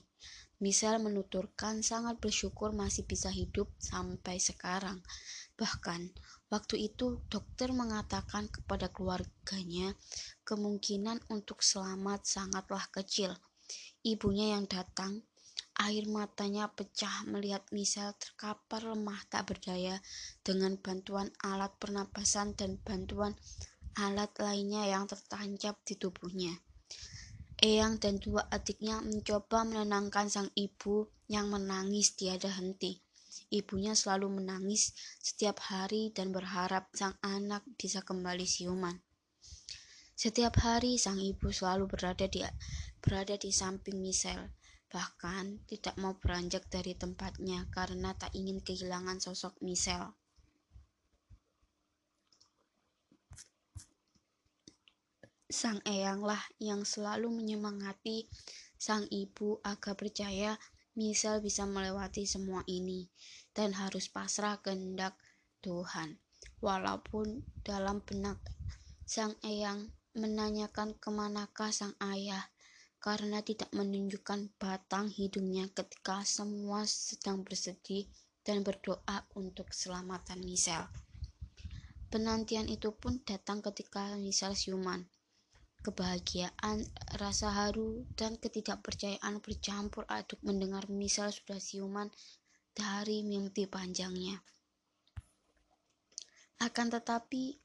Michelle 0.60 1.00
menuturkan 1.00 1.80
sangat 1.80 2.20
bersyukur 2.20 2.76
masih 2.76 3.08
bisa 3.08 3.32
hidup 3.32 3.72
sampai 3.80 4.44
sekarang. 4.44 5.00
Bahkan, 5.56 6.20
waktu 6.52 6.92
itu 6.92 7.24
dokter 7.32 7.72
mengatakan 7.72 8.52
kepada 8.52 8.92
keluarganya 8.92 9.96
kemungkinan 10.44 11.24
untuk 11.32 11.64
selamat 11.64 12.28
sangatlah 12.28 12.84
kecil. 12.92 13.32
Ibunya 14.04 14.60
yang 14.60 14.68
datang, 14.68 15.24
air 15.80 16.12
matanya 16.12 16.68
pecah 16.68 17.24
melihat 17.24 17.64
Michelle 17.72 18.20
terkapar 18.20 18.84
lemah 18.84 19.24
tak 19.32 19.48
berdaya 19.48 20.04
dengan 20.44 20.76
bantuan 20.76 21.32
alat 21.40 21.72
pernapasan 21.80 22.52
dan 22.60 22.84
bantuan 22.84 23.40
alat 23.98 24.34
lainnya 24.42 24.90
yang 24.90 25.06
tertancap 25.06 25.78
di 25.86 25.94
tubuhnya. 25.98 26.54
Eyang 27.64 27.96
dan 28.02 28.20
dua 28.20 28.44
adiknya 28.52 29.00
mencoba 29.00 29.64
menenangkan 29.64 30.28
sang 30.28 30.50
ibu 30.58 31.08
yang 31.32 31.48
menangis 31.48 32.12
tiada 32.18 32.52
henti. 32.52 33.00
Ibunya 33.54 33.94
selalu 33.94 34.42
menangis 34.42 34.92
setiap 35.22 35.62
hari 35.72 36.12
dan 36.12 36.34
berharap 36.34 36.90
sang 36.98 37.16
anak 37.22 37.62
bisa 37.78 38.02
kembali 38.02 38.44
siuman. 38.44 38.98
Setiap 40.14 40.58
hari 40.62 40.98
sang 40.98 41.22
ibu 41.22 41.50
selalu 41.50 41.90
berada 41.90 42.26
di 42.30 42.42
berada 43.02 43.36
di 43.38 43.50
samping 43.50 44.02
Michelle, 44.02 44.54
bahkan 44.90 45.62
tidak 45.66 45.98
mau 45.98 46.18
beranjak 46.18 46.70
dari 46.70 46.94
tempatnya 46.94 47.66
karena 47.74 48.14
tak 48.14 48.34
ingin 48.38 48.62
kehilangan 48.62 49.22
sosok 49.22 49.58
Michelle. 49.66 50.14
Sang 55.54 55.86
eyanglah 55.86 56.42
yang 56.58 56.82
selalu 56.82 57.30
menyemangati 57.30 58.26
sang 58.74 59.06
ibu 59.14 59.62
agar 59.62 59.94
percaya 59.94 60.58
misal 60.98 61.46
bisa 61.46 61.70
melewati 61.70 62.26
semua 62.26 62.66
ini 62.66 63.06
dan 63.54 63.78
harus 63.78 64.10
pasrah 64.10 64.58
kehendak 64.66 65.14
Tuhan. 65.62 66.18
Walaupun 66.58 67.46
dalam 67.62 68.02
benak 68.02 68.42
sang 69.06 69.38
eyang 69.46 69.94
menanyakan 70.18 70.98
ke 70.98 71.14
manakah 71.14 71.70
sang 71.70 71.94
ayah 72.02 72.50
karena 72.98 73.46
tidak 73.46 73.70
menunjukkan 73.78 74.58
batang 74.58 75.06
hidungnya 75.14 75.70
ketika 75.70 76.26
semua 76.26 76.82
sedang 76.90 77.46
bersedih 77.46 78.10
dan 78.42 78.66
berdoa 78.66 79.30
untuk 79.38 79.70
keselamatan 79.70 80.42
Misal. 80.42 80.90
Penantian 82.10 82.66
itu 82.74 82.90
pun 82.98 83.22
datang 83.22 83.62
ketika 83.62 84.18
Misal 84.18 84.58
siuman. 84.58 85.06
Kebahagiaan, 85.84 86.88
rasa 87.20 87.52
haru, 87.52 88.08
dan 88.16 88.40
ketidakpercayaan 88.40 89.44
bercampur 89.44 90.08
aduk 90.08 90.40
mendengar 90.40 90.88
misal 90.88 91.28
sudah 91.28 91.60
siuman 91.60 92.08
dari 92.72 93.20
mimpi 93.28 93.68
panjangnya. 93.68 94.40
Akan 96.64 96.88
tetapi, 96.88 97.60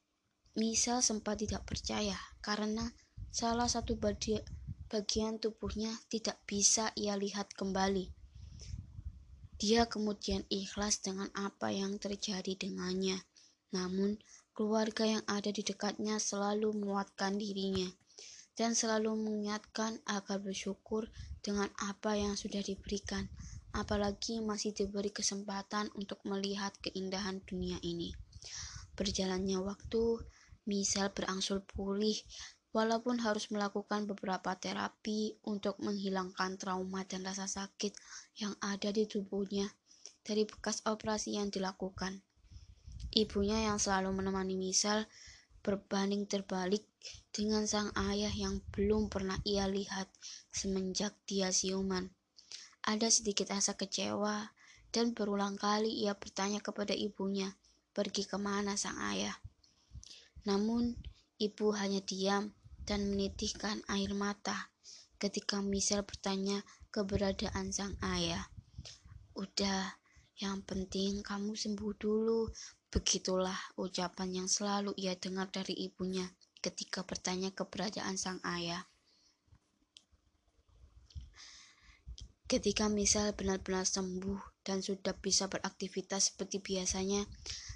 misal 0.59 0.99
sempat 0.99 1.47
tidak 1.47 1.63
percaya 1.63 2.19
karena 2.43 2.91
salah 3.31 3.71
satu 3.71 3.95
bagian 3.95 5.39
tubuhnya 5.39 5.95
tidak 6.11 6.43
bisa 6.43 6.91
ia 6.99 7.15
lihat 7.15 7.55
kembali. 7.55 8.11
Dia 9.63 9.87
kemudian 9.87 10.43
ikhlas 10.51 11.07
dengan 11.07 11.31
apa 11.39 11.71
yang 11.71 12.03
terjadi 12.03 12.67
dengannya. 12.67 13.23
Namun, 13.71 14.19
keluarga 14.59 15.07
yang 15.07 15.23
ada 15.31 15.55
di 15.55 15.63
dekatnya 15.63 16.19
selalu 16.19 16.75
menguatkan 16.75 17.39
dirinya 17.39 17.87
dan 18.59 18.75
selalu 18.75 19.15
mengingatkan 19.15 20.03
agar 20.11 20.43
bersyukur 20.43 21.07
dengan 21.47 21.71
apa 21.79 22.19
yang 22.19 22.35
sudah 22.35 22.59
diberikan, 22.59 23.31
apalagi 23.71 24.43
masih 24.43 24.75
diberi 24.75 25.15
kesempatan 25.15 25.95
untuk 25.95 26.19
melihat 26.27 26.75
keindahan 26.83 27.39
dunia 27.47 27.79
ini. 27.87 28.11
Berjalannya 28.99 29.63
waktu, 29.63 30.27
misal 30.67 31.15
berangsur 31.15 31.63
pulih, 31.63 32.19
walaupun 32.75 33.23
harus 33.23 33.47
melakukan 33.55 34.11
beberapa 34.11 34.59
terapi 34.59 35.39
untuk 35.47 35.79
menghilangkan 35.79 36.59
trauma 36.59 37.07
dan 37.07 37.23
rasa 37.23 37.47
sakit 37.47 37.95
yang 38.43 38.59
ada 38.59 38.91
di 38.91 39.07
tubuhnya 39.07 39.71
dari 40.27 40.43
bekas 40.43 40.83
operasi 40.83 41.39
yang 41.39 41.47
dilakukan. 41.55 42.27
Ibunya 43.15 43.71
yang 43.71 43.79
selalu 43.79 44.19
menemani 44.19 44.59
Misal 44.59 45.07
berbanding 45.63 46.27
terbalik 46.27 46.85
dengan 47.39 47.69
sang 47.71 47.95
ayah 48.11 48.33
yang 48.35 48.59
belum 48.75 49.07
pernah 49.07 49.39
ia 49.47 49.71
lihat 49.71 50.11
semenjak 50.51 51.15
dia 51.29 51.55
siuman. 51.55 52.11
Ada 52.83 53.13
sedikit 53.15 53.53
rasa 53.53 53.79
kecewa 53.79 54.51
dan 54.91 55.15
berulang 55.15 55.55
kali 55.55 56.03
ia 56.03 56.19
bertanya 56.19 56.59
kepada 56.59 56.97
ibunya, 56.97 57.55
pergi 57.95 58.27
ke 58.27 58.41
mana 58.41 58.75
sang 58.75 58.99
ayah. 59.13 59.37
Namun, 60.49 60.97
ibu 61.39 61.71
hanya 61.77 62.01
diam 62.03 62.51
dan 62.89 63.07
menitihkan 63.07 63.85
air 63.93 64.17
mata 64.17 64.73
ketika 65.21 65.61
Michelle 65.61 66.07
bertanya 66.07 66.65
keberadaan 66.91 67.71
sang 67.71 67.95
ayah. 68.03 68.49
Udah, 69.37 69.95
Yang 70.39 70.71
penting 70.71 71.13
kamu 71.27 71.59
sembuh 71.59 71.99
dulu. 71.99 72.47
Begitulah 72.95 73.59
ucapan 73.75 74.43
yang 74.43 74.49
selalu 74.49 74.95
ia 74.95 75.19
dengar 75.19 75.51
dari 75.51 75.75
ibunya 75.83 76.31
ketika 76.59 77.07
bertanya 77.07 77.55
keberadaan 77.55 78.19
sang 78.19 78.43
ayah. 78.43 78.87
Ketika 82.49 82.89
misal 82.89 83.37
benar-benar 83.37 83.85
sembuh 83.85 84.65
dan 84.65 84.81
sudah 84.81 85.13
bisa 85.21 85.53
beraktivitas 85.53 86.33
seperti 86.33 86.65
biasanya, 86.65 87.29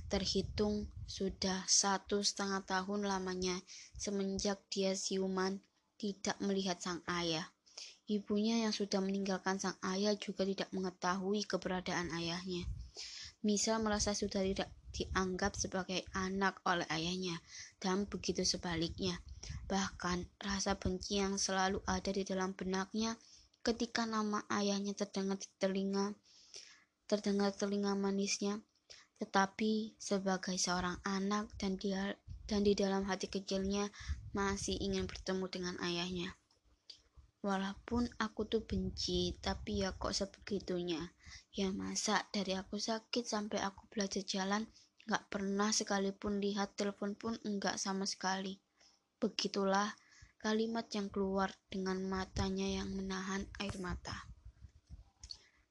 terhitung 0.09 0.89
sudah 1.05 1.69
satu 1.69 2.25
setengah 2.25 2.65
tahun 2.65 3.05
lamanya 3.05 3.61
semenjak 4.01 4.65
dia 4.73 4.97
siuman 4.97 5.61
tidak 6.01 6.41
melihat 6.41 6.81
sang 6.81 7.05
ayah. 7.05 7.53
Ibunya 8.09 8.65
yang 8.65 8.73
sudah 8.73 9.05
meninggalkan 9.05 9.61
sang 9.61 9.77
ayah 9.93 10.17
juga 10.17 10.49
tidak 10.49 10.73
mengetahui 10.73 11.45
keberadaan 11.45 12.09
ayahnya. 12.17 12.65
Misal 13.45 13.77
merasa 13.85 14.17
sudah 14.17 14.41
tidak 14.41 14.73
dianggap 14.93 15.57
sebagai 15.57 16.05
anak 16.13 16.61
oleh 16.69 16.85
ayahnya, 16.93 17.41
dan 17.81 18.05
begitu 18.05 18.45
sebaliknya. 18.45 19.19
Bahkan 19.67 20.29
rasa 20.45 20.77
benci 20.77 21.19
yang 21.19 21.41
selalu 21.41 21.81
ada 21.89 22.13
di 22.13 22.23
dalam 22.23 22.53
benaknya 22.53 23.17
ketika 23.65 24.05
nama 24.05 24.45
ayahnya 24.53 24.93
terdengar 24.93 25.41
di 25.41 25.49
telinga 25.57 26.13
terdengar 27.13 27.53
telinga 27.53 27.93
manisnya. 27.93 28.65
Tetapi 29.21 30.01
sebagai 30.01 30.57
seorang 30.57 30.99
anak 31.05 31.53
dan 31.61 31.77
dia 31.77 32.17
dan 32.49 32.67
di 32.67 32.75
dalam 32.75 33.07
hati 33.07 33.29
kecilnya 33.31 33.93
masih 34.35 34.81
ingin 34.81 35.07
bertemu 35.07 35.47
dengan 35.53 35.75
ayahnya. 35.85 36.35
Walaupun 37.43 38.07
aku 38.17 38.47
tuh 38.47 38.63
benci 38.65 39.35
tapi 39.45 39.85
ya 39.85 39.93
kok 39.95 40.15
sebegitunya? 40.15 41.13
Ya 41.53 41.69
masa 41.75 42.25
dari 42.33 42.55
aku 42.57 42.81
sakit 42.81 43.29
sampai 43.29 43.61
aku 43.63 43.87
belajar 43.91 44.25
jalan 44.25 44.67
gak 45.11 45.31
pernah 45.31 45.75
sekalipun 45.75 46.39
lihat 46.39 46.79
telepon 46.79 47.19
pun 47.19 47.35
enggak 47.43 47.79
sama 47.79 48.07
sekali 48.07 48.59
begitulah 49.23 49.95
kalimat 50.43 50.91
yang 50.91 51.07
keluar 51.07 51.55
dengan 51.71 52.03
matanya 52.03 52.67
yang 52.67 52.91
menahan 52.91 53.47
air 53.63 53.79
mata. 53.79 54.27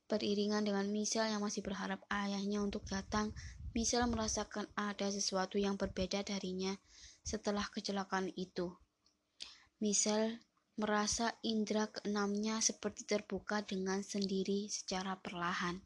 Beriringan 0.07 0.63
dengan 0.63 0.88
Michelle 0.88 1.27
yang 1.27 1.43
masih 1.43 1.59
berharap 1.59 1.99
ayahnya 2.07 2.63
untuk 2.63 2.88
datang, 2.88 3.36
Michelle 3.75 4.07
merasakan 4.07 4.71
ada 4.79 5.11
sesuatu 5.11 5.59
yang 5.59 5.75
berbeda 5.75 6.23
darinya 6.23 6.71
setelah 7.27 7.67
kecelakaan 7.67 8.32
itu. 8.39 8.71
Michelle 9.84 10.39
merasa 10.79 11.36
indera 11.43 11.91
keenamnya 11.91 12.63
seperti 12.63 13.03
terbuka 13.03 13.67
dengan 13.67 13.99
sendiri 14.07 14.71
secara 14.71 15.19
perlahan. 15.19 15.84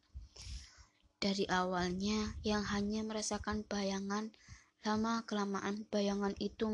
Dari 1.16 1.48
awalnya 1.48 2.36
yang 2.44 2.60
hanya 2.76 3.00
merasakan 3.00 3.64
bayangan, 3.64 4.36
lama-kelamaan 4.84 5.88
bayangan 5.88 6.36
itu 6.38 6.68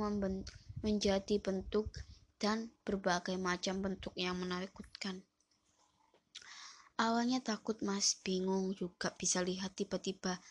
menjadi 0.83 1.39
bentuk 1.39 1.95
dan 2.43 2.75
berbagai 2.83 3.39
macam 3.39 3.79
bentuk 3.87 4.11
yang 4.19 4.35
menakutkan. 4.35 5.23
Awalnya 6.99 7.39
takut 7.39 7.79
mas, 7.87 8.19
bingung 8.21 8.75
juga 8.75 9.15
bisa 9.15 9.41
lihat 9.47 9.79
tiba-tiba 9.79 10.43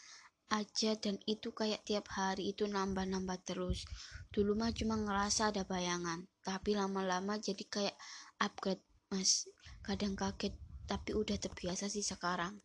aja 0.51 0.95
dan 0.99 1.19
itu 1.27 1.51
kayak 1.51 1.83
tiap 1.87 2.11
hari 2.11 2.51
itu 2.55 2.67
nambah-nambah 2.67 3.39
terus. 3.43 3.83
Dulu 4.31 4.55
mah 4.55 4.71
cuma 4.71 4.95
ngerasa 4.95 5.51
ada 5.51 5.67
bayangan, 5.67 6.27
tapi 6.43 6.75
lama-lama 6.75 7.35
jadi 7.39 7.63
kayak 7.67 7.95
upgrade 8.39 8.83
mas. 9.11 9.51
Kadang 9.83 10.15
kaget, 10.15 10.55
tapi 10.87 11.11
udah 11.11 11.35
terbiasa 11.35 11.91
sih 11.91 12.03
sekarang. 12.03 12.59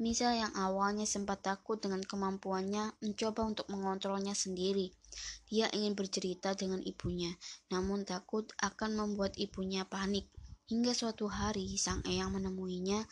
Nisa 0.00 0.32
yang 0.32 0.48
awalnya 0.56 1.04
sempat 1.04 1.44
takut 1.44 1.76
dengan 1.76 2.00
kemampuannya 2.00 2.96
mencoba 3.04 3.44
untuk 3.44 3.68
mengontrolnya 3.68 4.32
sendiri. 4.32 4.96
Dia 5.44 5.68
ingin 5.76 5.92
bercerita 5.92 6.56
dengan 6.56 6.80
ibunya, 6.80 7.36
namun 7.68 8.08
takut 8.08 8.48
akan 8.64 8.96
membuat 8.96 9.36
ibunya 9.36 9.84
panik. 9.84 10.24
Hingga 10.72 10.96
suatu 10.96 11.28
hari 11.28 11.76
sang 11.76 12.00
eyang 12.08 12.32
menemuinya 12.32 13.04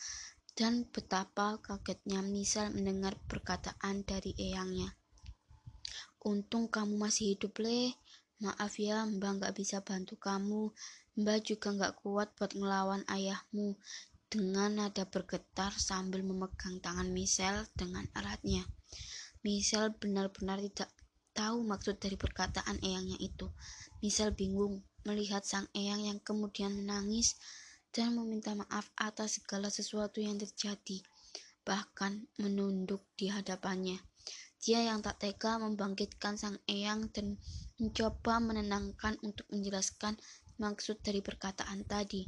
dan 0.57 0.89
betapa 0.89 1.61
kagetnya 1.61 2.25
Nisa 2.25 2.73
mendengar 2.73 3.19
perkataan 3.29 4.01
dari 4.01 4.33
eyangnya. 4.33 4.95
Untung 6.25 6.67
kamu 6.67 6.97
masih 6.97 7.37
hidup, 7.37 7.61
leh. 7.61 7.93
Maaf 8.41 8.79
ya, 8.79 9.03
Mbak 9.05 9.45
gak 9.45 9.53
bisa 9.59 9.83
bantu 9.85 10.15
kamu. 10.17 10.71
Mbak 11.19 11.39
juga 11.43 11.75
gak 11.75 11.93
kuat 11.99 12.31
buat 12.39 12.51
ngelawan 12.55 13.03
ayahmu 13.11 13.75
dengan 14.29 14.77
nada 14.77 15.09
bergetar 15.09 15.73
sambil 15.73 16.21
memegang 16.21 16.77
tangan 16.77 17.09
Michelle 17.09 17.65
dengan 17.73 18.05
eratnya. 18.13 18.61
Michelle 19.41 19.89
benar-benar 19.97 20.61
tidak 20.61 20.93
tahu 21.33 21.65
maksud 21.65 21.97
dari 21.97 22.13
perkataan 22.13 22.77
eyangnya 22.85 23.17
itu. 23.17 23.49
Michelle 24.05 24.37
bingung 24.37 24.85
melihat 25.01 25.41
sang 25.41 25.65
eyang 25.73 26.05
yang 26.05 26.19
kemudian 26.21 26.77
menangis 26.77 27.41
dan 27.89 28.13
meminta 28.13 28.53
maaf 28.53 28.93
atas 29.01 29.41
segala 29.41 29.73
sesuatu 29.73 30.21
yang 30.21 30.37
terjadi, 30.37 31.01
bahkan 31.65 32.29
menunduk 32.37 33.01
di 33.17 33.33
hadapannya. 33.33 33.97
Dia 34.59 34.85
yang 34.85 35.01
tak 35.01 35.23
tega 35.23 35.57
membangkitkan 35.57 36.37
sang 36.37 36.61
eyang 36.69 37.09
dan 37.09 37.39
mencoba 37.79 38.37
menenangkan 38.43 39.17
untuk 39.25 39.47
menjelaskan 39.49 40.19
maksud 40.59 40.99
dari 41.01 41.23
perkataan 41.23 41.87
tadi. 41.87 42.27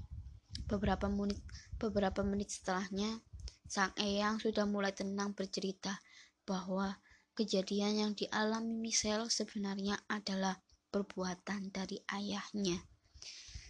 Beberapa 0.72 1.12
menit 1.12 1.44
Beberapa 1.82 2.22
menit 2.22 2.54
setelahnya, 2.54 3.26
sang 3.66 3.90
eyang 3.98 4.38
sudah 4.38 4.70
mulai 4.70 4.94
tenang 4.94 5.34
bercerita 5.34 5.98
bahwa 6.46 7.02
kejadian 7.34 7.98
yang 7.98 8.12
dialami 8.14 8.78
Michelle 8.78 9.34
sebenarnya 9.34 9.98
adalah 10.06 10.62
perbuatan 10.94 11.74
dari 11.74 11.98
ayahnya. 12.06 12.86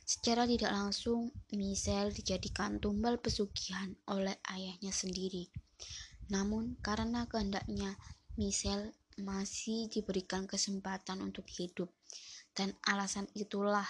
Secara 0.04 0.44
tidak 0.44 0.76
langsung, 0.76 1.32
Michelle 1.56 2.12
dijadikan 2.12 2.84
tumbal 2.84 3.16
pesugihan 3.24 3.96
oleh 4.12 4.36
ayahnya 4.52 4.92
sendiri. 4.92 5.48
Namun, 6.28 6.76
karena 6.84 7.24
kehendaknya, 7.32 7.96
Michelle 8.36 8.92
masih 9.24 9.88
diberikan 9.88 10.52
kesempatan 10.52 11.24
untuk 11.24 11.48
hidup, 11.48 11.88
dan 12.52 12.76
alasan 12.84 13.32
itulah 13.40 13.88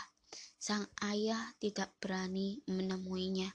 sang 0.61 0.85
ayah 1.01 1.57
tidak 1.57 1.89
berani 1.97 2.61
menemuinya. 2.69 3.49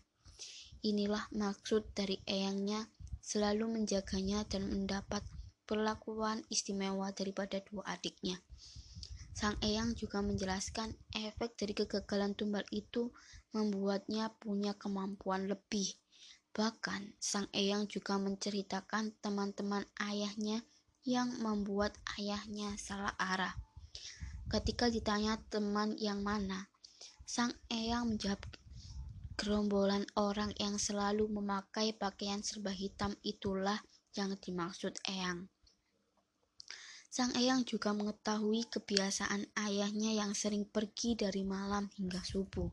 Inilah 0.82 1.30
maksud 1.30 1.94
dari 1.94 2.18
eyangnya 2.26 2.90
selalu 3.22 3.70
menjaganya 3.78 4.42
dan 4.50 4.66
mendapat 4.66 5.22
perlakuan 5.70 6.42
istimewa 6.50 7.14
daripada 7.14 7.62
dua 7.62 7.86
adiknya. 7.94 8.42
Sang 9.36 9.54
eyang 9.62 9.94
juga 9.94 10.18
menjelaskan 10.18 10.98
efek 11.14 11.54
dari 11.54 11.78
kegagalan 11.78 12.34
tumbal 12.34 12.66
itu 12.74 13.14
membuatnya 13.54 14.34
punya 14.42 14.74
kemampuan 14.74 15.46
lebih. 15.46 15.94
Bahkan, 16.56 17.20
sang 17.22 17.46
eyang 17.54 17.86
juga 17.86 18.18
menceritakan 18.18 19.14
teman-teman 19.22 19.86
ayahnya 20.02 20.64
yang 21.06 21.30
membuat 21.38 21.94
ayahnya 22.18 22.74
salah 22.80 23.14
arah. 23.14 23.54
Ketika 24.50 24.90
ditanya 24.90 25.36
teman 25.52 26.00
yang 26.00 26.24
mana, 26.24 26.66
sang 27.26 27.50
eyang 27.66 28.14
menjawab 28.14 28.38
Gerombolan 29.36 30.08
orang 30.16 30.56
yang 30.56 30.80
selalu 30.80 31.28
memakai 31.28 31.92
pakaian 31.92 32.40
serba 32.40 32.72
hitam 32.72 33.12
itulah 33.20 33.76
yang 34.16 34.32
dimaksud 34.32 34.96
Eyang. 35.04 35.52
Sang 37.12 37.36
Eyang 37.36 37.68
juga 37.68 37.92
mengetahui 37.92 38.64
kebiasaan 38.72 39.52
ayahnya 39.60 40.16
yang 40.16 40.32
sering 40.32 40.64
pergi 40.64 41.20
dari 41.20 41.44
malam 41.44 41.92
hingga 42.00 42.24
subuh. 42.24 42.72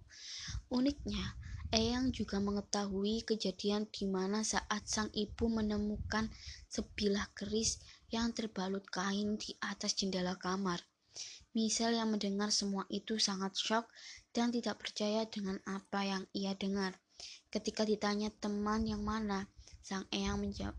Uniknya, 0.71 1.35
Eyang 1.75 2.15
juga 2.15 2.39
mengetahui 2.39 3.27
kejadian 3.27 3.91
di 3.91 4.07
mana 4.07 4.47
saat 4.47 4.87
sang 4.87 5.11
ibu 5.11 5.51
menemukan 5.51 6.31
sebilah 6.71 7.27
keris 7.35 7.83
yang 8.07 8.31
terbalut 8.31 8.87
kain 8.87 9.35
di 9.35 9.51
atas 9.59 9.99
jendela 9.99 10.39
kamar. 10.39 10.79
Michelle 11.53 11.99
yang 11.99 12.09
mendengar 12.09 12.49
semua 12.49 12.87
itu 12.89 13.21
sangat 13.21 13.53
shock 13.53 13.85
dan 14.33 14.49
tidak 14.49 14.81
percaya 14.81 15.23
dengan 15.29 15.61
apa 15.69 16.01
yang 16.03 16.23
ia 16.33 16.57
dengar. 16.57 16.97
Ketika 17.53 17.85
ditanya 17.85 18.33
teman 18.41 18.89
yang 18.89 19.05
mana, 19.05 19.45
sang 19.85 20.09
eyang 20.09 20.41
menjawab, 20.41 20.73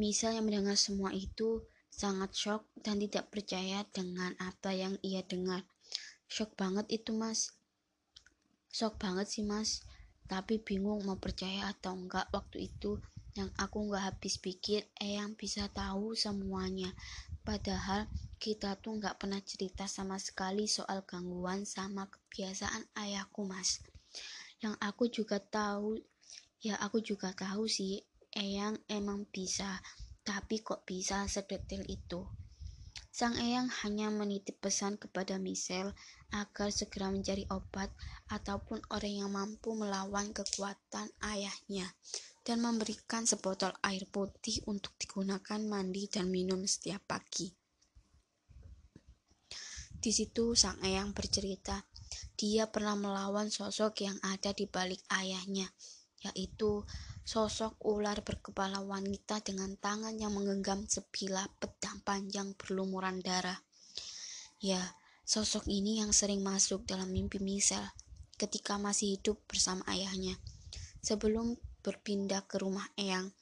Michelle 0.00 0.40
yang 0.40 0.48
mendengar 0.48 0.80
semua 0.80 1.12
itu 1.12 1.60
sangat 1.92 2.32
shock 2.32 2.64
dan 2.80 2.96
tidak 3.04 3.28
percaya 3.28 3.84
dengan 3.92 4.32
apa 4.40 4.72
yang 4.72 4.96
ia 5.04 5.20
dengar. 5.20 5.68
Shock 6.24 6.56
banget 6.56 6.88
itu 6.88 7.12
mas. 7.12 7.52
Shock 8.72 8.96
banget 8.96 9.28
sih 9.28 9.44
mas. 9.44 9.84
Tapi 10.24 10.56
bingung 10.62 11.04
mau 11.04 11.20
percaya 11.20 11.68
atau 11.68 11.92
enggak 11.92 12.32
waktu 12.32 12.72
itu 12.72 13.02
yang 13.38 13.50
aku 13.62 13.86
nggak 13.86 14.14
habis 14.14 14.42
pikir 14.42 14.90
Eyang 14.98 15.38
bisa 15.38 15.70
tahu 15.70 16.18
semuanya. 16.18 16.90
Padahal 17.46 18.10
kita 18.42 18.74
tuh 18.82 18.98
nggak 18.98 19.22
pernah 19.22 19.38
cerita 19.38 19.86
sama 19.86 20.18
sekali 20.18 20.66
soal 20.66 21.06
gangguan 21.06 21.62
sama 21.62 22.10
kebiasaan 22.10 22.90
ayahku 22.98 23.46
mas. 23.46 23.86
Yang 24.58 24.74
aku 24.82 25.04
juga 25.08 25.38
tahu 25.38 26.02
ya 26.60 26.76
aku 26.82 27.00
juga 27.00 27.30
tahu 27.32 27.70
sih 27.70 28.02
Eyang 28.34 28.78
emang 28.90 29.26
bisa 29.30 29.82
tapi 30.26 30.62
kok 30.62 30.86
bisa 30.86 31.26
sedetil 31.30 31.86
itu? 31.86 32.26
Sang 33.10 33.34
Eyang 33.34 33.66
hanya 33.82 34.06
menitip 34.10 34.62
pesan 34.62 34.94
kepada 34.94 35.34
Michelle 35.38 35.94
agar 36.30 36.70
segera 36.70 37.10
mencari 37.10 37.42
obat 37.50 37.90
ataupun 38.30 38.78
orang 38.94 39.14
yang 39.26 39.30
mampu 39.34 39.74
melawan 39.74 40.30
kekuatan 40.30 41.10
ayahnya 41.26 41.90
dan 42.40 42.64
memberikan 42.64 43.28
sebotol 43.28 43.70
air 43.84 44.08
putih 44.08 44.64
untuk 44.66 44.96
digunakan 44.96 45.60
mandi 45.60 46.08
dan 46.08 46.32
minum 46.32 46.64
setiap 46.64 47.04
pagi. 47.04 47.52
Di 50.00 50.10
situ 50.16 50.56
sang 50.56 50.80
eyang 50.80 51.12
bercerita, 51.12 51.76
dia 52.32 52.64
pernah 52.72 52.96
melawan 52.96 53.52
sosok 53.52 54.00
yang 54.00 54.16
ada 54.24 54.56
di 54.56 54.64
balik 54.64 55.04
ayahnya, 55.12 55.68
yaitu 56.24 56.80
sosok 57.20 57.76
ular 57.84 58.24
berkepala 58.24 58.80
wanita 58.80 59.44
dengan 59.44 59.76
tangan 59.76 60.16
yang 60.16 60.32
menggenggam 60.32 60.88
sebilah 60.88 61.44
pedang 61.60 62.00
panjang 62.00 62.56
berlumuran 62.56 63.20
darah. 63.20 63.60
Ya, 64.56 64.80
sosok 65.28 65.68
ini 65.68 66.00
yang 66.00 66.16
sering 66.16 66.40
masuk 66.40 66.88
dalam 66.88 67.12
mimpi 67.12 67.36
Michelle 67.36 67.92
ketika 68.40 68.80
masih 68.80 69.20
hidup 69.20 69.36
bersama 69.44 69.84
ayahnya. 69.92 70.40
Sebelum 71.04 71.60
berpindah 71.80 72.44
ke 72.46 72.60
rumah 72.60 72.86
Eyang, 72.96 73.32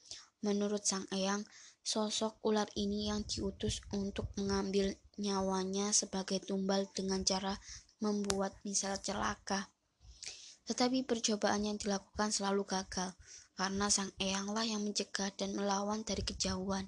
menurut 0.43 0.87
sang 0.87 1.05
Eyang, 1.11 1.45
sosok 1.83 2.39
ular 2.45 2.69
ini 2.79 3.09
yang 3.11 3.25
diutus 3.25 3.81
untuk 3.97 4.31
mengambil 4.39 4.95
nyawanya 5.19 5.91
sebagai 5.91 6.39
tumbal 6.45 6.87
dengan 6.95 7.27
cara 7.27 7.59
membuat 7.99 8.55
misal 8.63 8.95
celaka. 9.03 9.71
Tetapi 10.69 11.03
percobaan 11.09 11.65
yang 11.65 11.81
dilakukan 11.81 12.29
selalu 12.31 12.69
gagal, 12.69 13.17
karena 13.59 13.91
sang 13.91 14.13
eyanglah 14.23 14.63
yang 14.63 14.85
mencegah 14.85 15.35
dan 15.35 15.57
melawan 15.57 16.07
dari 16.07 16.23
kejauhan. 16.23 16.87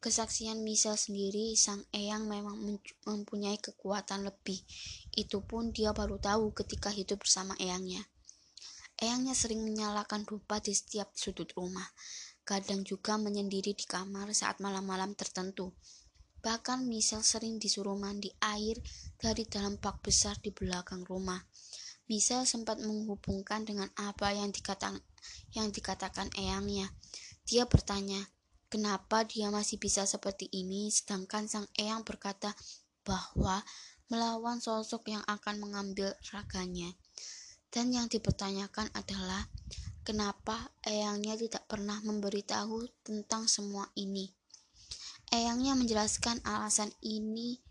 Kesaksian 0.00 0.64
misal 0.64 0.96
sendiri, 0.96 1.52
sang 1.60 1.84
eyang 1.92 2.24
memang 2.24 2.56
mempunyai 3.04 3.60
kekuatan 3.60 4.24
lebih. 4.24 4.64
Itu 5.12 5.44
pun 5.44 5.76
dia 5.76 5.92
baru 5.92 6.16
tahu 6.16 6.56
ketika 6.56 6.88
hidup 6.88 7.20
bersama 7.20 7.52
eyangnya. 7.60 8.00
Eyangnya 9.00 9.32
sering 9.32 9.64
menyalakan 9.64 10.28
dupa 10.28 10.60
di 10.60 10.76
setiap 10.76 11.16
sudut 11.16 11.48
rumah. 11.56 11.88
Kadang 12.44 12.84
juga 12.84 13.16
menyendiri 13.16 13.72
di 13.72 13.84
kamar 13.88 14.28
saat 14.36 14.60
malam-malam 14.60 15.16
tertentu. 15.16 15.72
Bahkan 16.44 16.84
Michelle 16.84 17.24
sering 17.24 17.56
disuruh 17.56 17.96
mandi 17.96 18.28
air 18.44 18.76
dari 19.16 19.48
dalam 19.48 19.80
bak 19.80 20.04
besar 20.04 20.36
di 20.40 20.52
belakang 20.52 21.04
rumah. 21.08 21.40
Michelle 22.12 22.44
sempat 22.44 22.76
menghubungkan 22.80 23.64
dengan 23.64 23.88
apa 23.96 24.36
yang 24.36 24.52
dikatakan 24.52 25.00
yang 25.56 25.72
dikatakan 25.72 26.28
eyangnya. 26.36 26.92
Dia 27.48 27.64
bertanya, 27.64 28.20
kenapa 28.68 29.24
dia 29.24 29.48
masih 29.48 29.80
bisa 29.80 30.04
seperti 30.04 30.48
ini 30.52 30.92
sedangkan 30.92 31.48
sang 31.48 31.68
eyang 31.76 32.04
berkata 32.04 32.52
bahwa 33.04 33.64
melawan 34.10 34.58
sosok 34.58 35.08
yang 35.08 35.24
akan 35.24 35.62
mengambil 35.62 36.12
raganya. 36.34 36.90
Dan 37.70 37.94
yang 37.94 38.10
dipertanyakan 38.10 38.90
adalah 38.98 39.46
kenapa 40.02 40.74
eyangnya 40.82 41.38
tidak 41.38 41.70
pernah 41.70 42.02
memberitahu 42.02 43.06
tentang 43.06 43.46
semua 43.46 43.86
ini. 43.94 44.26
Eyangnya 45.30 45.78
menjelaskan 45.78 46.42
alasan 46.42 46.90
ini 47.06 47.62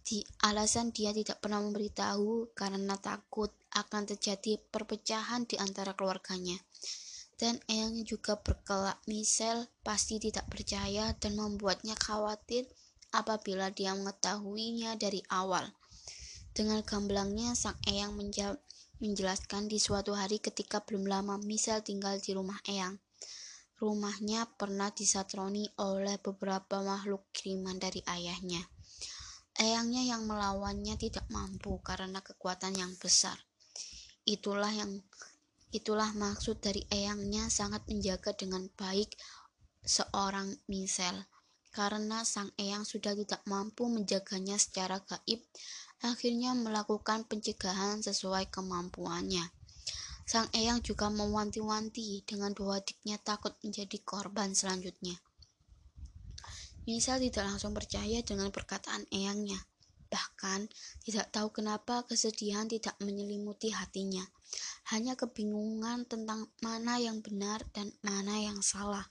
di 0.00 0.26
alasan 0.42 0.90
dia 0.90 1.14
tidak 1.14 1.38
pernah 1.38 1.62
memberitahu 1.62 2.50
karena 2.56 2.98
takut 2.98 3.54
akan 3.70 4.10
terjadi 4.10 4.58
perpecahan 4.58 5.46
di 5.46 5.54
antara 5.60 5.94
keluarganya. 5.94 6.58
Dan 7.38 7.62
Eyangnya 7.70 8.02
juga 8.02 8.34
berkelak 8.36 8.98
Michelle 9.06 9.70
pasti 9.86 10.18
tidak 10.18 10.50
percaya 10.50 11.14
dan 11.14 11.38
membuatnya 11.38 11.94
khawatir 11.94 12.66
apabila 13.14 13.70
dia 13.70 13.94
mengetahuinya 13.94 14.98
dari 14.98 15.22
awal. 15.30 15.68
Dengan 16.50 16.82
gamblangnya 16.82 17.54
sang 17.54 17.78
Eyang 17.86 18.18
menjelaskan 19.00 19.66
di 19.66 19.80
suatu 19.80 20.12
hari 20.14 20.38
ketika 20.38 20.84
belum 20.84 21.08
lama 21.08 21.40
Michelle 21.42 21.82
tinggal 21.82 22.20
di 22.20 22.36
rumah 22.36 22.60
Eyang 22.68 23.00
rumahnya 23.80 24.44
pernah 24.60 24.92
disatroni 24.92 25.64
oleh 25.80 26.20
beberapa 26.20 26.84
makhluk 26.84 27.32
kiriman 27.32 27.80
dari 27.80 28.04
ayahnya. 28.04 28.60
Ayahnya 29.56 30.04
yang 30.04 30.28
melawannya 30.28 31.00
tidak 31.00 31.24
mampu 31.32 31.80
karena 31.80 32.20
kekuatan 32.20 32.76
yang 32.76 32.92
besar. 33.00 33.40
Itulah 34.28 34.68
yang 34.68 35.00
itulah 35.72 36.12
maksud 36.12 36.60
dari 36.60 36.84
eyangnya 36.92 37.48
sangat 37.48 37.88
menjaga 37.88 38.36
dengan 38.36 38.68
baik 38.76 39.16
seorang 39.80 40.60
misel. 40.68 41.24
Karena 41.72 42.26
sang 42.26 42.52
eyang 42.60 42.84
sudah 42.84 43.16
tidak 43.16 43.40
mampu 43.48 43.88
menjaganya 43.88 44.60
secara 44.60 45.00
gaib, 45.06 45.40
akhirnya 46.00 46.56
melakukan 46.56 47.28
pencegahan 47.28 48.00
sesuai 48.00 48.48
kemampuannya. 48.48 49.52
Sang 50.30 50.46
Eyang 50.54 50.78
juga 50.80 51.10
mewanti-wanti 51.10 52.22
dengan 52.22 52.54
dua 52.54 52.78
adiknya 52.78 53.18
takut 53.18 53.50
menjadi 53.66 53.98
korban 54.06 54.54
selanjutnya. 54.54 55.18
Misal 56.86 57.18
tidak 57.18 57.50
langsung 57.50 57.74
percaya 57.74 58.22
dengan 58.22 58.48
perkataan 58.54 59.10
Eyangnya. 59.10 59.58
Bahkan 60.10 60.66
tidak 61.06 61.30
tahu 61.30 61.50
kenapa 61.54 62.02
kesedihan 62.06 62.66
tidak 62.66 62.94
menyelimuti 62.98 63.70
hatinya. 63.70 64.22
Hanya 64.90 65.14
kebingungan 65.14 66.06
tentang 66.06 66.50
mana 66.62 66.98
yang 66.98 67.22
benar 67.22 67.62
dan 67.70 67.94
mana 68.02 68.42
yang 68.42 68.58
salah. 68.58 69.06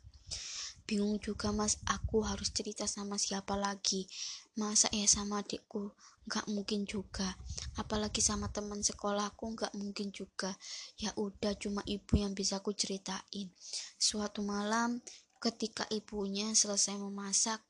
Bingung 0.89 1.21
juga 1.21 1.53
mas, 1.53 1.77
aku 1.85 2.25
harus 2.25 2.49
cerita 2.49 2.89
sama 2.89 3.21
siapa 3.21 3.53
lagi. 3.53 4.09
Masa 4.57 4.89
ya 4.89 5.05
sama 5.05 5.45
adikku? 5.45 5.93
Nggak 6.27 6.49
mungkin 6.51 6.83
juga. 6.83 7.37
Apalagi 7.79 8.19
sama 8.19 8.51
teman 8.51 8.81
sekolahku 8.81 9.55
nggak 9.55 9.73
mungkin 9.77 10.09
juga. 10.11 10.55
Ya 10.99 11.15
udah 11.15 11.55
cuma 11.55 11.85
ibu 11.85 12.19
yang 12.19 12.35
bisa 12.35 12.59
aku 12.59 12.75
ceritain. 12.75 13.53
Suatu 13.95 14.43
malam 14.43 14.99
ketika 15.39 15.87
ibunya 15.87 16.51
selesai 16.51 16.99
memasak 16.99 17.63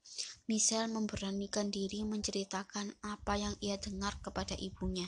Michelle 0.50 0.90
memberanikan 0.90 1.70
diri 1.70 2.02
menceritakan 2.02 2.98
apa 3.06 3.38
yang 3.38 3.54
ia 3.62 3.78
dengar 3.78 4.18
kepada 4.26 4.58
ibunya. 4.58 5.06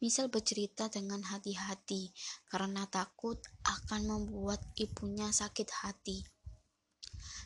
Michelle 0.00 0.32
bercerita 0.32 0.88
dengan 0.88 1.20
hati-hati 1.24 2.12
karena 2.48 2.88
takut 2.88 3.40
akan 3.64 4.00
membuat 4.08 4.60
ibunya 4.76 5.28
sakit 5.28 5.68
hati. 5.84 6.24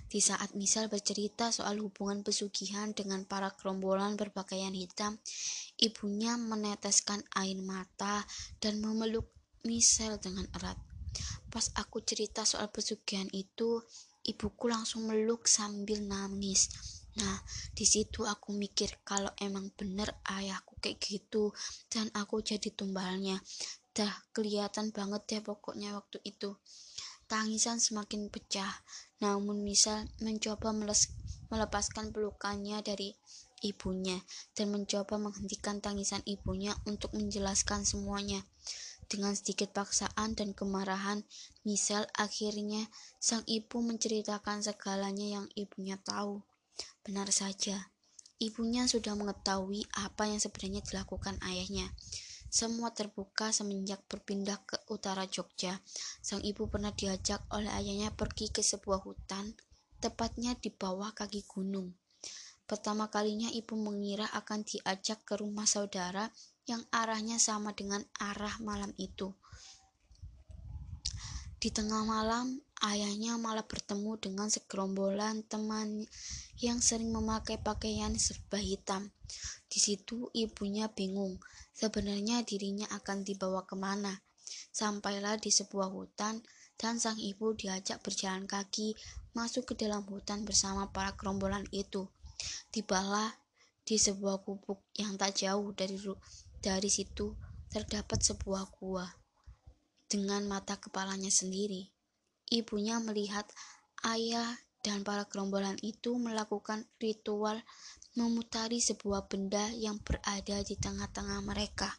Di 0.08 0.20
saat 0.22 0.54
Misal 0.54 0.86
bercerita 0.86 1.50
soal 1.50 1.82
hubungan 1.82 2.22
pesugihan 2.22 2.94
dengan 2.94 3.26
para 3.26 3.50
kerombolan 3.50 4.14
berpakaian 4.14 4.74
hitam, 4.76 5.18
ibunya 5.80 6.38
meneteskan 6.38 7.24
air 7.34 7.58
mata 7.58 8.22
dan 8.62 8.78
memeluk 8.78 9.26
Misal 9.64 10.20
dengan 10.20 10.44
erat. 10.52 10.76
Pas 11.48 11.72
aku 11.80 12.04
cerita 12.04 12.44
soal 12.44 12.68
pesugihan 12.68 13.30
itu, 13.32 13.80
ibuku 14.28 14.68
langsung 14.68 15.08
meluk 15.08 15.48
sambil 15.48 16.04
nangis. 16.04 16.68
Nah, 17.14 17.38
di 17.72 17.86
situ 17.86 18.26
aku 18.26 18.50
mikir 18.50 18.98
kalau 19.06 19.30
emang 19.38 19.70
bener 19.78 20.10
ayahku 20.26 20.74
kayak 20.82 20.98
gitu 20.98 21.54
dan 21.86 22.10
aku 22.12 22.42
jadi 22.42 22.74
tumbalnya. 22.74 23.38
Dah 23.94 24.10
kelihatan 24.34 24.90
banget 24.90 25.22
deh 25.30 25.42
pokoknya 25.46 25.94
waktu 25.94 26.18
itu. 26.26 26.58
Tangisan 27.24 27.80
semakin 27.80 28.28
pecah, 28.28 28.84
namun 29.24 29.64
Misal 29.64 30.04
mencoba 30.20 30.76
melepaskan 31.48 32.12
pelukannya 32.12 32.84
dari 32.84 33.16
ibunya 33.64 34.20
dan 34.52 34.68
mencoba 34.76 35.16
menghentikan 35.16 35.80
tangisan 35.80 36.20
ibunya 36.28 36.76
untuk 36.84 37.16
menjelaskan 37.16 37.88
semuanya. 37.88 38.44
Dengan 39.08 39.36
sedikit 39.36 39.72
paksaan 39.72 40.36
dan 40.36 40.52
kemarahan, 40.52 41.24
Misal 41.64 42.04
akhirnya 42.12 42.92
sang 43.20 43.44
ibu 43.48 43.80
menceritakan 43.80 44.60
segalanya 44.60 45.40
yang 45.40 45.46
ibunya 45.56 45.96
tahu. 46.00 46.44
Benar 47.04 47.32
saja, 47.32 47.92
ibunya 48.40 48.84
sudah 48.84 49.16
mengetahui 49.16 49.88
apa 49.96 50.28
yang 50.28 50.40
sebenarnya 50.40 50.84
dilakukan 50.84 51.40
ayahnya. 51.40 51.88
Semua 52.54 52.94
terbuka 52.94 53.50
semenjak 53.50 54.06
berpindah 54.06 54.62
ke 54.62 54.78
utara 54.86 55.26
Jogja. 55.26 55.82
Sang 56.22 56.38
ibu 56.38 56.70
pernah 56.70 56.94
diajak 56.94 57.42
oleh 57.50 57.66
ayahnya 57.66 58.14
pergi 58.14 58.46
ke 58.54 58.62
sebuah 58.62 59.02
hutan, 59.02 59.58
tepatnya 59.98 60.54
di 60.54 60.70
bawah 60.70 61.10
kaki 61.18 61.42
gunung. 61.50 61.90
Pertama 62.62 63.10
kalinya 63.10 63.50
ibu 63.50 63.74
mengira 63.74 64.30
akan 64.38 64.62
diajak 64.62 65.26
ke 65.26 65.34
rumah 65.34 65.66
saudara 65.66 66.30
yang 66.70 66.86
arahnya 66.94 67.42
sama 67.42 67.74
dengan 67.74 68.06
arah 68.22 68.54
malam 68.62 68.94
itu. 69.02 69.34
Di 71.58 71.74
tengah 71.74 72.06
malam, 72.06 72.62
ayahnya 72.86 73.34
malah 73.34 73.66
bertemu 73.66 74.14
dengan 74.22 74.46
segerombolan 74.46 75.42
teman 75.50 76.06
yang 76.62 76.78
sering 76.78 77.10
memakai 77.10 77.58
pakaian 77.58 78.14
serba 78.14 78.62
hitam. 78.62 79.10
Di 79.66 79.82
situ 79.82 80.30
ibunya 80.36 80.86
bingung, 80.92 81.40
sebenarnya 81.74 82.46
dirinya 82.46 82.86
akan 82.94 83.26
dibawa 83.26 83.66
ke 83.66 83.74
mana. 83.74 84.22
Sampailah 84.70 85.36
di 85.42 85.50
sebuah 85.50 85.90
hutan 85.90 86.40
dan 86.78 86.98
sang 86.98 87.18
ibu 87.18 87.54
diajak 87.54 88.02
berjalan 88.02 88.46
kaki 88.46 88.94
masuk 89.34 89.74
ke 89.74 89.84
dalam 89.86 90.06
hutan 90.06 90.46
bersama 90.46 90.90
para 90.94 91.14
gerombolan 91.18 91.66
itu. 91.74 92.06
Tibalah 92.70 93.34
di 93.84 94.00
sebuah 94.00 94.40
gubuk 94.42 94.80
yang 94.96 95.18
tak 95.20 95.36
jauh 95.44 95.74
dari 95.76 96.00
dari 96.64 96.88
situ 96.88 97.36
terdapat 97.68 98.22
sebuah 98.22 98.70
gua 98.80 99.04
dengan 100.08 100.46
mata 100.46 100.78
kepalanya 100.78 101.28
sendiri. 101.28 101.90
Ibunya 102.48 103.02
melihat 103.02 103.44
ayah 104.06 104.56
dan 104.84 105.00
para 105.00 105.24
gerombolan 105.24 105.80
itu 105.80 106.16
melakukan 106.20 106.84
ritual 107.00 107.58
memutari 108.14 108.78
sebuah 108.78 109.26
benda 109.26 109.74
yang 109.74 109.98
berada 109.98 110.62
di 110.62 110.78
tengah-tengah 110.78 111.42
mereka. 111.42 111.90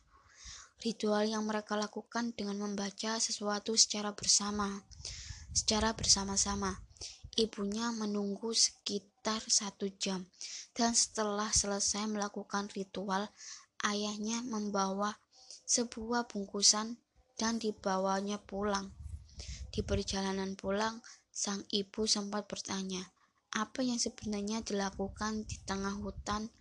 Ritual 0.80 1.28
yang 1.28 1.43
mereka 1.43 1.76
lakukan 1.76 2.32
dengan 2.36 2.63
membaca 2.63 3.20
sesuatu 3.20 3.76
secara 3.76 4.16
bersama, 4.16 4.84
secara 5.51 5.91
bersama-sama. 5.91 6.80
Ibunya 7.36 7.91
menunggu 7.91 8.55
sekitar 8.55 9.43
satu 9.43 9.91
jam, 9.99 10.24
dan 10.72 10.95
setelah 10.95 11.51
selesai 11.51 12.07
melakukan 12.07 12.72
ritual, 12.72 13.28
ayahnya 13.84 14.39
membawa 14.47 15.20
sebuah 15.68 16.32
bungkusan 16.32 16.95
dan 17.36 17.59
dibawanya 17.59 18.39
pulang. 18.39 18.95
Di 19.68 19.84
perjalanan 19.84 20.55
pulang, 20.55 21.03
sang 21.36 21.68
ibu 21.76 22.07
sempat 22.07 22.47
bertanya, 22.47 23.03
apa 23.56 23.80
yang 23.80 23.95
sebenarnya 23.95 24.60
dilakukan 24.68 25.47
di 25.47 25.56
tengah 25.64 25.95
hutan 26.03 26.51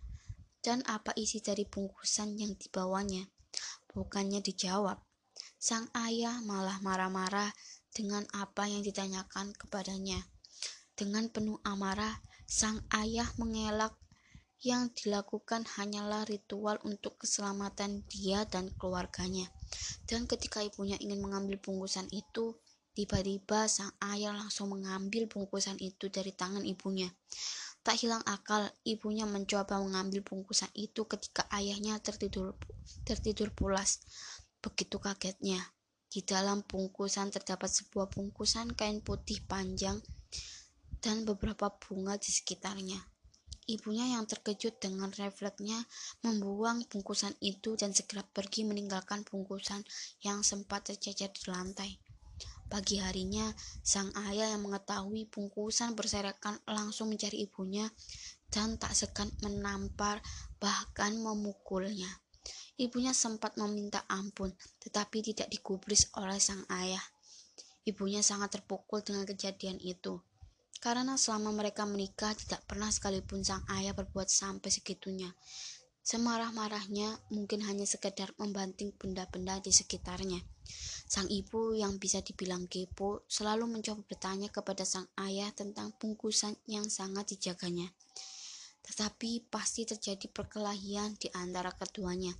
dan 0.63 0.79
apa 0.87 1.11
isi 1.19 1.43
dari 1.43 1.67
bungkusan 1.67 2.39
yang 2.39 2.55
dibawanya. 2.55 3.27
Bukannya 3.91 4.39
dijawab, 4.39 4.97
sang 5.59 5.91
ayah 5.93 6.39
malah 6.47 6.79
marah-marah 6.79 7.51
dengan 7.91 8.23
apa 8.31 8.71
yang 8.71 8.81
ditanyakan 8.81 9.51
kepadanya. 9.53 10.23
Dengan 10.95 11.27
penuh 11.27 11.59
amarah, 11.67 12.23
sang 12.47 12.79
ayah 12.95 13.27
mengelak 13.35 13.91
yang 14.65 14.89
dilakukan 14.95 15.61
hanyalah 15.77 16.25
ritual 16.25 16.81
untuk 16.87 17.21
keselamatan 17.21 18.07
dia 18.09 18.47
dan 18.47 18.73
keluarganya. 18.79 19.51
Dan 20.09 20.25
ketika 20.25 20.63
ibunya 20.65 20.97
ingin 20.97 21.21
mengambil 21.21 21.61
bungkusan 21.61 22.09
itu, 22.09 22.57
tiba-tiba 22.95 23.67
sang 23.67 23.91
ayah 23.99 24.31
langsung 24.31 24.71
mengambil 24.71 25.27
bungkusan 25.27 25.75
itu 25.83 26.07
dari 26.07 26.31
tangan 26.31 26.63
ibunya. 26.63 27.11
Tak 27.85 28.01
hilang 28.01 28.23
akal, 28.25 28.65
ibunya 28.81 29.29
mencoba 29.29 29.77
mengambil 29.77 30.25
bungkusan 30.25 30.73
itu 30.73 31.05
ketika 31.05 31.45
ayahnya 31.53 32.01
tertidur 32.01 32.57
tertidur 33.05 33.53
pulas. 33.53 34.01
Begitu 34.57 34.97
kagetnya, 34.97 35.61
di 36.09 36.25
dalam 36.25 36.63
bungkusan 36.65 37.29
terdapat 37.29 37.69
sebuah 37.69 38.09
bungkusan 38.09 38.73
kain 38.73 39.03
putih 39.03 39.43
panjang 39.45 40.01
dan 41.03 41.27
beberapa 41.27 41.69
bunga 41.77 42.17
di 42.17 42.33
sekitarnya. 42.33 42.97
Ibunya 43.65 44.13
yang 44.13 44.29
terkejut 44.29 44.77
dengan 44.77 45.09
refleksnya 45.09 45.77
membuang 46.21 46.85
bungkusan 46.85 47.33
itu 47.41 47.73
dan 47.73 47.97
segera 47.97 48.21
pergi 48.21 48.61
meninggalkan 48.61 49.25
bungkusan 49.25 49.81
yang 50.21 50.45
sempat 50.45 50.89
tercecer 50.93 51.33
di 51.33 51.49
lantai. 51.49 52.04
Pagi 52.65 52.97
harinya, 52.97 53.49
sang 53.85 54.09
ayah 54.29 54.53
yang 54.53 54.65
mengetahui 54.65 55.29
bungkusan 55.29 55.93
berserakan 55.93 56.57
langsung 56.65 57.13
mencari 57.13 57.45
ibunya 57.45 57.85
dan 58.49 58.75
tak 58.81 58.97
segan 58.97 59.29
menampar 59.45 60.21
bahkan 60.57 61.15
memukulnya. 61.17 62.09
Ibunya 62.75 63.15
sempat 63.15 63.55
meminta 63.55 64.03
ampun, 64.11 64.51
tetapi 64.83 65.21
tidak 65.21 65.47
digubris 65.47 66.09
oleh 66.17 66.41
sang 66.41 66.65
ayah. 66.73 67.01
Ibunya 67.85 68.25
sangat 68.25 68.59
terpukul 68.59 69.05
dengan 69.05 69.23
kejadian 69.29 69.77
itu 69.79 70.19
karena 70.85 71.17
selama 71.17 71.49
mereka 71.49 71.81
menikah 71.89 72.37
tidak 72.37 72.61
pernah 72.69 72.93
sekalipun 72.93 73.41
sang 73.41 73.65
ayah 73.73 73.97
berbuat 73.97 74.29
sampai 74.29 74.69
segitunya. 74.69 75.33
Semarah-marahnya 76.05 77.17
mungkin 77.33 77.65
hanya 77.65 77.89
sekedar 77.89 78.29
membanting 78.37 78.93
benda-benda 78.93 79.57
di 79.57 79.73
sekitarnya. 79.73 80.37
Sang 81.05 81.29
ibu 81.29 81.77
yang 81.77 82.01
bisa 82.01 82.25
dibilang 82.25 82.65
kepo 82.65 83.23
selalu 83.29 83.69
mencoba 83.69 84.01
bertanya 84.05 84.49
kepada 84.49 84.81
sang 84.83 85.05
ayah 85.21 85.53
tentang 85.53 85.93
bungkusan 86.01 86.57
yang 86.65 86.89
sangat 86.89 87.37
dijaganya. 87.37 87.93
Tetapi 88.85 89.49
pasti 89.49 89.85
terjadi 89.85 90.29
perkelahian 90.29 91.17
di 91.17 91.29
antara 91.33 91.73
keduanya. 91.73 92.33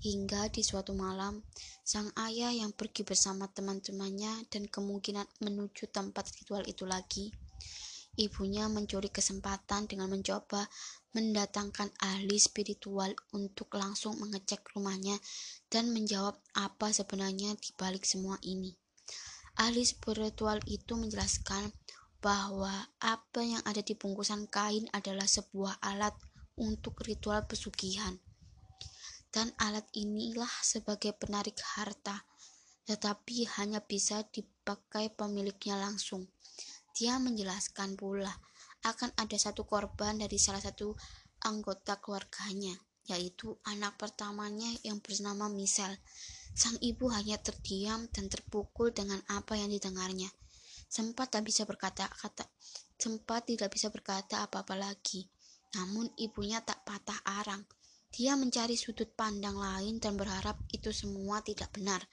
Hingga 0.00 0.48
di 0.48 0.64
suatu 0.64 0.96
malam, 0.96 1.44
sang 1.84 2.08
ayah 2.16 2.52
yang 2.52 2.72
pergi 2.72 3.04
bersama 3.04 3.48
teman-temannya 3.48 4.48
dan 4.48 4.68
kemungkinan 4.68 5.28
menuju 5.44 5.92
tempat 5.92 6.32
ritual 6.32 6.64
itu 6.64 6.88
lagi, 6.88 7.28
Ibunya 8.12 8.68
mencuri 8.68 9.08
kesempatan 9.08 9.88
dengan 9.88 10.12
mencoba 10.12 10.68
mendatangkan 11.12 11.92
ahli 12.00 12.40
spiritual 12.40 13.12
untuk 13.36 13.72
langsung 13.76 14.16
mengecek 14.16 14.64
rumahnya 14.72 15.20
dan 15.68 15.92
menjawab 15.92 16.40
apa 16.56 16.88
sebenarnya 16.92 17.52
di 17.60 17.70
balik 17.76 18.08
semua 18.08 18.40
ini. 18.44 18.72
Ahli 19.60 19.84
spiritual 19.84 20.64
itu 20.64 20.96
menjelaskan 20.96 21.68
bahwa 22.24 22.88
apa 23.02 23.40
yang 23.44 23.60
ada 23.68 23.84
di 23.84 23.92
bungkusan 23.92 24.48
kain 24.48 24.88
adalah 24.96 25.28
sebuah 25.28 25.82
alat 25.84 26.16
untuk 26.56 27.04
ritual 27.04 27.44
pesugihan. 27.44 28.16
Dan 29.32 29.52
alat 29.60 29.84
inilah 29.96 30.50
sebagai 30.60 31.12
penarik 31.16 31.60
harta, 31.76 32.24
tetapi 32.88 33.48
hanya 33.60 33.80
bisa 33.84 34.24
dipakai 34.28 35.12
pemiliknya 35.12 35.76
langsung. 35.76 36.28
Dia 36.92 37.16
menjelaskan 37.16 37.96
pula 37.96 38.32
akan 38.82 39.14
ada 39.18 39.38
satu 39.38 39.62
korban 39.62 40.18
dari 40.18 40.38
salah 40.38 40.62
satu 40.62 40.94
anggota 41.42 41.98
keluarganya, 41.98 42.74
yaitu 43.06 43.58
anak 43.66 43.98
pertamanya 43.98 44.70
yang 44.86 44.98
bernama 45.02 45.50
Michelle. 45.50 45.98
Sang 46.52 46.76
ibu 46.84 47.08
hanya 47.08 47.40
terdiam 47.40 48.06
dan 48.12 48.28
terpukul 48.28 48.92
dengan 48.92 49.22
apa 49.32 49.56
yang 49.56 49.72
didengarnya. 49.72 50.28
Sempat 50.92 51.32
tak 51.32 51.48
bisa 51.48 51.64
berkata-kata, 51.64 52.44
sempat 53.00 53.48
tidak 53.48 53.72
bisa 53.72 53.88
berkata 53.88 54.44
apa-apa 54.44 54.76
lagi. 54.76 55.24
Namun 55.72 56.12
ibunya 56.20 56.60
tak 56.60 56.84
patah 56.84 57.16
arang. 57.40 57.64
Dia 58.12 58.36
mencari 58.36 58.76
sudut 58.76 59.08
pandang 59.16 59.56
lain 59.56 59.96
dan 59.96 60.20
berharap 60.20 60.60
itu 60.68 60.92
semua 60.92 61.40
tidak 61.40 61.72
benar. 61.72 62.04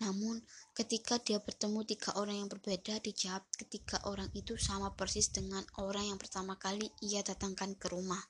Namun, 0.00 0.40
ketika 0.76 1.16
dia 1.16 1.40
bertemu 1.40 1.88
tiga 1.88 2.12
orang 2.20 2.44
yang 2.44 2.52
berbeda, 2.52 3.00
dijawab 3.00 3.48
ketika 3.56 3.96
orang 4.04 4.28
itu 4.36 4.60
sama 4.60 4.92
persis 4.92 5.32
dengan 5.32 5.64
orang 5.80 6.12
yang 6.12 6.20
pertama 6.20 6.60
kali 6.60 6.92
ia 7.00 7.24
datangkan 7.24 7.72
ke 7.80 7.88
rumah. 7.88 8.20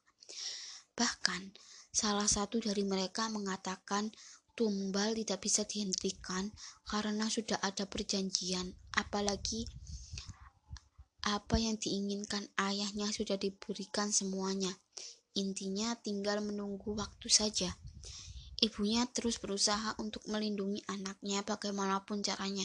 Bahkan, 0.94 1.58
salah 1.90 2.30
satu 2.30 2.62
dari 2.62 2.86
mereka 2.86 3.26
mengatakan 3.26 4.14
tumbal 4.54 5.18
tidak 5.18 5.42
bisa 5.42 5.66
dihentikan 5.66 6.54
karena 6.86 7.26
sudah 7.26 7.58
ada 7.66 7.84
perjanjian, 7.84 8.78
apalagi 8.94 9.66
apa 11.26 11.58
yang 11.58 11.74
diinginkan 11.74 12.46
ayahnya 12.62 13.10
sudah 13.10 13.34
diberikan 13.34 14.14
semuanya. 14.14 14.70
Intinya 15.34 15.98
tinggal 15.98 16.38
menunggu 16.46 16.94
waktu 16.94 17.26
saja. 17.26 17.74
Ibunya 18.56 19.04
terus 19.12 19.36
berusaha 19.36 19.92
untuk 20.00 20.24
melindungi 20.32 20.80
anaknya 20.88 21.44
bagaimanapun 21.44 22.24
caranya. 22.24 22.64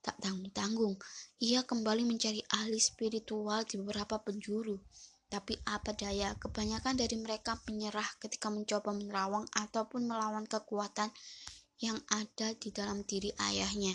Tak 0.00 0.16
tanggung-tanggung, 0.24 0.96
ia 1.44 1.60
kembali 1.60 2.08
mencari 2.08 2.40
ahli 2.56 2.80
spiritual 2.80 3.68
di 3.68 3.76
beberapa 3.76 4.16
penjuru. 4.16 4.80
Tapi 5.28 5.58
apa 5.68 5.92
daya, 5.92 6.32
kebanyakan 6.40 6.96
dari 6.96 7.20
mereka 7.20 7.60
menyerah 7.68 8.06
ketika 8.16 8.48
mencoba 8.48 8.96
menerawang 8.96 9.44
ataupun 9.52 10.08
melawan 10.08 10.48
kekuatan 10.48 11.12
yang 11.84 12.00
ada 12.08 12.56
di 12.56 12.72
dalam 12.72 13.04
diri 13.04 13.28
ayahnya. 13.36 13.92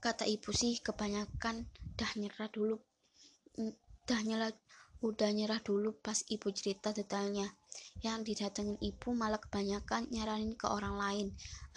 Kata 0.00 0.24
ibu 0.24 0.56
sih, 0.56 0.80
kebanyakan 0.80 1.68
dah 2.00 2.12
nyerah 2.16 2.48
dulu, 2.48 2.80
dah 4.08 4.20
nyerah, 4.24 4.54
udah 5.04 5.30
nyerah 5.36 5.60
dulu 5.60 5.92
pas 6.00 6.16
ibu 6.30 6.48
cerita 6.54 6.94
detailnya 6.96 7.50
yang 8.02 8.26
didatengin 8.26 8.76
ibu 8.82 9.14
malah 9.14 9.38
kebanyakan 9.38 10.10
nyaranin 10.10 10.58
ke 10.58 10.66
orang 10.66 10.98
lain. 10.98 11.26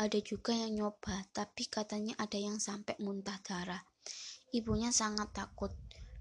Ada 0.02 0.20
juga 0.20 0.52
yang 0.56 0.76
nyoba 0.76 1.26
tapi 1.32 1.70
katanya 1.70 2.18
ada 2.18 2.36
yang 2.36 2.58
sampai 2.58 2.98
muntah 3.04 3.38
darah. 3.46 3.84
Ibunya 4.52 4.90
sangat 4.90 5.32
takut. 5.34 5.72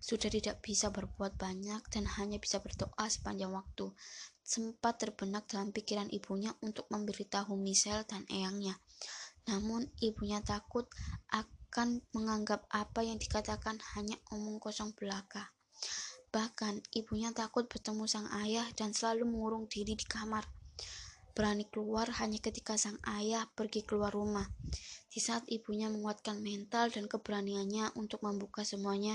Sudah 0.04 0.28
tidak 0.28 0.60
bisa 0.60 0.92
berbuat 0.92 1.40
banyak 1.40 1.80
dan 1.88 2.04
hanya 2.20 2.36
bisa 2.36 2.60
berdoa 2.60 3.08
sepanjang 3.08 3.50
waktu. 3.50 3.88
Sempat 4.44 5.00
terbenak 5.00 5.48
dalam 5.48 5.72
pikiran 5.72 6.12
ibunya 6.12 6.52
untuk 6.60 6.84
memberitahu 6.92 7.56
Michelle 7.56 8.04
dan 8.04 8.28
eyangnya. 8.28 8.76
Namun 9.48 9.88
ibunya 10.04 10.44
takut 10.44 10.84
bahkan 11.74 12.06
menganggap 12.14 12.70
apa 12.70 13.02
yang 13.02 13.18
dikatakan 13.18 13.82
hanya 13.98 14.14
omong 14.30 14.62
kosong 14.62 14.94
belaka. 14.94 15.50
Bahkan 16.34 16.82
ibunya 16.98 17.30
takut 17.30 17.70
bertemu 17.70 18.10
sang 18.10 18.26
ayah 18.42 18.66
dan 18.74 18.90
selalu 18.90 19.22
mengurung 19.22 19.70
diri 19.70 19.94
di 19.94 20.02
kamar. 20.02 20.42
Berani 21.30 21.62
keluar 21.70 22.10
hanya 22.18 22.42
ketika 22.42 22.74
sang 22.74 22.98
ayah 23.06 23.46
pergi 23.54 23.86
keluar 23.86 24.10
rumah. 24.10 24.50
Di 25.14 25.22
saat 25.22 25.46
ibunya 25.46 25.86
menguatkan 25.86 26.42
mental 26.42 26.90
dan 26.90 27.06
keberaniannya 27.06 27.94
untuk 27.94 28.26
membuka 28.26 28.66
semuanya, 28.66 29.14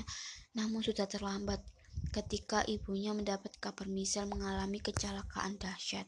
namun 0.56 0.80
sudah 0.80 1.12
terlambat 1.12 1.60
ketika 2.16 2.64
ibunya 2.64 3.12
mendapat 3.12 3.52
kabar 3.60 3.92
Michelle 3.92 4.32
mengalami 4.32 4.80
kecelakaan 4.80 5.60
dahsyat. 5.60 6.08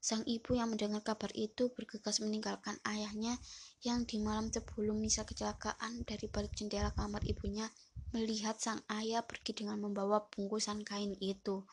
Sang 0.00 0.24
ibu 0.24 0.56
yang 0.56 0.72
mendengar 0.72 1.04
kabar 1.04 1.28
itu 1.36 1.68
bergegas 1.76 2.24
meninggalkan 2.24 2.80
ayahnya 2.88 3.36
yang 3.84 4.08
di 4.08 4.16
malam 4.16 4.48
sebelum 4.48 4.96
Nisa 4.96 5.28
kecelakaan 5.28 6.08
dari 6.08 6.24
balik 6.32 6.56
jendela 6.56 6.88
kamar 6.96 7.20
ibunya 7.28 7.68
melihat 8.10 8.58
sang 8.58 8.82
ayah 8.90 9.22
pergi 9.22 9.64
dengan 9.64 9.78
membawa 9.82 10.26
bungkusan 10.30 10.82
kain 10.86 11.14
itu. 11.18 11.66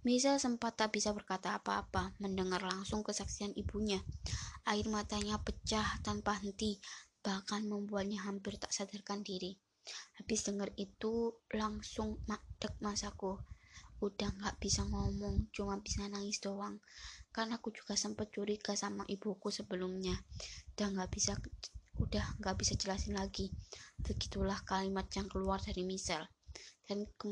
Misa 0.00 0.40
sempat 0.40 0.80
tak 0.80 0.96
bisa 0.96 1.12
berkata 1.12 1.52
apa-apa 1.56 2.16
mendengar 2.20 2.64
langsung 2.64 3.04
kesaksian 3.04 3.52
ibunya. 3.56 4.00
Air 4.64 4.88
matanya 4.88 5.36
pecah 5.36 6.00
tanpa 6.00 6.40
henti, 6.40 6.80
bahkan 7.20 7.68
membuatnya 7.68 8.24
hampir 8.24 8.56
tak 8.56 8.72
sadarkan 8.72 9.20
diri. 9.20 9.60
Habis 10.16 10.48
dengar 10.48 10.72
itu, 10.80 11.36
langsung 11.52 12.24
makdek 12.24 12.72
masaku. 12.80 13.36
Udah 14.00 14.32
gak 14.40 14.56
bisa 14.56 14.88
ngomong, 14.88 15.52
cuma 15.52 15.76
bisa 15.84 16.08
nangis 16.08 16.40
doang 16.40 16.80
karena 17.30 17.62
aku 17.62 17.70
juga 17.70 17.94
sempat 17.94 18.34
curiga 18.34 18.74
sama 18.74 19.06
ibuku 19.06 19.54
sebelumnya 19.54 20.18
dan 20.74 20.98
nggak 20.98 21.10
bisa 21.14 21.38
udah 22.00 22.40
nggak 22.40 22.56
bisa 22.56 22.74
jelasin 22.80 23.14
lagi. 23.14 23.52
Begitulah 24.00 24.64
kalimat 24.64 25.06
yang 25.12 25.28
keluar 25.28 25.60
dari 25.60 25.84
Michelle 25.84 26.26
dan 26.88 27.04
ke, 27.20 27.28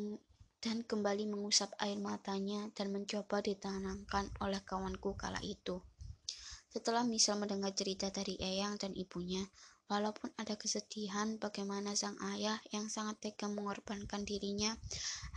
dan 0.61 0.85
kembali 0.85 1.27
mengusap 1.27 1.73
air 1.81 1.97
matanya 1.97 2.69
dan 2.77 2.93
mencoba 2.93 3.41
ditenangkan 3.41 4.29
oleh 4.45 4.61
kawanku 4.63 5.17
kala 5.17 5.41
itu. 5.41 5.81
Setelah 6.69 7.03
Michelle 7.09 7.41
mendengar 7.41 7.73
cerita 7.73 8.13
dari 8.13 8.37
Eyang 8.37 8.77
dan 8.77 8.93
ibunya 8.93 9.49
Walaupun 9.89 10.29
ada 10.37 10.53
kesedihan 10.61 11.41
bagaimana 11.41 11.97
sang 11.97 12.21
ayah 12.37 12.61
yang 12.77 12.93
sangat 12.93 13.25
tega 13.25 13.49
mengorbankan 13.49 14.21
dirinya 14.21 14.77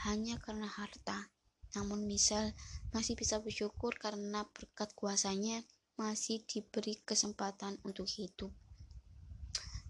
hanya 0.03 0.35
karena 0.43 0.67
harta, 0.67 1.31
namun 1.71 2.03
Misal 2.03 2.51
masih 2.91 3.15
bisa 3.15 3.39
bersyukur 3.39 3.95
karena 3.95 4.43
berkat 4.51 4.91
kuasanya 4.91 5.63
masih 5.95 6.43
diberi 6.43 6.99
kesempatan 6.99 7.79
untuk 7.87 8.11
hidup. 8.11 8.51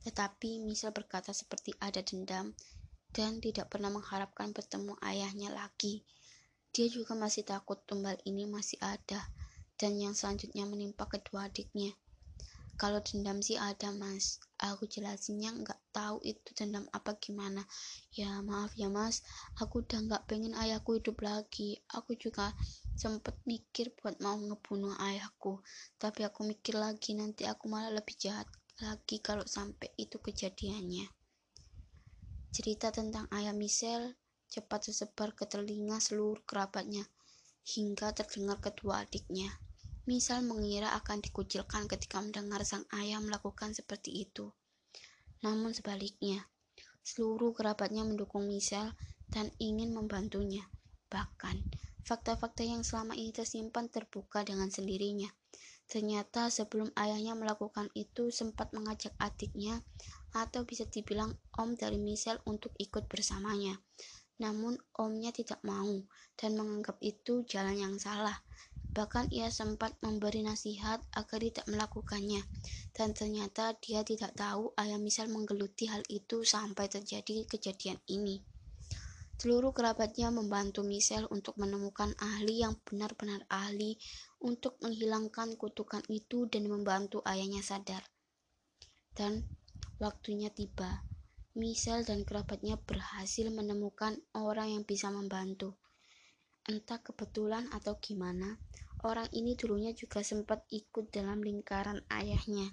Tetapi 0.01 0.61
Misal 0.61 0.89
berkata 0.93 1.29
seperti 1.29 1.77
ada 1.77 2.01
dendam 2.01 2.53
dan 3.11 3.43
tidak 3.43 3.67
pernah 3.67 3.91
mengharapkan 3.91 4.55
bertemu 4.55 4.95
ayahnya 5.03 5.51
lagi. 5.51 6.01
Dia 6.71 6.87
juga 6.87 7.13
masih 7.13 7.43
takut 7.43 7.77
tumbal 7.83 8.15
ini 8.23 8.47
masih 8.47 8.79
ada 8.79 9.27
dan 9.75 9.99
yang 9.99 10.15
selanjutnya 10.15 10.63
menimpa 10.63 11.09
kedua 11.09 11.51
adiknya. 11.51 11.91
Kalau 12.81 12.97
dendam 12.97 13.45
sih 13.45 13.61
ada 13.61 13.93
mas, 13.93 14.41
aku 14.57 14.89
jelasinnya 14.89 15.53
nggak 15.53 15.93
tahu 15.93 16.17
itu 16.25 16.49
dendam 16.57 16.89
apa 16.89 17.13
gimana. 17.21 17.61
Ya 18.09 18.41
maaf 18.41 18.73
ya 18.73 18.89
mas, 18.89 19.21
aku 19.61 19.85
udah 19.85 20.01
nggak 20.01 20.25
pengen 20.25 20.57
ayahku 20.57 20.97
hidup 20.97 21.21
lagi. 21.21 21.77
Aku 21.93 22.17
juga 22.17 22.57
sempet 22.97 23.37
mikir 23.45 23.93
buat 24.01 24.17
mau 24.17 24.33
ngebunuh 24.33 24.97
ayahku, 24.97 25.61
tapi 26.01 26.25
aku 26.25 26.41
mikir 26.41 26.73
lagi 26.73 27.13
nanti 27.13 27.45
aku 27.45 27.69
malah 27.69 27.93
lebih 27.93 28.17
jahat 28.17 28.49
lagi 28.81 29.21
kalau 29.21 29.45
sampai 29.45 29.93
itu 29.95 30.17
kejadiannya. 30.17 31.07
Cerita 32.51 32.89
tentang 32.91 33.29
ayah 33.31 33.53
Michelle 33.53 34.17
cepat 34.51 34.91
tersebar 34.91 35.31
ke 35.31 35.47
telinga 35.47 36.01
seluruh 36.03 36.43
kerabatnya 36.43 37.07
hingga 37.63 38.11
terdengar 38.11 38.59
kedua 38.59 39.07
adiknya. 39.07 39.61
Misal 40.09 40.41
mengira 40.43 40.97
akan 40.97 41.21
dikucilkan 41.21 41.85
ketika 41.85 42.19
mendengar 42.19 42.65
sang 42.65 42.83
ayah 42.97 43.21
melakukan 43.21 43.71
seperti 43.71 44.25
itu. 44.27 44.49
Namun 45.45 45.71
sebaliknya, 45.77 46.49
seluruh 47.05 47.53
kerabatnya 47.53 48.01
mendukung 48.01 48.49
Misal 48.49 48.97
dan 49.29 49.53
ingin 49.61 49.93
membantunya. 49.93 50.65
Bahkan, 51.07 51.63
fakta-fakta 52.01 52.65
yang 52.65 52.81
selama 52.81 53.13
ini 53.13 53.29
tersimpan 53.29 53.87
terbuka 53.87 54.41
dengan 54.41 54.73
sendirinya. 54.73 55.29
Ternyata 55.91 56.47
sebelum 56.47 56.95
ayahnya 56.95 57.35
melakukan 57.35 57.91
itu 57.99 58.31
sempat 58.31 58.71
mengajak 58.71 59.11
adiknya 59.19 59.83
atau 60.31 60.63
bisa 60.63 60.87
dibilang 60.87 61.35
om 61.59 61.75
dari 61.75 61.99
Misal 61.99 62.39
untuk 62.47 62.71
ikut 62.79 63.11
bersamanya. 63.11 63.75
Namun 64.39 64.79
omnya 64.95 65.35
tidak 65.35 65.59
mau 65.67 66.07
dan 66.39 66.55
menganggap 66.55 66.95
itu 67.03 67.43
jalan 67.43 67.75
yang 67.75 67.95
salah 67.99 68.39
Bahkan 68.91 69.31
ia 69.31 69.47
sempat 69.47 69.95
memberi 70.03 70.43
nasihat 70.43 70.99
agar 71.15 71.39
tidak 71.39 71.63
melakukannya. 71.71 72.43
Dan 72.91 73.15
ternyata 73.15 73.71
dia 73.79 74.03
tidak 74.03 74.35
tahu 74.35 74.75
ayah 74.75 74.99
misal 74.99 75.31
menggeluti 75.31 75.87
hal 75.87 76.03
itu 76.11 76.43
sampai 76.43 76.91
terjadi 76.91 77.47
kejadian 77.47 78.03
ini. 78.11 78.43
Seluruh 79.39 79.73
kerabatnya 79.73 80.29
membantu 80.29 80.85
Michelle 80.85 81.25
untuk 81.31 81.57
menemukan 81.57 82.13
ahli 82.21 82.61
yang 82.61 82.77
benar-benar 82.85 83.41
ahli 83.49 83.97
untuk 84.41 84.81
menghilangkan 84.81 85.53
kutukan 85.55 86.01
itu 86.09 86.49
dan 86.49 86.65
membantu 86.65 87.21
ayahnya 87.29 87.61
sadar. 87.61 88.01
Dan 89.13 89.45
waktunya 90.01 90.49
tiba. 90.49 91.05
Michelle 91.51 92.07
dan 92.07 92.23
kerabatnya 92.23 92.79
berhasil 92.79 93.51
menemukan 93.51 94.15
orang 94.31 94.71
yang 94.71 94.83
bisa 94.87 95.11
membantu. 95.11 95.75
Entah 96.63 97.03
kebetulan 97.03 97.67
atau 97.75 97.99
gimana, 97.99 98.55
orang 99.03 99.27
ini 99.35 99.59
dulunya 99.59 99.91
juga 99.91 100.23
sempat 100.23 100.63
ikut 100.71 101.11
dalam 101.11 101.43
lingkaran 101.43 102.07
ayahnya. 102.07 102.71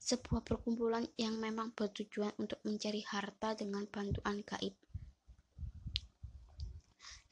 Sebuah 0.00 0.44
perkumpulan 0.44 1.04
yang 1.20 1.36
memang 1.36 1.76
bertujuan 1.76 2.32
untuk 2.40 2.60
mencari 2.64 3.04
harta 3.04 3.52
dengan 3.52 3.84
bantuan 3.88 4.40
gaib. 4.40 4.76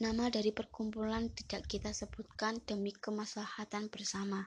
Nama 0.02 0.34
dari 0.34 0.50
perkumpulan 0.50 1.30
tidak 1.30 1.70
kita 1.70 1.94
sebutkan 1.94 2.58
demi 2.66 2.90
kemaslahatan 2.90 3.86
bersama. 3.86 4.42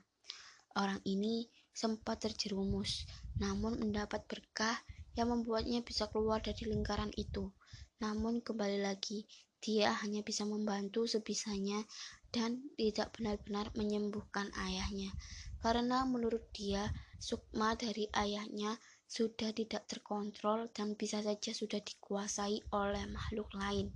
Orang 0.76 0.99
ini 1.08 1.47
sempat 1.72 2.28
terjerumus, 2.28 3.08
namun 3.39 3.80
mendapat 3.80 4.28
berkah 4.28 4.76
yang 5.16 5.32
membuatnya 5.32 5.80
bisa 5.80 6.12
keluar 6.12 6.43
dari 6.43 6.68
lingkaran 6.68 7.08
itu. 7.16 7.56
Namun 8.03 8.43
kembali 8.43 8.84
lagi, 8.84 9.32
dia 9.64 9.95
hanya 10.03 10.28
bisa 10.28 10.43
membantu 10.43 11.08
sebisanya 11.08 11.88
dan 12.36 12.60
tidak 12.76 13.16
benar-benar 13.16 13.72
menyembuhkan 13.80 14.51
ayahnya. 14.60 15.16
Karena 15.64 16.03
menurut 16.03 16.51
dia, 16.51 16.91
sukma 17.16 17.80
dari 17.80 18.12
ayahnya 18.12 18.76
sudah 19.08 19.56
tidak 19.56 19.88
terkontrol 19.88 20.68
dan 20.76 20.99
bisa 20.99 21.24
saja 21.24 21.56
sudah 21.56 21.80
dikuasai 21.80 22.60
oleh 22.76 23.08
makhluk 23.08 23.47
lain. 23.56 23.95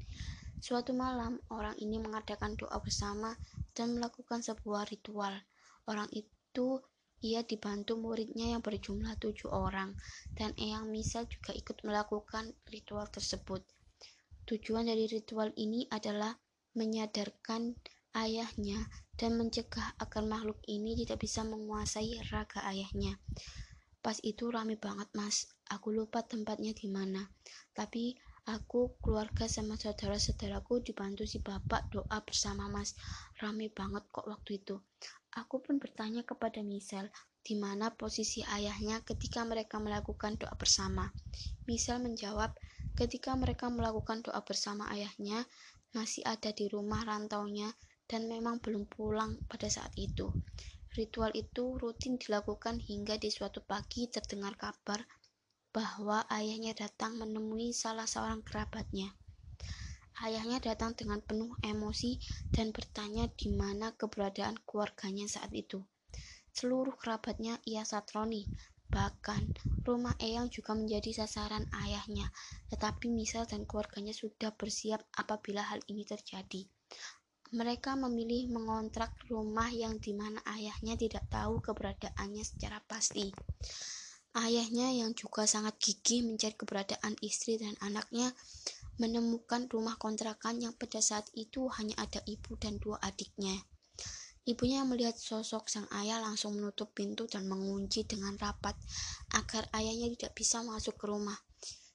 Suatu 0.60 0.92
malam, 0.92 1.40
orang 1.50 1.76
ini 1.80 1.98
mengadakan 2.04 2.60
doa 2.60 2.78
bersama 2.84 3.32
dan 3.72 3.96
melakukan 3.96 4.44
sebuah 4.44 4.92
ritual. 4.92 5.32
Orang 5.88 6.12
itu 6.12 6.84
ia 7.20 7.44
dibantu 7.44 8.00
muridnya 8.00 8.56
yang 8.56 8.64
berjumlah 8.64 9.16
tujuh 9.20 9.52
orang, 9.52 9.96
dan 10.36 10.56
Eyang 10.56 10.88
Misa 10.88 11.24
juga 11.28 11.52
ikut 11.56 11.84
melakukan 11.84 12.56
ritual 12.72 13.08
tersebut. 13.08 13.64
Tujuan 14.48 14.88
dari 14.88 15.08
ritual 15.08 15.52
ini 15.56 15.88
adalah 15.92 16.36
menyadarkan 16.76 17.76
ayahnya 18.16 18.88
dan 19.20 19.36
mencegah 19.36 19.96
agar 20.00 20.24
makhluk 20.24 20.60
ini 20.66 20.96
tidak 20.96 21.24
bisa 21.24 21.44
menguasai 21.44 22.24
raga 22.32 22.64
ayahnya. 22.72 23.20
Pas 24.00 24.16
itu 24.24 24.48
rame 24.48 24.80
banget 24.80 25.12
mas, 25.12 25.52
aku 25.68 25.92
lupa 25.92 26.24
tempatnya 26.24 26.72
di 26.72 26.88
mana. 26.88 27.28
Tapi 27.76 28.16
aku, 28.46 28.96
keluarga 29.04 29.50
sama 29.50 29.76
saudara-saudaraku 29.76 30.86
dibantu 30.86 31.26
si 31.26 31.44
bapak 31.44 31.92
doa 31.92 32.22
bersama 32.24 32.70
mas. 32.70 32.96
Rame 33.42 33.74
banget 33.74 34.06
kok 34.14 34.30
waktu 34.30 34.64
itu. 34.64 34.80
Aku 35.36 35.60
pun 35.60 35.82
bertanya 35.82 36.24
kepada 36.24 36.64
Misel, 36.64 37.12
di 37.44 37.58
mana 37.58 37.96
posisi 37.96 38.46
ayahnya 38.46 39.02
ketika 39.04 39.44
mereka 39.44 39.82
melakukan 39.82 40.40
doa 40.40 40.54
bersama. 40.56 41.12
Misel 41.66 42.00
menjawab, 42.00 42.54
Ketika 43.00 43.32
mereka 43.40 43.72
melakukan 43.72 44.28
doa 44.28 44.44
bersama 44.44 44.92
ayahnya, 44.92 45.48
masih 45.96 46.20
ada 46.28 46.52
di 46.52 46.68
rumah 46.68 47.08
rantaunya 47.08 47.72
dan 48.12 48.28
memang 48.28 48.60
belum 48.60 48.92
pulang 48.92 49.40
pada 49.48 49.72
saat 49.72 49.96
itu. 49.96 50.36
Ritual 51.00 51.32
itu 51.32 51.80
rutin 51.80 52.20
dilakukan 52.20 52.84
hingga 52.84 53.16
di 53.16 53.32
suatu 53.32 53.64
pagi 53.64 54.12
terdengar 54.12 54.60
kabar 54.60 55.00
bahwa 55.70 56.26
ayahnya 56.34 56.74
datang 56.74 57.18
menemui 57.18 57.74
salah 57.76 58.10
seorang 58.10 58.42
kerabatnya. 58.42 59.14
Ayahnya 60.20 60.60
datang 60.60 60.98
dengan 60.98 61.24
penuh 61.24 61.56
emosi 61.64 62.20
dan 62.52 62.76
bertanya 62.76 63.32
di 63.32 63.48
mana 63.54 63.96
keberadaan 63.96 64.60
keluarganya 64.68 65.30
saat 65.32 65.54
itu. 65.56 65.86
Seluruh 66.52 66.98
kerabatnya 67.00 67.62
ia 67.64 67.88
satroni, 67.88 68.52
Bahkan, 68.90 69.54
rumah 69.86 70.18
Eyang 70.18 70.50
juga 70.50 70.74
menjadi 70.74 71.14
sasaran 71.22 71.70
ayahnya, 71.86 72.34
tetapi 72.74 73.06
Misal 73.06 73.46
dan 73.46 73.70
keluarganya 73.70 74.18
sudah 74.18 74.50
bersiap 74.58 75.06
apabila 75.14 75.62
hal 75.62 75.78
ini 75.86 76.02
terjadi. 76.10 76.66
Mereka 77.54 77.94
memilih 77.98 78.50
mengontrak 78.50 79.14
rumah 79.30 79.70
yang 79.70 80.02
di 80.02 80.18
mana 80.18 80.42
ayahnya 80.58 80.98
tidak 80.98 81.30
tahu 81.30 81.62
keberadaannya 81.62 82.42
secara 82.42 82.82
pasti. 82.82 83.30
Ayahnya 84.38 84.94
yang 84.94 85.18
juga 85.18 85.50
sangat 85.50 85.82
gigih 85.82 86.22
mencari 86.22 86.54
keberadaan 86.54 87.18
istri 87.26 87.58
dan 87.58 87.74
anaknya 87.82 88.30
menemukan 89.02 89.66
rumah 89.72 89.98
kontrakan 89.98 90.62
yang 90.62 90.76
pada 90.76 91.02
saat 91.02 91.26
itu 91.34 91.66
hanya 91.80 91.98
ada 91.98 92.22
ibu 92.30 92.54
dan 92.60 92.78
dua 92.78 93.02
adiknya. 93.02 93.58
Ibunya 94.50 94.82
melihat 94.82 95.14
sosok 95.14 95.70
sang 95.70 95.86
ayah 95.94 96.18
langsung 96.18 96.58
menutup 96.58 96.90
pintu 96.96 97.30
dan 97.30 97.46
mengunci 97.46 98.06
dengan 98.06 98.34
rapat 98.40 98.74
agar 99.38 99.70
ayahnya 99.78 100.10
tidak 100.18 100.34
bisa 100.34 100.66
masuk 100.66 100.98
ke 100.98 101.06
rumah. 101.06 101.38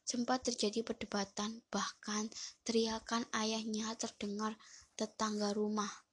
Sempat 0.05 0.47
terjadi 0.53 0.85
perdebatan, 0.85 1.65
bahkan 1.73 2.29
teriakan 2.63 3.25
ayahnya 3.33 3.97
terdengar 3.97 4.55
tetangga 4.95 5.57
rumah. 5.57 6.04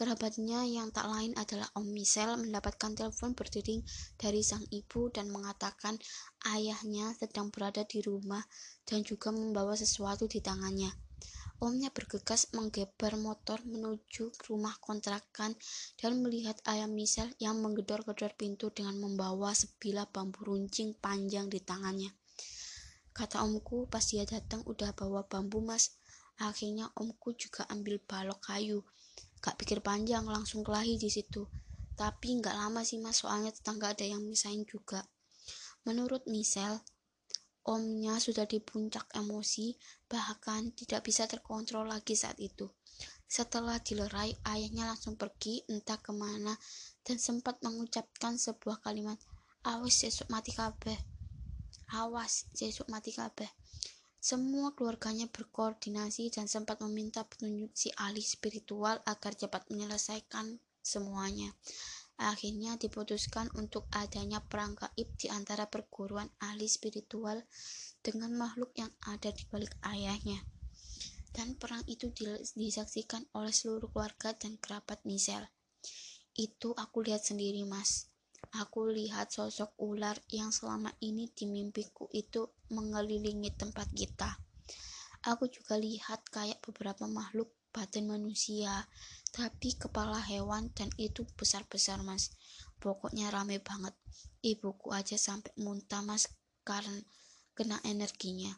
Kerabatnya 0.00 0.64
yang 0.64 0.88
tak 0.96 1.12
lain 1.12 1.36
adalah 1.36 1.68
Om 1.76 1.92
Michel 1.92 2.32
mendapatkan 2.40 2.96
telepon 2.96 3.36
berdering 3.36 3.84
dari 4.16 4.40
sang 4.40 4.64
ibu 4.72 5.12
dan 5.12 5.28
mengatakan 5.28 6.00
ayahnya 6.48 7.12
sedang 7.20 7.52
berada 7.52 7.84
di 7.84 8.00
rumah 8.00 8.40
dan 8.88 9.04
juga 9.04 9.28
membawa 9.28 9.76
sesuatu 9.76 10.24
di 10.24 10.40
tangannya. 10.40 10.88
Omnya 11.60 11.92
bergegas 11.92 12.48
menggeber 12.56 13.20
motor 13.20 13.60
menuju 13.60 14.32
rumah 14.48 14.72
kontrakan 14.80 15.52
dan 16.00 16.24
melihat 16.24 16.56
ayam 16.64 16.96
misal 16.96 17.28
yang 17.36 17.60
menggedor-gedor 17.60 18.32
pintu 18.40 18.72
dengan 18.72 18.96
membawa 18.96 19.52
sebilah 19.52 20.08
bambu 20.08 20.48
runcing 20.48 20.96
panjang 20.96 21.52
di 21.52 21.60
tangannya. 21.60 22.08
Kata 23.12 23.44
omku, 23.44 23.84
pas 23.92 24.00
dia 24.00 24.24
datang 24.24 24.64
udah 24.64 24.96
bawa 24.96 25.28
bambu 25.28 25.60
mas. 25.60 25.92
Akhirnya 26.40 26.88
omku 26.96 27.36
juga 27.36 27.68
ambil 27.68 28.00
balok 28.00 28.40
kayu. 28.48 28.80
Gak 29.40 29.56
pikir 29.56 29.80
panjang, 29.80 30.24
langsung 30.28 30.60
kelahi 30.60 31.00
di 31.00 31.08
situ. 31.08 31.48
Tapi 31.96 32.40
nggak 32.40 32.56
lama 32.56 32.80
sih 32.80 32.96
mas, 32.96 33.20
soalnya 33.20 33.52
tetangga 33.52 33.92
ada 33.92 34.04
yang 34.04 34.24
misahin 34.24 34.64
juga. 34.64 35.04
Menurut 35.84 36.24
Michelle, 36.28 36.80
Omnya 37.60 38.16
sudah 38.16 38.48
di 38.48 38.56
puncak 38.56 39.12
emosi, 39.12 39.76
bahkan 40.08 40.72
tidak 40.72 41.04
bisa 41.04 41.28
terkontrol 41.28 41.84
lagi 41.84 42.16
saat 42.16 42.40
itu. 42.40 42.72
Setelah 43.28 43.76
dilerai, 43.76 44.32
ayahnya 44.48 44.88
langsung 44.88 45.20
pergi 45.20 45.60
entah 45.68 46.00
ke 46.00 46.10
mana 46.10 46.56
dan 47.04 47.20
sempat 47.20 47.60
mengucapkan 47.60 48.40
sebuah 48.40 48.80
kalimat, 48.80 49.20
awas 49.68 49.92
sesuk 49.92 50.32
mati 50.32 50.56
kabeh. 50.56 50.96
Awas 51.92 52.48
sesuk 52.56 52.88
mati 52.88 53.12
kabeh. 53.12 53.59
Semua 54.20 54.76
keluarganya 54.76 55.32
berkoordinasi 55.32 56.28
dan 56.28 56.44
sempat 56.44 56.84
meminta 56.84 57.24
petunjuk 57.24 57.72
si 57.72 57.88
ahli 57.96 58.20
spiritual 58.20 59.00
agar 59.08 59.32
cepat 59.32 59.64
menyelesaikan 59.72 60.60
semuanya. 60.84 61.56
Akhirnya 62.20 62.76
diputuskan 62.76 63.48
untuk 63.56 63.88
adanya 63.96 64.44
perang 64.44 64.76
gaib 64.76 65.08
di 65.16 65.32
antara 65.32 65.72
perguruan 65.72 66.28
ahli 66.36 66.68
spiritual 66.68 67.40
dengan 68.04 68.36
makhluk 68.36 68.76
yang 68.76 68.92
ada 69.08 69.32
di 69.32 69.48
balik 69.48 69.72
ayahnya. 69.88 70.44
Dan 71.32 71.56
perang 71.56 71.80
itu 71.88 72.12
disaksikan 72.52 73.24
oleh 73.32 73.56
seluruh 73.56 73.88
keluarga 73.88 74.36
dan 74.36 74.60
kerabat 74.60 75.00
Michelle. 75.08 75.48
Itu 76.36 76.76
aku 76.76 77.08
lihat 77.08 77.24
sendiri, 77.24 77.64
Mas. 77.64 78.12
Aku 78.52 78.84
lihat 78.84 79.32
sosok 79.32 79.72
ular 79.80 80.20
yang 80.28 80.52
selama 80.52 80.92
ini 81.00 81.32
di 81.32 81.48
mimpiku 81.48 82.12
itu 82.12 82.52
mengelilingi 82.70 83.50
tempat 83.54 83.90
kita. 83.92 84.38
Aku 85.28 85.52
juga 85.52 85.76
lihat 85.76 86.24
kayak 86.32 86.64
beberapa 86.64 87.04
makhluk 87.04 87.52
batin 87.70 88.08
manusia 88.08 88.88
tapi 89.30 89.78
kepala 89.78 90.18
hewan 90.18 90.72
dan 90.74 90.90
itu 90.98 91.22
besar-besar 91.38 92.02
mas. 92.02 92.34
Pokoknya 92.82 93.30
rame 93.30 93.62
banget. 93.62 93.94
Ibuku 94.40 94.90
aja 94.96 95.20
sampai 95.20 95.52
muntah 95.60 96.00
mas 96.00 96.32
karena 96.64 97.04
kena 97.52 97.76
energinya. 97.84 98.56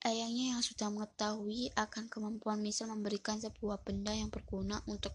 Ayahnya 0.00 0.56
yang 0.56 0.62
sudah 0.64 0.88
mengetahui 0.88 1.76
akan 1.76 2.08
kemampuan 2.08 2.64
misal 2.64 2.88
memberikan 2.88 3.36
sebuah 3.36 3.84
benda 3.84 4.16
yang 4.16 4.32
berguna 4.32 4.80
untuk 4.88 5.12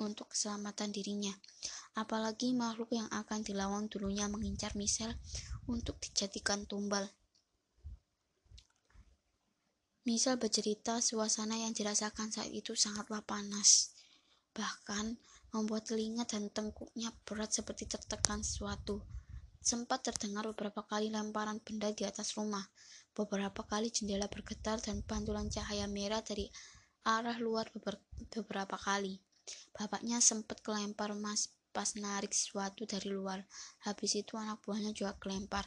untuk 0.00 0.32
keselamatan 0.32 0.96
dirinya. 0.96 1.36
Apalagi 1.92 2.56
makhluk 2.56 2.88
yang 2.96 3.04
akan 3.12 3.44
dilawan 3.44 3.92
dulunya 3.92 4.32
mengincar 4.32 4.72
misal 4.80 5.12
untuk 5.68 6.00
dijadikan 6.00 6.64
tumbal 6.64 7.04
Misal 10.02 10.34
bercerita 10.34 10.98
suasana 10.98 11.54
yang 11.54 11.70
dirasakan 11.70 12.34
saat 12.34 12.50
itu 12.50 12.74
sangatlah 12.74 13.22
panas, 13.22 13.94
bahkan 14.50 15.14
membuat 15.54 15.86
telinga 15.86 16.26
dan 16.26 16.50
tengkuknya 16.50 17.14
berat 17.22 17.54
seperti 17.54 17.86
tertekan 17.86 18.42
sesuatu. 18.42 18.98
Sempat 19.62 20.02
terdengar 20.02 20.42
beberapa 20.50 20.82
kali 20.82 21.06
lemparan 21.06 21.62
benda 21.62 21.94
di 21.94 22.02
atas 22.02 22.34
rumah, 22.34 22.66
beberapa 23.14 23.62
kali 23.62 23.94
jendela 23.94 24.26
bergetar 24.26 24.82
dan 24.82 25.06
pantulan 25.06 25.46
cahaya 25.46 25.86
merah 25.86 26.18
dari 26.18 26.50
arah 27.06 27.38
luar 27.38 27.70
beberapa 28.26 28.74
kali. 28.74 29.22
Bapaknya 29.70 30.18
sempat 30.18 30.66
kelempar 30.66 31.14
mas 31.14 31.54
pas 31.70 31.94
narik 31.94 32.34
sesuatu 32.34 32.90
dari 32.90 33.06
luar. 33.06 33.46
Habis 33.86 34.18
itu 34.18 34.34
anak 34.34 34.66
buahnya 34.66 34.98
juga 34.98 35.14
kelempar. 35.22 35.62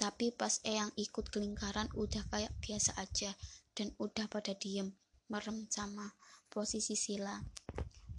Tapi 0.00 0.32
pas 0.32 0.56
Eyang 0.64 0.90
ikut 0.96 1.28
kelingkaran 1.28 1.92
udah 1.92 2.24
kayak 2.32 2.50
biasa 2.64 2.96
aja 2.96 3.36
dan 3.74 3.90
udah 3.98 4.30
pada 4.30 4.54
diem, 4.54 4.94
merem 5.28 5.66
sama 5.68 6.14
posisi 6.48 6.94
sila. 6.94 7.42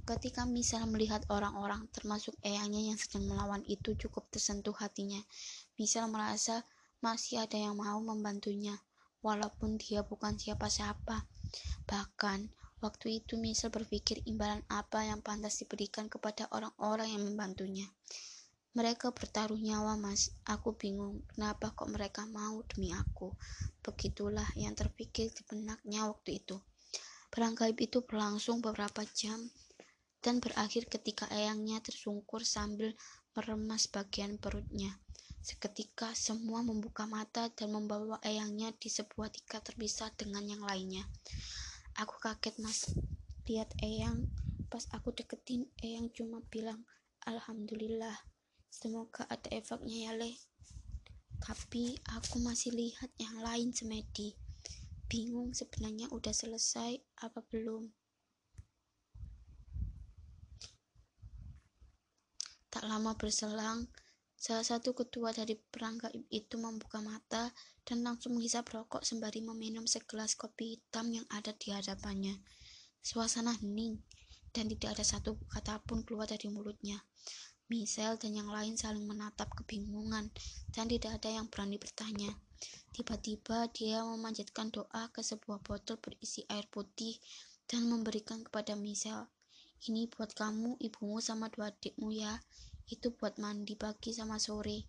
Ketika 0.05 0.45
misal 0.45 0.85
melihat 0.85 1.25
orang-orang 1.33 1.89
termasuk 1.89 2.37
eyangnya 2.45 2.93
yang 2.93 2.99
sedang 3.01 3.25
melawan 3.25 3.65
itu 3.65 3.97
cukup 3.97 4.29
tersentuh 4.29 4.77
hatinya. 4.77 5.17
Misal 5.81 6.13
merasa 6.13 6.61
masih 7.01 7.41
ada 7.41 7.57
yang 7.57 7.73
mau 7.73 7.97
membantunya, 7.97 8.77
walaupun 9.25 9.81
dia 9.81 10.05
bukan 10.05 10.37
siapa-siapa. 10.37 11.25
Bahkan, 11.89 12.39
waktu 12.85 13.25
itu 13.25 13.41
Misal 13.41 13.73
berpikir 13.73 14.21
imbalan 14.29 14.61
apa 14.69 15.09
yang 15.09 15.25
pantas 15.25 15.57
diberikan 15.57 16.05
kepada 16.05 16.45
orang-orang 16.53 17.09
yang 17.17 17.23
membantunya. 17.25 17.89
Mereka 18.75 19.15
bertaruh 19.15 19.55
nyawa, 19.55 19.95
Mas. 19.95 20.35
Aku 20.43 20.75
bingung, 20.75 21.23
kenapa 21.31 21.71
kok 21.71 21.87
mereka 21.87 22.27
mau 22.27 22.59
demi 22.67 22.91
aku. 22.91 23.31
Begitulah 23.79 24.51
yang 24.59 24.75
terpikir 24.75 25.31
di 25.31 25.47
benaknya 25.47 26.11
waktu 26.11 26.43
itu. 26.43 26.59
Perang 27.31 27.55
gaib 27.55 27.79
itu 27.79 28.03
berlangsung 28.03 28.59
beberapa 28.59 29.07
jam 29.15 29.39
dan 30.19 30.43
berakhir 30.43 30.91
ketika 30.91 31.29
eyangnya 31.31 31.79
tersungkur 31.79 32.43
sambil 32.43 32.91
meremas 33.31 33.87
bagian 33.87 34.35
perutnya. 34.35 34.99
Seketika 35.39 36.11
semua 36.17 36.65
membuka 36.65 37.05
mata 37.05 37.53
dan 37.53 37.69
membawa 37.71 38.17
eyangnya 38.25 38.73
di 38.75 38.89
sebuah 38.89 39.29
tika 39.29 39.61
terpisah 39.61 40.09
dengan 40.17 40.41
yang 40.43 40.65
lainnya. 40.65 41.05
Aku 42.01 42.17
kaget 42.17 42.57
mas, 42.59 42.91
lihat 43.45 43.71
eyang. 43.79 44.27
Pas 44.67 44.83
aku 44.91 45.13
deketin, 45.13 45.69
eyang 45.79 46.09
cuma 46.11 46.41
bilang, 46.49 46.81
Alhamdulillah. 47.23 48.34
Semoga 48.75 49.23
ada 49.31 49.47
efeknya 49.55 50.11
ya, 50.11 50.19
Le. 50.19 50.35
Tapi 51.39 51.95
aku 52.11 52.43
masih 52.43 52.75
lihat 52.75 53.07
yang 53.15 53.39
lain 53.39 53.71
semedi. 53.71 54.35
Bingung 55.07 55.55
sebenarnya 55.55 56.11
udah 56.11 56.35
selesai 56.35 56.99
apa 57.23 57.39
belum. 57.47 57.87
Tak 62.67 62.83
lama 62.83 63.15
berselang, 63.15 63.87
salah 64.35 64.67
satu 64.67 64.91
ketua 64.91 65.31
dari 65.31 65.55
perang 65.55 65.95
itu 66.27 66.59
membuka 66.59 66.99
mata 66.99 67.55
dan 67.87 68.03
langsung 68.03 68.35
menghisap 68.35 68.67
rokok 68.75 69.07
sembari 69.07 69.39
meminum 69.39 69.87
segelas 69.87 70.35
kopi 70.35 70.75
hitam 70.75 71.15
yang 71.15 71.23
ada 71.31 71.55
di 71.55 71.71
hadapannya. 71.71 72.43
Suasana 72.99 73.55
hening 73.55 74.03
dan 74.51 74.67
tidak 74.67 74.99
ada 74.99 75.05
satu 75.07 75.39
kata 75.47 75.79
pun 75.87 76.03
keluar 76.03 76.27
dari 76.27 76.51
mulutnya. 76.51 76.99
Michelle 77.65 78.21
dan 78.21 78.37
yang 78.37 78.49
lain 78.53 78.77
saling 78.77 79.09
menatap 79.09 79.49
kebingungan 79.57 80.29
dan 80.69 80.85
tidak 80.85 81.17
ada 81.17 81.33
yang 81.33 81.49
berani 81.49 81.81
bertanya. 81.81 82.29
Tiba-tiba 82.93 83.65
dia 83.73 84.05
memanjatkan 84.05 84.69
doa 84.69 85.09
ke 85.09 85.25
sebuah 85.25 85.65
botol 85.65 85.97
berisi 85.97 86.45
air 86.45 86.69
putih 86.69 87.17
dan 87.65 87.89
memberikan 87.89 88.45
kepada 88.45 88.77
Michelle. 88.77 89.25
Ini 89.81 90.05
buat 90.13 90.37
kamu, 90.37 90.77
ibumu 90.77 91.17
sama 91.19 91.49
dua 91.49 91.73
adikmu 91.73 92.13
ya. 92.13 92.37
Itu 92.85 93.17
buat 93.17 93.41
mandi 93.41 93.73
pagi 93.73 94.13
sama 94.13 94.37
sore. 94.37 94.85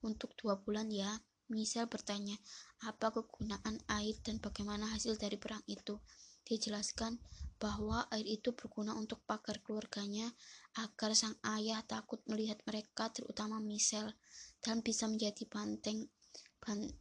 Untuk 0.00 0.32
dua 0.40 0.56
bulan 0.56 0.88
ya. 0.88 1.20
Michelle 1.52 1.92
bertanya, 1.92 2.40
apa 2.88 3.12
kegunaan 3.12 3.76
air 3.92 4.16
dan 4.24 4.40
bagaimana 4.40 4.88
hasil 4.96 5.20
dari 5.20 5.36
perang 5.36 5.60
itu. 5.68 6.00
Dia 6.48 6.56
jelaskan 6.56 7.20
bahwa 7.58 8.06
air 8.10 8.26
itu 8.26 8.52
berguna 8.52 8.92
untuk 8.98 9.22
pagar 9.24 9.62
keluarganya 9.62 10.30
agar 10.74 11.14
sang 11.14 11.38
ayah 11.56 11.80
takut 11.86 12.18
melihat 12.26 12.58
mereka 12.66 13.08
terutama 13.14 13.62
Michelle 13.62 14.14
dan 14.60 14.82
bisa 14.82 15.06
menjadi 15.06 15.46
banteng 15.46 16.10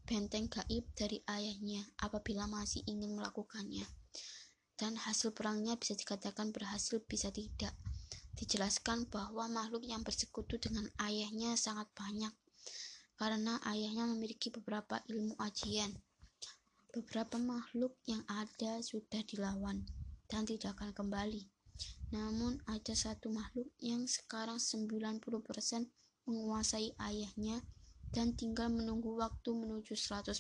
benteng 0.04 0.52
gaib 0.52 0.84
dari 0.92 1.24
ayahnya 1.24 1.88
apabila 2.04 2.46
masih 2.52 2.84
ingin 2.84 3.16
melakukannya. 3.16 3.88
Dan 4.76 5.00
hasil 5.00 5.32
perangnya 5.32 5.80
bisa 5.80 5.96
dikatakan 5.96 6.52
berhasil 6.52 7.00
bisa 7.08 7.32
tidak. 7.32 7.72
Dijelaskan 8.36 9.08
bahwa 9.08 9.48
makhluk 9.48 9.88
yang 9.88 10.04
bersekutu 10.04 10.60
dengan 10.60 10.90
ayahnya 11.00 11.56
sangat 11.56 11.88
banyak 11.96 12.34
karena 13.16 13.62
ayahnya 13.70 14.10
memiliki 14.10 14.52
beberapa 14.52 15.00
ilmu 15.08 15.40
ajian. 15.40 15.96
Beberapa 16.92 17.40
makhluk 17.40 17.96
yang 18.04 18.22
ada 18.28 18.84
sudah 18.84 19.24
dilawan 19.24 19.86
dan 20.34 20.50
tidak 20.50 20.74
akan 20.82 20.98
kembali. 20.98 21.46
Namun 22.10 22.58
ada 22.66 22.98
satu 22.98 23.30
makhluk 23.30 23.70
yang 23.78 24.10
sekarang 24.10 24.58
90% 24.58 25.22
menguasai 26.26 26.98
ayahnya 26.98 27.62
dan 28.10 28.34
tinggal 28.34 28.74
menunggu 28.74 29.14
waktu 29.14 29.54
menuju 29.54 29.94
100%. 29.94 30.34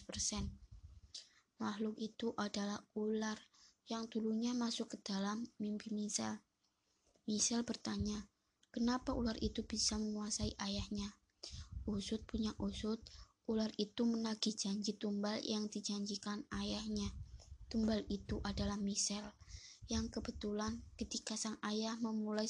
Makhluk 1.61 2.01
itu 2.01 2.33
adalah 2.33 2.81
ular 2.97 3.37
yang 3.85 4.09
dulunya 4.09 4.57
masuk 4.57 4.93
ke 4.93 4.97
dalam 5.05 5.45
mimpi 5.61 5.93
Misal. 5.93 6.41
Misal 7.29 7.61
bertanya, 7.61 8.25
kenapa 8.73 9.13
ular 9.13 9.37
itu 9.41 9.61
bisa 9.61 10.01
menguasai 10.01 10.57
ayahnya? 10.57 11.13
Usut 11.85 12.25
punya 12.25 12.55
usut, 12.57 12.99
ular 13.45 13.69
itu 13.77 14.07
menagih 14.07 14.55
janji 14.55 14.95
tumbal 14.95 15.37
yang 15.43 15.67
dijanjikan 15.67 16.47
ayahnya. 16.55 17.11
Tumbal 17.67 18.05
itu 18.07 18.39
adalah 18.45 18.77
Misel, 18.77 19.25
yang 19.93 20.09
kebetulan 20.09 20.81
ketika 20.97 21.37
sang 21.37 21.61
ayah 21.61 21.93
memulai 22.01 22.49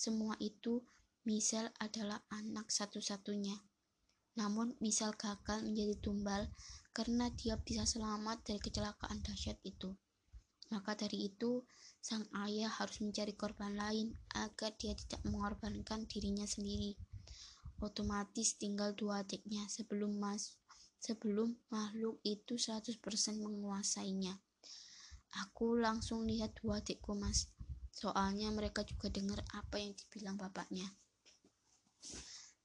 semua 0.00 0.32
itu, 0.40 0.80
Misel 1.28 1.68
adalah 1.76 2.24
anak 2.32 2.72
satu-satunya. 2.72 3.60
Namun 4.40 4.80
misal 4.80 5.12
gagal 5.12 5.60
menjadi 5.60 6.00
tumbal 6.00 6.48
karena 6.96 7.28
dia 7.36 7.60
bisa 7.60 7.84
selamat 7.84 8.40
dari 8.48 8.56
kecelakaan 8.56 9.20
dahsyat 9.20 9.60
itu. 9.60 9.92
Maka 10.72 10.96
dari 10.96 11.28
itu, 11.28 11.68
sang 12.00 12.24
ayah 12.48 12.72
harus 12.72 13.04
mencari 13.04 13.36
korban 13.36 13.76
lain 13.76 14.16
agar 14.32 14.72
dia 14.80 14.96
tidak 14.96 15.20
mengorbankan 15.28 16.08
dirinya 16.08 16.48
sendiri. 16.48 16.96
Otomatis 17.84 18.56
tinggal 18.56 18.96
dua 18.96 19.20
adiknya 19.20 19.68
sebelum 19.68 20.16
mas 20.16 20.56
sebelum 21.00 21.56
makhluk 21.72 22.20
itu 22.22 22.60
100% 22.60 23.00
menguasainya. 23.40 24.36
Aku 25.30 25.78
langsung 25.78 26.26
lihat 26.26 26.58
dua 26.58 26.82
adikku 26.82 27.14
mas, 27.14 27.46
soalnya 27.94 28.50
mereka 28.50 28.82
juga 28.82 29.06
dengar 29.12 29.44
apa 29.54 29.78
yang 29.78 29.94
dibilang 29.94 30.34
bapaknya. 30.34 30.90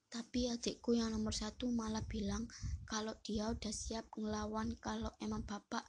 Tapi 0.10 0.48
adikku 0.48 0.96
yang 0.96 1.12
nomor 1.12 1.36
satu 1.36 1.68
malah 1.70 2.02
bilang 2.08 2.48
kalau 2.88 3.14
dia 3.22 3.52
udah 3.52 3.74
siap 3.74 4.08
ngelawan 4.16 4.74
kalau 4.80 5.12
emang 5.20 5.44
bapak 5.44 5.84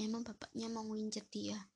emang 0.00 0.24
bapaknya 0.24 0.66
mau 0.66 0.82
ngincer 0.88 1.28
dia. 1.28 1.70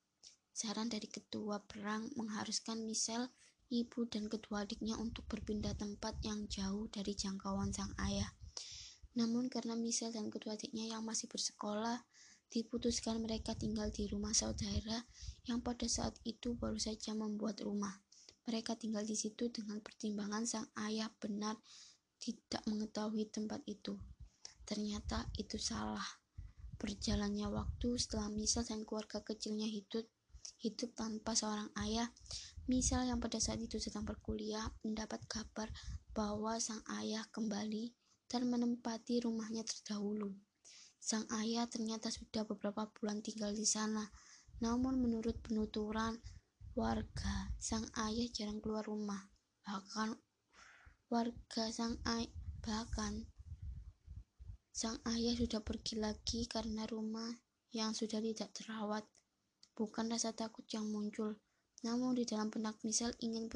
Saran 0.51 0.89
dari 0.89 1.07
ketua 1.07 1.61
perang 1.62 2.09
mengharuskan 2.16 2.83
Michelle, 2.83 3.31
ibu 3.69 4.09
dan 4.09 4.27
kedua 4.33 4.65
adiknya 4.65 4.97
untuk 4.97 5.29
berpindah 5.29 5.77
tempat 5.77 6.19
yang 6.25 6.49
jauh 6.49 6.89
dari 6.89 7.12
jangkauan 7.12 7.71
sang 7.71 7.93
ayah. 8.01 8.33
Namun 9.15 9.47
karena 9.47 9.79
Michelle 9.79 10.15
dan 10.15 10.31
kedua 10.33 10.59
adiknya 10.59 10.99
yang 10.99 11.03
masih 11.07 11.31
bersekolah, 11.31 12.03
diputuskan 12.55 13.18
mereka 13.18 13.59
tinggal 13.59 13.90
di 13.90 14.06
rumah 14.06 14.31
saudara 14.31 15.02
yang 15.51 15.59
pada 15.59 15.90
saat 15.90 16.14
itu 16.22 16.55
baru 16.55 16.78
saja 16.78 17.10
membuat 17.10 17.59
rumah. 17.66 17.98
Mereka 18.47 18.78
tinggal 18.78 19.02
di 19.02 19.18
situ 19.18 19.51
dengan 19.51 19.82
pertimbangan 19.82 20.47
sang 20.47 20.70
ayah 20.86 21.10
benar 21.18 21.59
tidak 22.22 22.62
mengetahui 22.70 23.26
tempat 23.35 23.59
itu. 23.66 23.98
Ternyata 24.62 25.26
itu 25.35 25.59
salah. 25.59 26.06
Berjalannya 26.78 27.51
waktu 27.51 27.98
setelah 27.98 28.31
Misal 28.31 28.62
dan 28.62 28.86
keluarga 28.86 29.18
kecilnya 29.26 29.66
hidup 29.66 30.06
hidup 30.62 30.97
tanpa 30.97 31.36
seorang 31.36 31.68
ayah, 31.85 32.09
Misal 32.64 33.05
yang 33.05 33.20
pada 33.20 33.36
saat 33.36 33.60
itu 33.60 33.76
sedang 33.76 34.09
berkuliah 34.09 34.72
mendapat 34.81 35.20
kabar 35.28 35.68
bahwa 36.16 36.56
sang 36.56 36.81
ayah 36.97 37.20
kembali 37.28 37.93
dan 38.24 38.48
menempati 38.48 39.20
rumahnya 39.20 39.68
terdahulu. 39.68 40.32
Sang 41.05 41.28
ayah 41.36 41.68
ternyata 41.68 42.09
sudah 42.09 42.48
beberapa 42.48 42.89
bulan 42.89 43.20
tinggal 43.20 43.52
di 43.52 43.68
sana, 43.68 44.09
namun 44.64 44.97
menurut 44.97 45.36
penuturan 45.44 46.16
warga, 46.72 47.52
sang 47.60 47.85
ayah 48.09 48.24
jarang 48.32 48.64
keluar 48.64 48.89
rumah. 48.89 49.20
Bahkan 49.68 50.16
warga 51.12 51.64
sang 51.68 52.01
ayah 52.09 52.32
bahkan 52.64 53.28
sang 54.72 54.97
ayah 55.12 55.36
sudah 55.36 55.60
pergi 55.60 56.01
lagi 56.01 56.48
karena 56.48 56.89
rumah 56.89 57.36
yang 57.76 57.93
sudah 57.93 58.24
tidak 58.24 58.56
terawat. 58.56 59.05
Bukan 59.76 60.09
rasa 60.09 60.32
takut 60.32 60.64
yang 60.72 60.89
muncul, 60.89 61.36
namun 61.85 62.16
di 62.16 62.24
dalam 62.24 62.48
benak 62.48 62.81
misal 62.81 63.12
ingin 63.20 63.52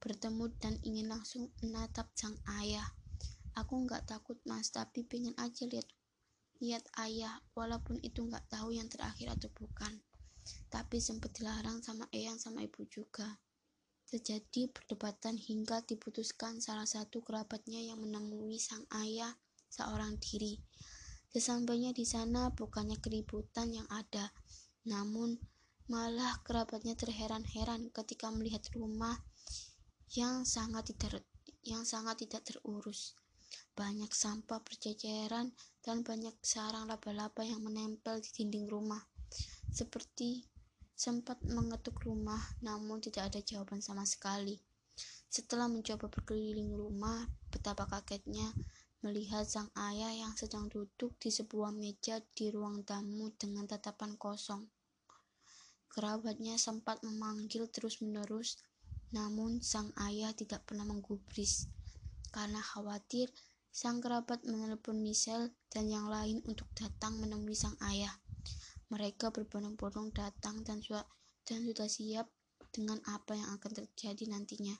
bertemu 0.00 0.56
dan 0.56 0.80
ingin 0.80 1.12
langsung 1.12 1.52
menatap 1.60 2.08
sang 2.16 2.40
ayah. 2.64 2.96
Aku 3.60 3.76
nggak 3.84 4.08
takut 4.08 4.40
mas, 4.48 4.72
tapi 4.72 5.04
pengen 5.04 5.36
aja 5.36 5.68
lihat 5.68 5.84
lihat 6.58 6.84
ayah, 7.02 7.38
walaupun 7.54 8.02
itu 8.02 8.22
nggak 8.26 8.46
tahu 8.50 8.74
yang 8.74 8.90
terakhir 8.90 9.34
atau 9.34 9.50
bukan 9.54 10.02
tapi 10.68 11.00
sempat 11.00 11.36
dilarang 11.36 11.84
sama 11.84 12.08
Eyang 12.12 12.40
sama 12.40 12.64
ibu 12.64 12.84
juga. 12.88 13.40
Terjadi 14.08 14.72
perdebatan 14.72 15.36
hingga 15.36 15.84
diputuskan 15.84 16.64
salah 16.64 16.88
satu 16.88 17.20
kerabatnya 17.20 17.76
yang 17.84 18.00
menemui 18.00 18.56
sang 18.56 18.88
ayah 19.04 19.36
seorang 19.68 20.16
diri. 20.16 20.56
Sesampainya 21.28 21.92
di 21.92 22.08
sana 22.08 22.48
bukannya 22.48 22.96
keributan 23.04 23.68
yang 23.68 23.84
ada, 23.92 24.32
namun 24.88 25.36
malah 25.92 26.40
kerabatnya 26.40 26.96
terheran-heran 26.96 27.92
ketika 27.92 28.32
melihat 28.32 28.64
rumah 28.72 29.20
yang 30.16 30.48
sangat 30.48 30.96
tidak 30.96 31.20
yang 31.60 31.84
sangat 31.84 32.24
tidak 32.24 32.48
terurus. 32.48 33.12
Banyak 33.72 34.10
sampah 34.10 34.60
berceceran 34.60 35.54
dan 35.80 36.02
banyak 36.02 36.34
sarang 36.42 36.90
laba-laba 36.90 37.46
yang 37.46 37.62
menempel 37.62 38.18
di 38.18 38.30
dinding 38.34 38.66
rumah 38.66 39.00
seperti 39.68 40.48
sempat 40.98 41.38
mengetuk 41.46 42.02
rumah 42.02 42.40
namun 42.64 42.98
tidak 42.98 43.30
ada 43.30 43.40
jawaban 43.44 43.78
sama 43.78 44.02
sekali. 44.02 44.58
Setelah 45.30 45.70
mencoba 45.70 46.10
berkeliling 46.10 46.74
rumah, 46.74 47.28
betapa 47.52 47.86
kagetnya 47.86 48.50
melihat 49.04 49.46
sang 49.46 49.70
ayah 49.78 50.10
yang 50.10 50.34
sedang 50.34 50.66
duduk 50.66 51.14
di 51.22 51.30
sebuah 51.30 51.70
meja 51.70 52.18
di 52.34 52.50
ruang 52.50 52.82
tamu 52.82 53.30
dengan 53.38 53.70
tatapan 53.70 54.18
kosong. 54.18 54.66
Kerabatnya 55.86 56.58
sempat 56.58 57.06
memanggil 57.06 57.70
terus-menerus, 57.70 58.58
namun 59.14 59.62
sang 59.62 59.94
ayah 60.02 60.34
tidak 60.34 60.66
pernah 60.66 60.82
menggubris 60.82 61.70
karena 62.30 62.60
khawatir 62.60 63.30
sang 63.68 64.00
kerabat 64.02 64.42
menelpon 64.48 65.00
Michelle 65.00 65.54
dan 65.70 65.86
yang 65.86 66.10
lain 66.10 66.42
untuk 66.48 66.66
datang 66.74 67.20
menemui 67.20 67.54
sang 67.54 67.76
ayah. 67.84 68.12
Mereka 68.88 69.30
berbondong-bondong 69.30 70.16
datang 70.16 70.64
dan, 70.64 70.80
dan 71.44 71.58
sudah 71.62 71.88
siap 71.88 72.26
dengan 72.72 72.98
apa 73.08 73.36
yang 73.36 73.52
akan 73.54 73.72
terjadi 73.84 74.24
nantinya. 74.32 74.76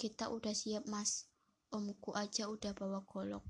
Kita 0.00 0.32
udah 0.32 0.56
siap, 0.56 0.88
Mas. 0.88 1.28
Omku 1.72 2.12
aja 2.16 2.48
udah 2.48 2.72
bawa 2.76 3.04
golok. 3.04 3.44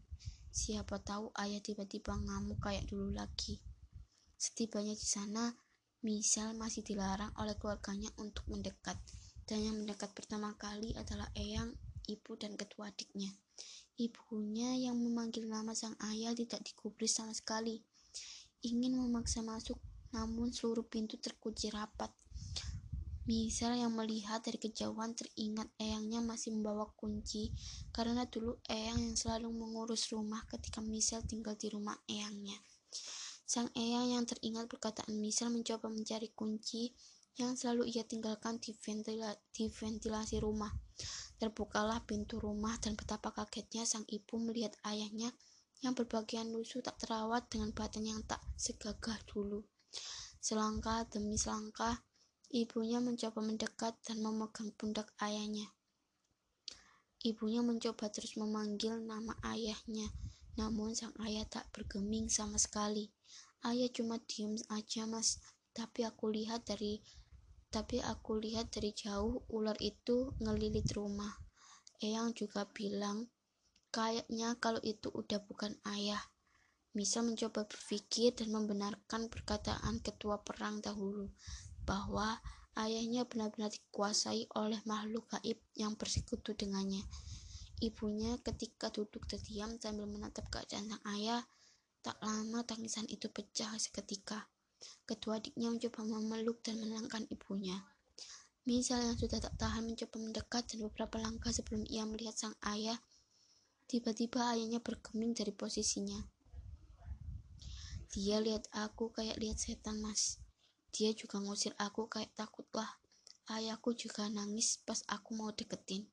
Siapa 0.53 0.99
tahu 1.03 1.31
ayah 1.39 1.63
tiba-tiba 1.63 2.15
ngamuk 2.19 2.63
kayak 2.63 2.87
dulu 2.91 3.15
lagi. 3.15 3.63
Setibanya 4.39 4.95
di 4.95 5.07
sana, 5.07 5.55
Misal 6.03 6.59
masih 6.59 6.83
dilarang 6.83 7.31
oleh 7.39 7.55
keluarganya 7.55 8.11
untuk 8.19 8.43
mendekat. 8.51 8.99
Dan 9.47 9.63
yang 9.63 9.79
mendekat 9.79 10.11
pertama 10.11 10.51
kali 10.59 10.91
adalah 10.99 11.31
Eyang, 11.39 11.71
ibu 12.09 12.39
dan 12.39 12.59
kedua 12.59 12.91
adiknya. 12.91 13.31
Ibunya 14.01 14.89
yang 14.89 14.99
memanggil 14.99 15.47
nama 15.47 15.77
sang 15.77 15.95
ayah 16.11 16.33
tidak 16.33 16.65
digubris 16.65 17.19
sama 17.19 17.37
sekali. 17.37 17.85
Ingin 18.65 18.99
memaksa 18.99 19.43
masuk 19.45 19.77
namun 20.13 20.53
seluruh 20.53 20.85
pintu 20.87 21.17
terkunci 21.19 21.73
rapat. 21.73 22.13
Misal 23.23 23.79
yang 23.79 23.95
melihat 23.95 24.43
dari 24.43 24.59
kejauhan 24.59 25.15
teringat 25.15 25.71
Eyangnya 25.79 26.19
masih 26.19 26.59
membawa 26.59 26.91
kunci 26.99 27.55
karena 27.95 28.27
dulu 28.27 28.59
Eyang 28.67 28.99
yang 28.99 29.15
selalu 29.15 29.47
mengurus 29.55 30.11
rumah 30.11 30.43
ketika 30.51 30.83
Misal 30.83 31.23
tinggal 31.23 31.55
di 31.55 31.71
rumah 31.71 31.95
Eyangnya. 32.11 32.59
Sang 33.47 33.71
Eyang 33.79 34.19
yang 34.19 34.25
teringat 34.27 34.67
perkataan 34.67 35.15
Misal 35.23 35.55
mencoba 35.55 35.87
mencari 35.87 36.35
kunci 36.35 36.91
yang 37.39 37.55
selalu 37.55 37.95
ia 37.95 38.03
tinggalkan 38.03 38.59
di, 38.59 38.75
ventila 38.75 39.31
di 39.55 39.71
ventilasi 39.71 40.43
rumah. 40.43 40.75
Terbukalah 41.43 42.07
pintu 42.07 42.39
rumah 42.39 42.79
dan 42.79 42.95
betapa 42.95 43.35
kagetnya 43.35 43.83
sang 43.83 44.07
ibu 44.07 44.39
melihat 44.39 44.79
ayahnya 44.87 45.35
yang 45.83 45.99
berbagian 45.99 46.55
lusuh 46.55 46.79
tak 46.79 47.03
terawat 47.03 47.51
dengan 47.51 47.75
badan 47.75 48.07
yang 48.07 48.23
tak 48.23 48.39
segagah 48.55 49.19
dulu. 49.27 49.67
Selangkah 50.39 51.03
demi 51.11 51.35
selangkah, 51.35 51.99
ibunya 52.55 53.03
mencoba 53.03 53.43
mendekat 53.43 53.99
dan 54.07 54.23
memegang 54.23 54.71
pundak 54.79 55.11
ayahnya. 55.19 55.67
Ibunya 57.27 57.67
mencoba 57.67 58.07
terus 58.07 58.39
memanggil 58.39 59.03
nama 59.03 59.35
ayahnya, 59.43 60.15
namun 60.55 60.95
sang 60.95 61.11
ayah 61.27 61.43
tak 61.51 61.67
bergeming 61.75 62.31
sama 62.31 62.55
sekali. 62.55 63.11
Ayah 63.67 63.91
cuma 63.91 64.23
diem 64.31 64.55
aja 64.71 65.11
mas, 65.11 65.43
tapi 65.75 66.07
aku 66.07 66.31
lihat 66.31 66.63
dari 66.71 67.03
tapi 67.73 68.05
aku 68.05 68.37
lihat 68.37 68.69
dari 68.69 68.93
jauh 68.93 69.49
ular 69.49 69.81
itu 69.81 70.37
ngelilit 70.45 70.93
rumah. 70.93 71.33
Eyang 72.05 72.37
juga 72.37 72.69
bilang, 72.69 73.33
kayaknya 73.89 74.61
kalau 74.61 74.85
itu 74.85 75.09
udah 75.09 75.41
bukan 75.41 75.73
ayah. 75.89 76.21
Misa 76.93 77.25
mencoba 77.25 77.65
berpikir 77.65 78.37
dan 78.37 78.53
membenarkan 78.53 79.33
perkataan 79.33 80.05
ketua 80.05 80.45
perang 80.45 80.85
dahulu 80.85 81.33
bahwa 81.89 82.37
ayahnya 82.77 83.25
benar-benar 83.25 83.73
dikuasai 83.73 84.45
oleh 84.61 84.77
makhluk 84.85 85.33
gaib 85.33 85.57
yang 85.73 85.97
bersekutu 85.97 86.53
dengannya. 86.53 87.01
Ibunya 87.81 88.37
ketika 88.45 88.93
duduk 88.93 89.25
terdiam 89.25 89.81
sambil 89.81 90.05
menatap 90.05 90.53
keadaan 90.53 90.93
sang 90.93 91.05
ayah, 91.17 91.43
tak 92.05 92.21
lama 92.21 92.61
tangisan 92.69 93.09
itu 93.09 93.33
pecah 93.33 93.73
seketika. 93.81 94.52
Kedua 95.05 95.39
adiknya 95.39 95.69
mencoba 95.71 96.07
memeluk 96.07 96.63
dan 96.65 96.79
menenangkan 96.79 97.27
ibunya. 97.31 97.83
Misal 98.63 99.03
yang 99.03 99.19
sudah 99.19 99.43
tak 99.43 99.59
tahan 99.59 99.87
mencoba 99.87 100.17
mendekat 100.23 100.71
dan 100.71 100.87
beberapa 100.87 101.19
langkah 101.19 101.51
sebelum 101.51 101.83
ia 101.91 102.07
melihat 102.07 102.39
sang 102.39 102.57
ayah, 102.63 102.99
tiba-tiba 103.91 104.55
ayahnya 104.55 104.79
bergeming 104.79 105.35
dari 105.35 105.51
posisinya. 105.51 106.23
Dia 108.13 108.39
lihat 108.45 108.69
aku 108.71 109.11
kayak 109.11 109.41
lihat 109.41 109.59
setan, 109.59 109.99
Mas. 109.99 110.37
Dia 110.93 111.17
juga 111.17 111.41
ngusir 111.41 111.73
aku 111.81 112.07
kayak 112.13 112.37
takutlah. 112.37 113.01
Ayahku 113.49 113.97
juga 113.97 114.29
nangis 114.29 114.79
pas 114.85 115.01
aku 115.09 115.33
mau 115.35 115.51
deketin. 115.51 116.07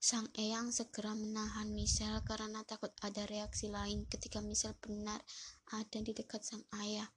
Sang 0.00 0.32
Eyang 0.32 0.72
segera 0.72 1.12
menahan 1.12 1.68
Michelle 1.76 2.24
karena 2.24 2.64
takut 2.64 2.88
ada 3.04 3.28
reaksi 3.28 3.68
lain 3.68 4.08
ketika 4.08 4.40
Michelle 4.40 4.78
benar 4.80 5.20
ada 5.68 5.98
di 6.00 6.16
dekat 6.16 6.40
sang 6.40 6.64
ayah. 6.80 7.10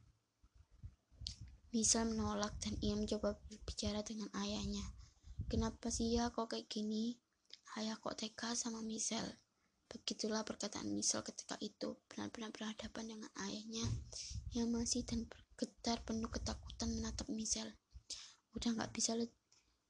Misal 1.74 2.06
menolak 2.06 2.54
dan 2.62 2.78
ia 2.86 2.94
mencoba 2.94 3.34
berbicara 3.50 4.06
dengan 4.06 4.30
ayahnya. 4.38 4.94
Kenapa 5.50 5.90
sih 5.90 6.14
ya 6.14 6.30
kok 6.30 6.54
kayak 6.54 6.70
gini? 6.70 7.18
Ayah 7.74 7.98
kok 7.98 8.14
teka 8.14 8.54
sama 8.54 8.86
Michelle? 8.86 9.41
Begitulah 9.90 10.45
perkataan 10.45 10.94
Michelle 10.94 11.26
ketika 11.26 11.58
itu 11.66 11.98
benar-benar 12.06 12.54
berhadapan 12.54 13.18
dengan 13.18 13.32
ayahnya 13.41 13.90
yang 14.54 14.70
masih 14.70 15.02
dan 15.02 15.26
bergetar 15.26 16.06
penuh 16.06 16.30
ketakutan 16.30 16.94
menatap 16.94 17.26
Michelle. 17.34 17.74
Udah 18.54 18.78
nggak 18.78 18.94
bisa 18.94 19.18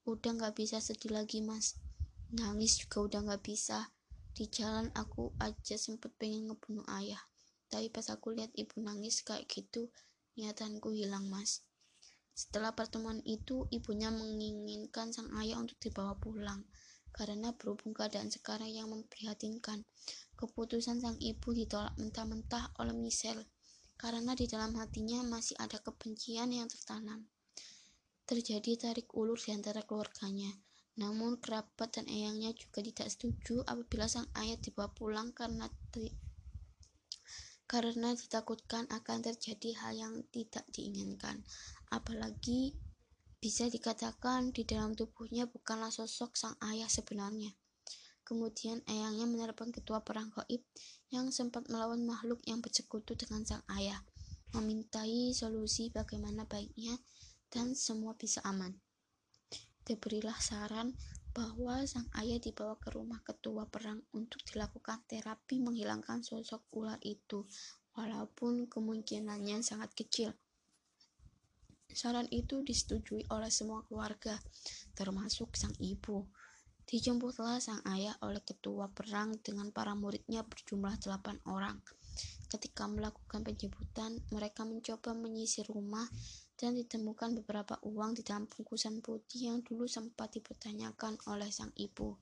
udah 0.08 0.32
nggak 0.40 0.56
bisa 0.56 0.80
sedih 0.80 1.12
lagi 1.12 1.44
mas. 1.44 1.84
Nangis 2.32 2.80
juga 2.80 3.04
udah 3.12 3.20
nggak 3.28 3.44
bisa. 3.44 3.92
Di 4.32 4.48
jalan 4.48 4.88
aku 4.96 5.36
aja 5.36 5.76
sempet 5.76 6.16
pengen 6.16 6.48
ngebunuh 6.48 6.88
ayah. 6.96 7.20
Tapi 7.68 7.92
pas 7.92 8.08
aku 8.08 8.32
lihat 8.32 8.56
ibu 8.56 8.80
nangis 8.80 9.20
kayak 9.20 9.52
gitu, 9.52 9.92
niatanku 10.40 10.96
hilang 10.96 11.28
mas. 11.28 11.60
Setelah 12.34 12.74
pertemuan 12.74 13.22
itu, 13.30 13.70
ibunya 13.70 14.10
menginginkan 14.10 15.14
sang 15.14 15.30
ayah 15.38 15.62
untuk 15.62 15.78
dibawa 15.78 16.18
pulang. 16.18 16.66
Karena 17.14 17.54
berhubung 17.54 17.94
keadaan 17.94 18.34
sekarang 18.34 18.74
yang 18.74 18.90
memprihatinkan, 18.90 19.86
keputusan 20.34 20.98
sang 20.98 21.18
ibu 21.22 21.54
ditolak 21.54 21.94
mentah-mentah 22.02 22.74
oleh 22.82 22.98
Michelle. 22.98 23.46
Karena 24.02 24.34
di 24.34 24.50
dalam 24.50 24.74
hatinya 24.82 25.22
masih 25.22 25.54
ada 25.62 25.78
kebencian 25.78 26.50
yang 26.50 26.66
tertanam. 26.66 27.30
Terjadi 28.26 28.90
tarik 28.90 29.14
ulur 29.14 29.38
di 29.38 29.54
antara 29.54 29.86
keluarganya. 29.86 30.50
Namun 30.98 31.38
kerabat 31.38 32.02
dan 32.02 32.10
eyangnya 32.10 32.54
juga 32.58 32.82
tidak 32.82 33.14
setuju 33.14 33.62
apabila 33.66 34.10
sang 34.10 34.30
ayah 34.38 34.58
dibawa 34.58 34.90
pulang 34.94 35.34
karena 35.34 35.70
karena 37.66 38.14
ditakutkan 38.14 38.86
akan 38.94 39.26
terjadi 39.26 39.74
hal 39.82 39.94
yang 39.98 40.14
tidak 40.30 40.62
diinginkan 40.70 41.42
apalagi 41.94 42.74
bisa 43.38 43.70
dikatakan 43.70 44.50
di 44.50 44.66
dalam 44.66 44.98
tubuhnya 44.98 45.46
bukanlah 45.46 45.94
sosok 45.94 46.34
sang 46.34 46.58
ayah 46.74 46.90
sebenarnya. 46.90 47.54
Kemudian 48.24 48.80
ayahnya 48.88 49.28
menerbang 49.28 49.70
ketua 49.70 50.00
perang 50.00 50.32
gaib 50.32 50.64
yang 51.12 51.28
sempat 51.30 51.68
melawan 51.68 52.02
makhluk 52.08 52.40
yang 52.48 52.64
bersekutu 52.64 53.20
dengan 53.20 53.44
sang 53.44 53.62
ayah, 53.78 54.00
memintai 54.56 55.36
solusi 55.36 55.92
bagaimana 55.92 56.48
baiknya 56.48 56.96
dan 57.52 57.76
semua 57.76 58.16
bisa 58.16 58.40
aman. 58.48 58.74
Diberilah 59.84 60.40
saran 60.40 60.96
bahwa 61.36 61.84
sang 61.84 62.08
ayah 62.16 62.40
dibawa 62.40 62.80
ke 62.80 62.96
rumah 62.96 63.20
ketua 63.28 63.68
perang 63.68 64.00
untuk 64.16 64.40
dilakukan 64.48 65.04
terapi 65.04 65.60
menghilangkan 65.60 66.24
sosok 66.24 66.72
ular 66.80 66.98
itu, 67.04 67.44
walaupun 68.00 68.72
kemungkinannya 68.72 69.60
sangat 69.60 69.92
kecil. 69.92 70.32
Saran 71.94 72.26
itu 72.34 72.66
disetujui 72.66 73.30
oleh 73.30 73.54
semua 73.54 73.86
keluarga, 73.86 74.42
termasuk 74.98 75.54
sang 75.54 75.78
ibu. 75.78 76.26
Dijemputlah 76.84 77.62
sang 77.62 77.80
ayah 77.94 78.18
oleh 78.26 78.42
ketua 78.42 78.90
perang 78.92 79.38
dengan 79.40 79.70
para 79.70 79.94
muridnya 79.94 80.42
berjumlah 80.44 81.00
delapan 81.00 81.38
orang. 81.46 81.78
Ketika 82.50 82.86
melakukan 82.86 83.42
penjemputan, 83.42 84.22
mereka 84.30 84.66
mencoba 84.66 85.14
menyisir 85.18 85.66
rumah 85.70 86.06
dan 86.58 86.78
ditemukan 86.78 87.34
beberapa 87.42 87.82
uang 87.82 88.18
di 88.18 88.22
dalam 88.22 88.46
bungkusan 88.46 89.02
putih 89.02 89.50
yang 89.54 89.66
dulu 89.66 89.90
sempat 89.90 90.34
dipertanyakan 90.38 91.18
oleh 91.30 91.50
sang 91.50 91.74
ibu. 91.78 92.18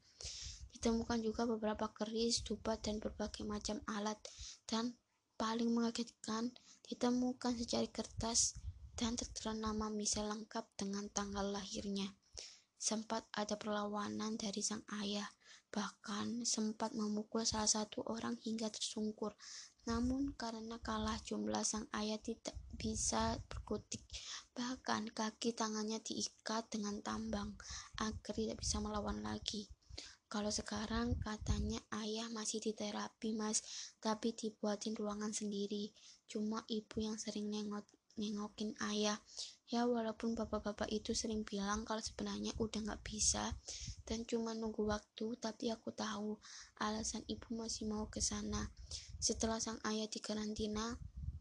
Ditemukan 0.72 1.20
juga 1.20 1.44
beberapa 1.44 1.92
keris, 1.92 2.44
dupat, 2.48 2.88
dan 2.88 3.04
berbagai 3.04 3.44
macam 3.44 3.84
alat. 3.92 4.18
Dan 4.64 4.96
paling 5.36 5.68
mengagetkan, 5.68 6.56
ditemukan 6.88 7.60
secari 7.60 7.92
kertas 7.92 8.56
dan 9.02 9.18
tertera 9.18 9.58
nama 9.58 9.90
Michelle 9.90 10.30
lengkap 10.30 10.78
dengan 10.78 11.10
tanggal 11.10 11.42
lahirnya. 11.50 12.14
Sempat 12.78 13.26
ada 13.34 13.58
perlawanan 13.58 14.38
dari 14.38 14.62
sang 14.62 14.86
ayah, 15.02 15.26
bahkan 15.74 16.46
sempat 16.46 16.94
memukul 16.94 17.42
salah 17.42 17.66
satu 17.66 18.06
orang 18.06 18.38
hingga 18.46 18.70
tersungkur. 18.70 19.34
Namun 19.90 20.38
karena 20.38 20.78
kalah 20.86 21.18
jumlah 21.26 21.66
sang 21.66 21.90
ayah 21.98 22.22
tidak 22.22 22.54
bisa 22.78 23.42
berkutik, 23.50 24.06
bahkan 24.54 25.10
kaki 25.10 25.58
tangannya 25.58 25.98
diikat 26.06 26.70
dengan 26.70 27.02
tambang 27.02 27.58
agar 27.98 28.34
tidak 28.38 28.62
bisa 28.62 28.78
melawan 28.86 29.26
lagi. 29.26 29.66
Kalau 30.30 30.54
sekarang 30.54 31.18
katanya 31.18 31.82
ayah 32.06 32.30
masih 32.30 32.62
di 32.62 32.78
terapi 32.78 33.34
mas, 33.34 33.66
tapi 33.98 34.38
dibuatin 34.38 34.94
ruangan 34.94 35.34
sendiri. 35.34 35.90
Cuma 36.30 36.62
ibu 36.70 37.02
yang 37.04 37.18
sering 37.20 37.50
nengok 37.52 37.84
nengokin 38.22 38.78
ayah. 38.94 39.18
Ya 39.72 39.90
walaupun 39.90 40.38
bapak-bapak 40.38 40.92
itu 40.94 41.18
sering 41.18 41.42
bilang 41.42 41.88
kalau 41.88 42.04
sebenarnya 42.04 42.54
udah 42.62 42.86
nggak 42.86 43.02
bisa 43.08 43.56
dan 44.06 44.28
cuma 44.28 44.52
nunggu 44.52 44.84
waktu 44.84 45.40
tapi 45.40 45.72
aku 45.72 45.96
tahu 45.96 46.38
alasan 46.78 47.26
ibu 47.26 47.58
masih 47.58 47.90
mau 47.90 48.06
ke 48.12 48.22
sana. 48.22 48.70
Setelah 49.18 49.58
sang 49.58 49.82
ayah 49.90 50.06
di 50.06 50.22
karantina 50.22 51.00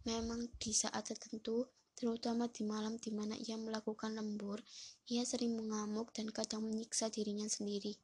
memang 0.09 0.49
di 0.57 0.73
saat 0.73 1.05
tertentu 1.11 1.69
terutama 1.99 2.49
di 2.49 2.65
malam 2.65 2.97
di 2.97 3.13
mana 3.13 3.37
ia 3.37 3.61
melakukan 3.61 4.17
lembur 4.17 4.65
ia 5.11 5.27
sering 5.27 5.59
mengamuk 5.59 6.15
dan 6.17 6.33
kadang 6.33 6.65
menyiksa 6.65 7.13
dirinya 7.13 7.45
sendiri. 7.51 7.99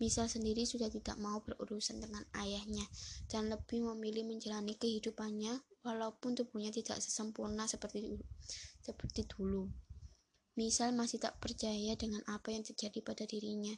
Misal 0.00 0.32
sendiri 0.32 0.64
sudah 0.64 0.88
tidak 0.88 1.20
mau 1.20 1.44
berurusan 1.44 2.00
dengan 2.00 2.24
ayahnya 2.32 2.88
dan 3.28 3.52
lebih 3.52 3.84
memilih 3.92 4.24
menjalani 4.24 4.72
kehidupannya 4.72 5.60
walaupun 5.82 6.36
tubuhnya 6.36 6.72
tidak 6.72 7.00
sesempurna 7.00 7.64
seperti. 7.64 8.20
Seperti 8.80 9.24
dulu. 9.28 9.68
Misal 10.58 10.92
masih 10.92 11.22
tak 11.22 11.40
percaya 11.40 11.96
dengan 11.96 12.20
apa 12.28 12.52
yang 12.52 12.66
terjadi 12.66 13.00
pada 13.00 13.24
dirinya. 13.24 13.72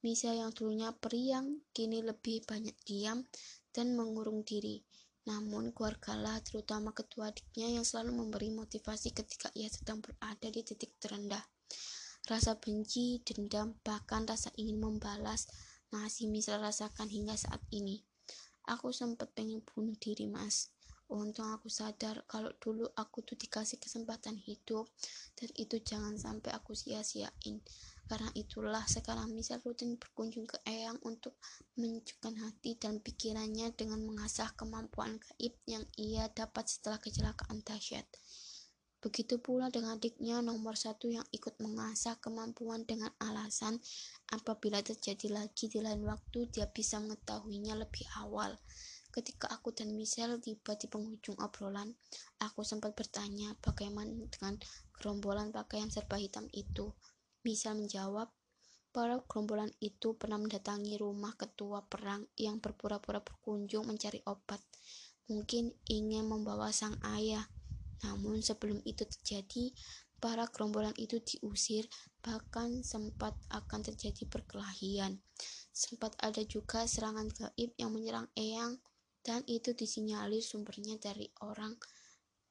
Misal 0.00 0.38
yang 0.40 0.54
dulunya 0.54 0.94
periang, 0.96 1.60
kini 1.76 2.00
lebih 2.00 2.46
banyak 2.48 2.72
diam 2.86 3.26
dan 3.74 3.98
mengurung 3.98 4.46
diri. 4.46 4.80
Namun 5.28 5.76
keluargalah 5.76 6.40
terutama 6.40 6.96
ketua 6.96 7.28
adiknya 7.28 7.68
yang 7.80 7.84
selalu 7.84 8.16
memberi 8.16 8.48
motivasi 8.48 9.12
ketika 9.12 9.52
ia 9.52 9.68
sedang 9.68 10.00
berada 10.00 10.48
di 10.48 10.64
titik 10.64 10.96
terendah. 10.96 11.44
Rasa 12.24 12.56
benci, 12.56 13.20
dendam, 13.26 13.76
bahkan 13.84 14.24
rasa 14.24 14.48
ingin 14.56 14.80
membalas 14.80 15.50
masih 15.90 16.30
bisa 16.30 16.56
rasakan 16.56 17.10
hingga 17.10 17.34
saat 17.36 17.60
ini. 17.74 18.06
Aku 18.70 18.94
sempat 18.94 19.34
pengen 19.34 19.66
bunuh 19.66 19.98
diri, 19.98 20.30
Mas. 20.30 20.70
Untung 21.10 21.50
aku 21.50 21.66
sadar 21.66 22.22
kalau 22.30 22.54
dulu 22.62 22.86
aku 22.94 23.26
tuh 23.26 23.34
dikasih 23.34 23.82
kesempatan 23.82 24.38
hidup 24.38 24.86
dan 25.34 25.50
itu 25.58 25.82
jangan 25.82 26.14
sampai 26.14 26.54
aku 26.54 26.70
sia-siain. 26.78 27.58
Karena 28.06 28.30
itulah 28.38 28.86
sekarang 28.86 29.34
misal 29.34 29.58
rutin 29.66 29.98
berkunjung 29.98 30.46
ke 30.46 30.62
Eyang 30.62 31.02
untuk 31.02 31.34
menyejukkan 31.74 32.38
hati 32.38 32.78
dan 32.78 33.02
pikirannya 33.02 33.74
dengan 33.74 34.06
mengasah 34.06 34.54
kemampuan 34.54 35.18
gaib 35.18 35.54
yang 35.66 35.82
ia 35.98 36.30
dapat 36.30 36.70
setelah 36.70 37.02
kecelakaan 37.02 37.58
dahsyat. 37.66 38.06
Begitu 39.00 39.40
pula 39.40 39.72
dengan 39.72 39.96
adiknya 39.96 40.44
nomor 40.44 40.76
satu 40.76 41.08
yang 41.08 41.24
ikut 41.32 41.56
mengasah 41.58 42.20
kemampuan 42.20 42.84
dengan 42.84 43.08
alasan 43.16 43.80
apabila 44.28 44.84
terjadi 44.84 45.32
lagi 45.32 45.72
di 45.72 45.80
lain 45.80 46.04
waktu 46.06 46.52
dia 46.52 46.68
bisa 46.68 47.00
mengetahuinya 47.00 47.74
lebih 47.80 48.04
awal. 48.20 48.54
Ketika 49.10 49.50
aku 49.50 49.74
dan 49.74 49.94
Michelle 49.94 50.38
tiba 50.38 50.78
di 50.78 50.86
penghujung 50.86 51.34
obrolan, 51.42 51.90
aku 52.38 52.62
sempat 52.62 52.94
bertanya 52.94 53.58
bagaimana 53.58 54.10
dengan 54.30 54.58
gerombolan 54.94 55.50
pakaian 55.50 55.90
serba 55.90 56.14
hitam 56.18 56.46
itu. 56.54 56.94
Michelle 57.42 57.78
menjawab, 57.78 58.30
para 58.94 59.18
gerombolan 59.26 59.74
itu 59.82 60.14
pernah 60.14 60.38
mendatangi 60.38 60.94
rumah 60.98 61.34
ketua 61.34 61.82
perang 61.86 62.26
yang 62.38 62.62
berpura-pura 62.62 63.18
berkunjung 63.18 63.86
mencari 63.86 64.22
obat. 64.30 64.62
Mungkin 65.26 65.74
ingin 65.90 66.26
membawa 66.26 66.70
sang 66.70 66.98
ayah 67.02 67.46
namun 68.00 68.40
sebelum 68.40 68.80
itu 68.88 69.04
terjadi, 69.04 69.76
para 70.20 70.48
gerombolan 70.48 70.96
itu 70.96 71.20
diusir, 71.20 71.88
bahkan 72.24 72.80
sempat 72.80 73.36
akan 73.52 73.80
terjadi 73.84 74.24
perkelahian. 74.28 75.20
Sempat 75.72 76.16
ada 76.20 76.40
juga 76.44 76.84
serangan 76.88 77.28
gaib 77.28 77.72
yang 77.76 77.92
menyerang 77.92 78.28
Eyang, 78.36 78.80
dan 79.20 79.44
itu 79.48 79.76
disinyalir 79.76 80.40
sumbernya 80.40 80.96
dari 80.96 81.28
orang 81.44 81.76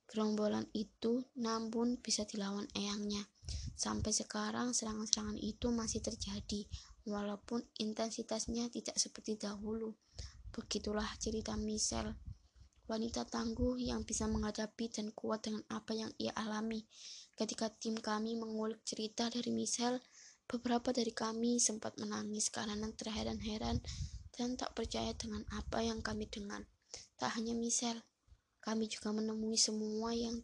gerombolan 0.10 0.66
itu, 0.74 1.22
namun 1.38 2.02
bisa 2.02 2.26
dilawan 2.26 2.66
Eyangnya. 2.74 3.30
Sampai 3.78 4.10
sekarang 4.10 4.74
serangan-serangan 4.74 5.38
itu 5.38 5.70
masih 5.70 6.02
terjadi, 6.02 6.66
walaupun 7.06 7.62
intensitasnya 7.78 8.74
tidak 8.74 8.98
seperti 8.98 9.38
dahulu. 9.38 9.94
Begitulah 10.50 11.08
cerita 11.22 11.54
Michelle 11.54 12.18
wanita 12.90 13.22
tangguh 13.30 13.78
yang 13.78 14.02
bisa 14.02 14.26
menghadapi 14.26 14.90
dan 14.90 15.14
kuat 15.14 15.46
dengan 15.46 15.62
apa 15.70 15.94
yang 15.94 16.10
ia 16.18 16.34
alami. 16.34 16.90
Ketika 17.38 17.70
tim 17.70 17.94
kami 17.94 18.34
mengulik 18.34 18.82
cerita 18.82 19.30
dari 19.30 19.54
Michelle, 19.54 20.02
beberapa 20.50 20.90
dari 20.90 21.14
kami 21.14 21.62
sempat 21.62 22.02
menangis 22.02 22.50
karena 22.50 22.90
terheran-heran 22.98 23.78
dan 24.40 24.56
tak 24.56 24.72
percaya 24.72 25.12
dengan 25.20 25.44
apa 25.52 25.84
yang 25.84 26.00
kami 26.00 26.32
dengar. 26.32 26.64
Tak 27.20 27.36
hanya 27.36 27.52
Michelle, 27.52 28.00
kami 28.64 28.88
juga 28.88 29.12
menemui 29.12 29.60
semua 29.60 30.16
yang 30.16 30.40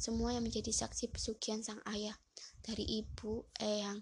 semua 0.00 0.32
yang 0.32 0.48
menjadi 0.48 0.72
saksi 0.72 1.12
pesugihan 1.12 1.60
sang 1.60 1.84
ayah, 1.92 2.16
dari 2.64 3.04
ibu, 3.04 3.44
eyang, 3.60 4.00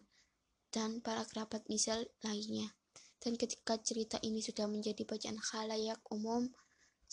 dan 0.71 1.03
para 1.03 1.27
kerabat 1.27 1.67
Michelle 1.67 2.07
lainnya. 2.23 2.71
Dan 3.19 3.35
ketika 3.35 3.75
cerita 3.83 4.23
ini 4.23 4.39
sudah 4.39 4.71
menjadi 4.71 5.03
bacaan 5.03 5.43
khalayak 5.43 5.99
umum, 6.15 6.55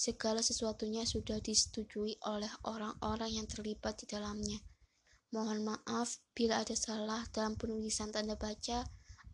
Segala 0.01 0.41
sesuatunya 0.41 1.05
sudah 1.05 1.37
disetujui 1.37 2.17
oleh 2.25 2.49
orang-orang 2.65 3.37
yang 3.37 3.45
terlibat 3.45 4.01
di 4.01 4.09
dalamnya. 4.09 4.57
Mohon 5.29 5.61
maaf 5.61 6.17
bila 6.33 6.57
ada 6.65 6.73
salah 6.73 7.21
dalam 7.29 7.53
penulisan 7.53 8.09
tanda 8.09 8.33
baca 8.33 8.81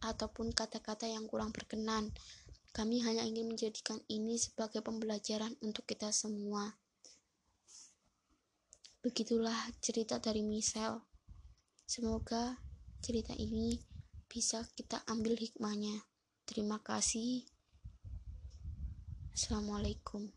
ataupun 0.04 0.52
kata-kata 0.52 1.08
yang 1.08 1.24
kurang 1.26 1.56
berkenan. 1.56 2.12
Kami 2.76 3.02
hanya 3.02 3.26
ingin 3.26 3.50
menjadikan 3.50 4.00
ini 4.12 4.38
sebagai 4.38 4.86
pembelajaran 4.86 5.58
untuk 5.66 5.88
kita 5.90 6.14
semua. 6.14 6.78
Begitulah 9.02 9.58
cerita 9.82 10.22
dari 10.22 10.44
Michelle. 10.46 11.02
Semoga 11.88 12.60
cerita 13.02 13.32
ini 13.34 13.80
bisa 14.28 14.68
kita 14.76 15.02
ambil 15.08 15.40
hikmahnya. 15.40 16.06
Terima 16.44 16.84
kasih. 16.84 17.48
Assalamualaikum. 19.34 20.37